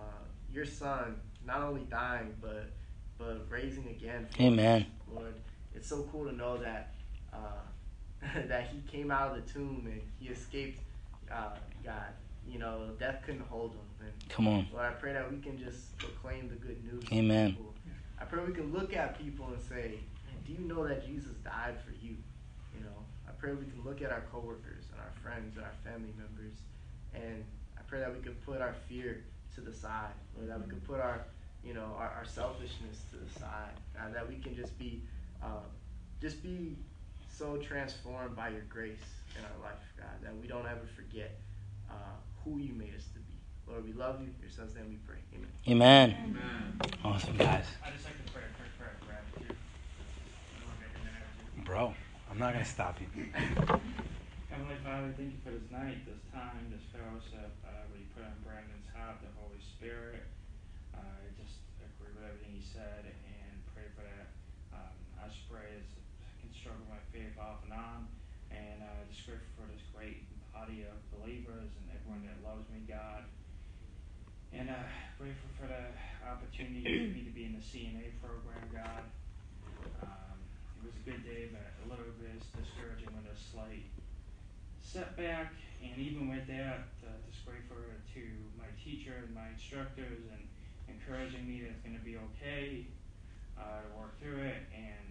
your 0.51 0.65
son 0.65 1.17
not 1.45 1.61
only 1.61 1.81
dying 1.89 2.33
but 2.41 2.71
but 3.17 3.45
raising 3.49 3.87
again. 3.89 4.27
Amen. 4.39 4.87
Lord, 5.13 5.35
it's 5.75 5.87
so 5.87 6.07
cool 6.11 6.25
to 6.25 6.35
know 6.35 6.57
that 6.57 6.93
uh, 7.31 7.61
that 8.47 8.69
he 8.71 8.81
came 8.91 9.11
out 9.11 9.35
of 9.35 9.45
the 9.45 9.51
tomb 9.51 9.87
and 9.91 10.01
he 10.19 10.29
escaped 10.29 10.79
uh, 11.31 11.55
God. 11.83 12.13
You 12.47 12.59
know, 12.59 12.89
death 12.99 13.21
couldn't 13.25 13.47
hold 13.47 13.71
him. 13.71 13.79
And 14.01 14.29
Come 14.29 14.47
on. 14.47 14.67
Lord, 14.73 14.85
I 14.85 14.91
pray 14.91 15.13
that 15.13 15.31
we 15.31 15.39
can 15.39 15.57
just 15.57 15.97
proclaim 15.97 16.49
the 16.49 16.55
good 16.55 16.83
news. 16.83 17.03
to 17.05 17.15
Amen. 17.15 17.51
people. 17.51 17.73
I 18.19 18.25
pray 18.25 18.43
we 18.45 18.53
can 18.53 18.71
look 18.73 18.95
at 18.95 19.17
people 19.19 19.47
and 19.47 19.61
say, 19.61 19.99
"Do 20.45 20.53
you 20.53 20.59
know 20.59 20.87
that 20.87 21.05
Jesus 21.05 21.33
died 21.43 21.75
for 21.85 21.91
you?" 22.03 22.15
You 22.75 22.83
know, 22.83 23.05
I 23.27 23.31
pray 23.31 23.53
we 23.53 23.65
can 23.65 23.83
look 23.83 24.01
at 24.01 24.11
our 24.11 24.21
coworkers 24.31 24.85
and 24.91 24.99
our 24.99 25.11
friends 25.23 25.55
and 25.57 25.65
our 25.65 25.73
family 25.83 26.13
members, 26.17 26.57
and 27.13 27.43
I 27.77 27.81
pray 27.87 27.99
that 27.99 28.13
we 28.13 28.21
can 28.21 28.33
put 28.45 28.61
our 28.61 28.73
fear 28.87 29.23
to 29.55 29.61
the 29.61 29.73
side, 29.73 30.13
or 30.39 30.45
that 30.45 30.59
we 30.61 30.69
can 30.69 30.81
put 30.81 30.99
our, 30.99 31.25
you 31.63 31.73
know, 31.73 31.95
our, 31.97 32.09
our 32.09 32.25
selfishness 32.25 33.03
to 33.11 33.17
the 33.17 33.39
side, 33.39 33.73
and 33.99 34.13
that 34.15 34.27
we 34.27 34.35
can 34.37 34.55
just 34.55 34.77
be, 34.79 35.01
uh, 35.43 35.65
just 36.21 36.41
be 36.41 36.77
so 37.41 37.57
transformed 37.57 38.35
by 38.35 38.49
your 38.53 38.61
grace 38.69 39.01
in 39.33 39.41
our 39.41 39.57
life, 39.65 39.81
God, 39.97 40.13
that 40.21 40.29
we 40.37 40.45
don't 40.45 40.69
ever 40.69 40.85
forget 40.93 41.41
uh, 41.89 42.13
who 42.45 42.61
you 42.61 42.77
made 42.77 42.93
us 42.93 43.09
to 43.17 43.19
be. 43.25 43.33
Lord, 43.65 43.81
we 43.81 43.97
love 43.97 44.21
you. 44.21 44.29
Your 44.37 44.53
son's 44.53 44.77
name 44.77 44.93
we 44.93 45.01
pray. 45.01 45.17
Amen. 45.33 45.49
Amen. 45.65 46.37
Amen. 46.37 46.77
Awesome, 47.01 47.33
guys. 47.41 47.65
I 47.81 47.89
just 47.89 48.05
like 48.05 48.13
to 48.21 48.29
pray 48.29 48.45
a 48.45 48.53
quick 48.53 48.69
prayer 48.77 48.93
of 48.93 49.01
gratitude. 49.09 49.57
And 49.57 50.61
we'll 50.69 50.77
make 50.85 50.93
a 50.93 51.01
minute 51.01 51.25
or 51.25 51.33
two. 51.57 51.65
Bro, 51.65 51.97
I'm 52.29 52.37
not 52.37 52.53
going 52.53 52.61
to 52.61 52.69
stop 52.69 53.01
you. 53.01 53.09
Heavenly 54.53 54.77
Father, 54.85 55.09
thank 55.17 55.33
you 55.33 55.41
for 55.41 55.49
this 55.49 55.65
night, 55.73 55.97
this 56.05 56.21
time, 56.29 56.69
this 56.69 56.85
fellowship. 56.93 57.57
Uh, 57.65 57.89
what 57.89 57.97
you 57.97 58.05
put 58.13 58.21
on 58.21 58.37
Brandon's 58.45 58.85
heart, 58.93 59.17
the 59.25 59.33
Holy 59.41 59.57
Spirit. 59.57 60.29
Uh, 60.93 61.01
I 61.01 61.33
just 61.41 61.57
agree 61.81 62.13
with 62.13 62.21
everything 62.21 62.53
he 62.53 62.61
said 62.61 63.01
and 63.09 63.53
pray 63.73 63.89
for 63.97 64.05
that. 64.05 64.29
Um, 64.77 64.93
I 65.17 65.25
just 65.25 65.49
pray 65.49 65.65
as 65.73 65.89
I 65.89 65.89
can 65.89 66.00
off 67.37 67.63
and 67.65 67.73
on. 67.73 68.07
And 68.51 68.83
uh, 68.83 69.05
just 69.09 69.25
grateful 69.25 69.51
for 69.55 69.67
this 69.71 69.83
great 69.95 70.27
body 70.51 70.83
of 70.83 70.97
believers 71.15 71.71
and 71.77 71.85
everyone 71.93 72.27
that 72.27 72.39
loves 72.43 72.67
me, 72.69 72.83
God. 72.87 73.23
And 74.51 74.67
uh, 74.67 74.83
grateful 75.15 75.47
for 75.55 75.67
the 75.71 75.95
opportunity 76.27 76.83
for 76.83 77.09
me 77.15 77.23
to 77.23 77.33
be 77.33 77.47
in 77.47 77.55
the 77.55 77.63
CNA 77.63 78.19
program, 78.19 78.67
God. 78.73 79.05
Um, 80.03 80.37
it 80.83 80.91
was 80.91 80.95
a 80.99 81.05
good 81.07 81.23
day, 81.23 81.47
but 81.49 81.63
a 81.81 81.87
little 81.87 82.11
bit 82.19 82.35
discouraging 82.51 83.09
with 83.15 83.31
a 83.31 83.37
slight 83.37 83.87
setback. 84.83 85.55
And 85.79 85.97
even 85.97 86.27
with 86.27 86.45
that, 86.51 86.91
uh, 87.01 87.15
just 87.31 87.47
grateful 87.47 87.79
to 87.79 88.23
my 88.59 88.69
teacher 88.83 89.23
and 89.23 89.33
my 89.33 89.49
instructors 89.55 90.19
and 90.35 90.43
encouraging 90.91 91.47
me 91.47 91.63
that 91.63 91.71
it's 91.73 91.81
going 91.81 91.97
to 91.97 92.03
be 92.03 92.19
okay 92.35 92.85
uh, 93.57 93.87
to 93.87 93.89
work 93.97 94.19
through 94.19 94.43
it. 94.43 94.67
And 94.75 95.10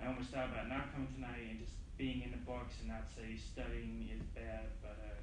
I 0.00 0.06
almost 0.08 0.30
thought 0.30 0.52
about 0.52 0.68
not 0.68 0.92
coming 0.92 1.08
tonight 1.14 1.44
and 1.48 1.58
just 1.60 1.76
being 1.96 2.22
in 2.22 2.30
the 2.30 2.42
books 2.44 2.76
and 2.80 2.92
not 2.92 3.08
say 3.16 3.36
studying 3.36 4.08
is 4.12 4.22
bad, 4.36 4.68
but 4.84 4.96
uh, 5.00 5.16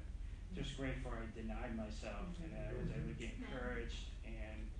just 0.54 0.76
grateful 0.78 1.14
I 1.14 1.26
denied 1.34 1.74
myself 1.74 2.34
and 2.42 2.50
that 2.54 2.70
I 2.70 2.78
was 2.78 2.90
able 2.90 3.10
to 3.10 3.18
get 3.18 3.34
encouraged 3.38 4.10
and 4.26 4.70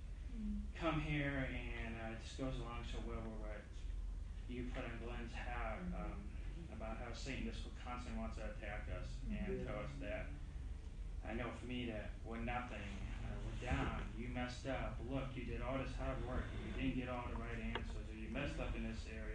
come 0.75 0.99
here 0.99 1.47
and 1.47 1.95
uh, 1.99 2.15
it 2.15 2.19
just 2.23 2.35
goes 2.39 2.55
along 2.59 2.83
so 2.91 2.99
well 3.07 3.23
with 3.23 3.39
what 3.39 3.63
you 4.47 4.67
put 4.75 4.83
on 4.83 4.95
Glenn's 5.01 5.35
heart 5.35 5.83
um, 5.95 6.19
about 6.71 6.99
how 6.99 7.11
Satan 7.15 7.47
just 7.47 7.63
constantly 7.79 8.19
wants 8.19 8.35
to 8.39 8.45
attack 8.51 8.87
us 8.91 9.07
and 9.31 9.63
tell 9.63 9.79
us 9.79 9.91
that 10.03 10.27
I 11.25 11.33
know 11.33 11.49
for 11.59 11.65
me 11.65 11.89
that 11.89 12.13
we're 12.21 12.43
nothing, 12.43 12.91
uh, 13.25 13.35
we're 13.41 13.59
down, 13.65 13.99
you 14.13 14.29
messed 14.29 14.67
up, 14.69 14.95
look, 15.09 15.33
you 15.33 15.43
did 15.43 15.59
all 15.59 15.75
this 15.81 15.91
hard 15.97 16.21
work, 16.29 16.45
you 16.53 16.71
didn't 16.77 16.95
get 17.01 17.09
all 17.09 17.25
the 17.31 17.39
right 17.41 17.57
answers, 17.73 18.05
or 18.05 18.15
you 18.15 18.29
messed 18.29 18.59
up 18.61 18.75
in 18.77 18.85
this 18.85 19.01
area, 19.09 19.09
you 19.09 19.09
should 19.09 19.23
just 19.25 19.34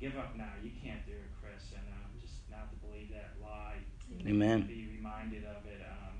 give 0.00 0.16
up 0.16 0.36
now, 0.36 0.50
you 0.62 0.70
can't 0.82 1.04
do 1.06 1.12
it, 1.12 1.30
Chris, 1.42 1.74
and 1.74 1.84
um, 1.90 2.10
just 2.22 2.46
not 2.50 2.70
to 2.70 2.76
believe 2.86 3.10
that 3.10 3.34
lie 3.42 3.82
Amen. 4.26 4.64
be 4.66 4.88
reminded 4.96 5.44
of 5.44 5.66
it 5.66 5.82
um, 5.84 6.16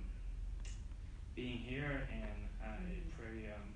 being 1.35 1.59
here 1.59 2.05
and 2.13 2.37
I 2.61 3.01
pray 3.17 3.49
um, 3.55 3.73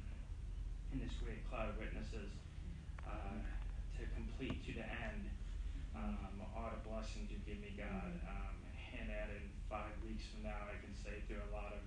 in 0.92 1.00
this 1.00 1.14
great 1.24 1.48
cloud 1.48 1.70
of 1.70 1.78
witnesses 1.78 2.28
uh, 3.06 3.40
to 3.96 4.02
complete 4.14 4.60
to 4.66 4.72
the 4.74 4.84
end 4.84 5.30
um, 5.96 6.42
all 6.56 6.70
the 6.72 6.82
blessings 6.88 7.30
you 7.30 7.40
give 7.44 7.60
me, 7.60 7.72
God. 7.76 8.12
Um, 8.24 8.56
and 8.96 9.08
that 9.08 9.32
in 9.32 9.44
five 9.66 9.92
weeks 10.04 10.28
from 10.32 10.44
now, 10.44 10.68
I 10.68 10.76
can 10.80 10.92
say 10.92 11.24
through 11.26 11.40
a 11.48 11.52
lot 11.52 11.72
of 11.72 11.82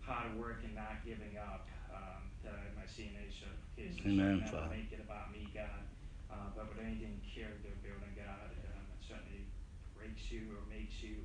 hard 0.00 0.34
work 0.40 0.64
and 0.64 0.74
not 0.74 1.04
giving 1.04 1.36
up 1.36 1.68
um, 1.92 2.32
that 2.42 2.56
I 2.56 2.64
my 2.74 2.88
CNA 2.88 3.28
certification. 3.28 4.16
Amen, 4.16 4.40
so 4.48 4.56
I 4.56 4.66
never 4.66 4.72
Father. 4.72 4.72
make 4.72 4.90
it 4.90 5.02
about 5.04 5.30
me, 5.30 5.46
God. 5.52 5.84
Uh, 6.32 6.48
but 6.56 6.72
with 6.72 6.80
anything 6.80 7.20
character 7.26 7.74
building, 7.84 8.14
God, 8.16 8.50
um, 8.72 8.84
it 8.94 9.02
certainly 9.04 9.44
breaks 9.92 10.30
you 10.32 10.56
or 10.56 10.62
makes 10.70 11.02
you. 11.02 11.20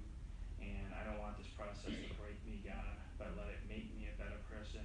And 0.59 0.89
I 0.97 1.05
don't 1.05 1.21
want 1.21 1.37
this 1.37 1.49
process 1.53 1.93
to 1.93 2.13
break 2.17 2.41
me, 2.43 2.59
God, 2.65 2.97
but 3.21 3.37
let 3.37 3.53
it 3.53 3.61
make 3.69 3.93
me 3.93 4.09
a 4.09 4.15
better 4.17 4.41
person 4.49 4.83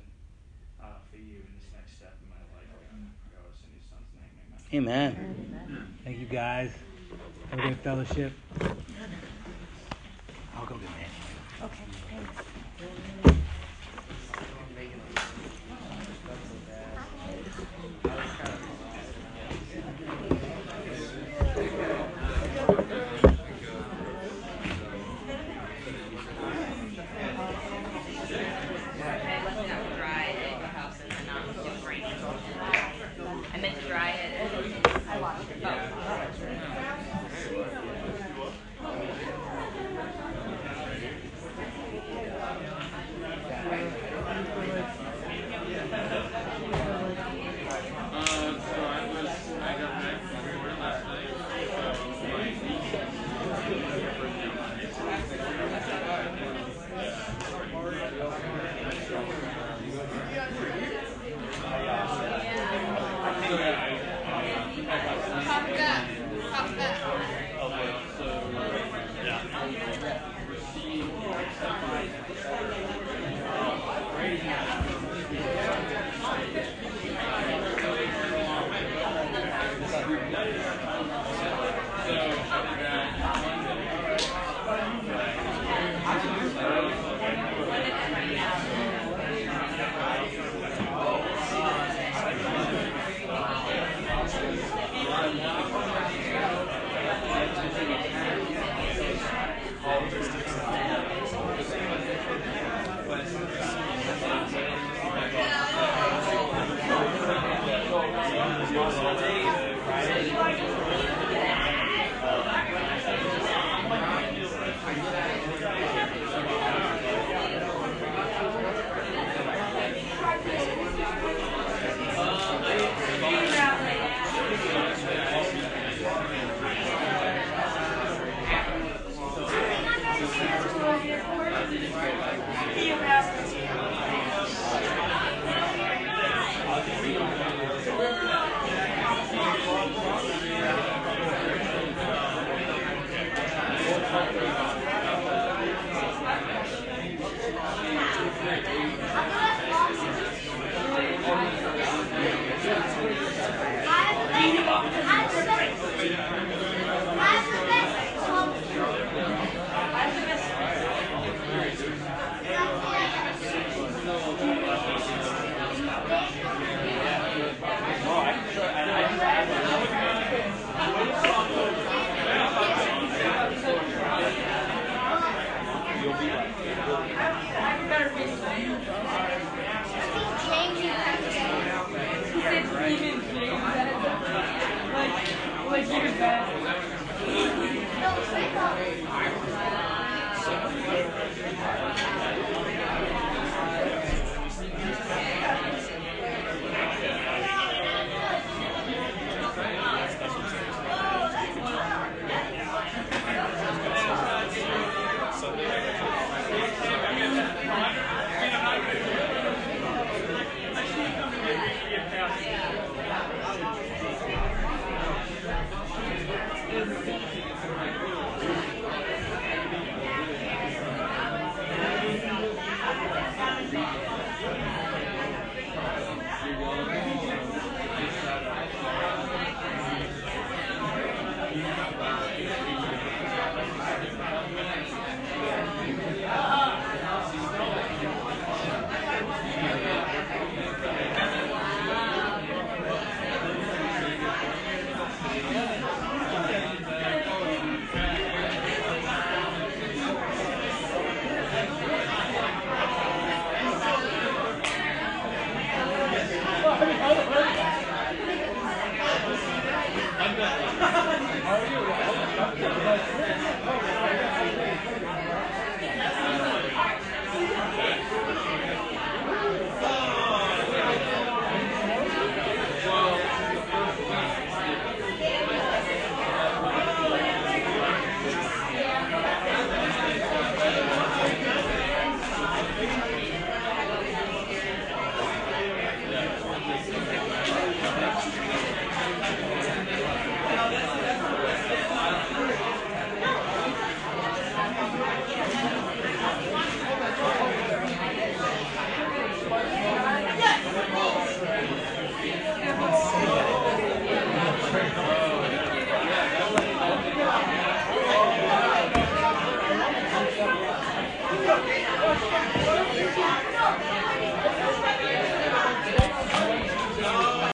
uh, 0.76 1.01
for 1.09 1.16
you 1.16 1.41
in 1.41 1.53
this 1.57 1.68
next 1.72 1.97
step 1.97 2.20
in 2.20 2.28
my 2.28 2.43
life, 2.53 2.68
God. 2.68 3.01
I 3.01 3.12
pray 3.24 3.36
all 3.41 3.49
this 3.49 3.64
in 3.64 3.72
your 3.72 3.86
son's 3.88 4.12
name, 4.12 4.30
amen. 4.73 5.12
Amen. 5.12 5.95
Thank 6.05 6.18
you, 6.18 6.27
guys. 6.27 6.73
Have 7.51 7.59
a 7.59 7.62
good 7.62 7.79
fellowship. 7.79 8.33
I'll 10.57 10.66
go 10.66 10.77
get 10.77 10.89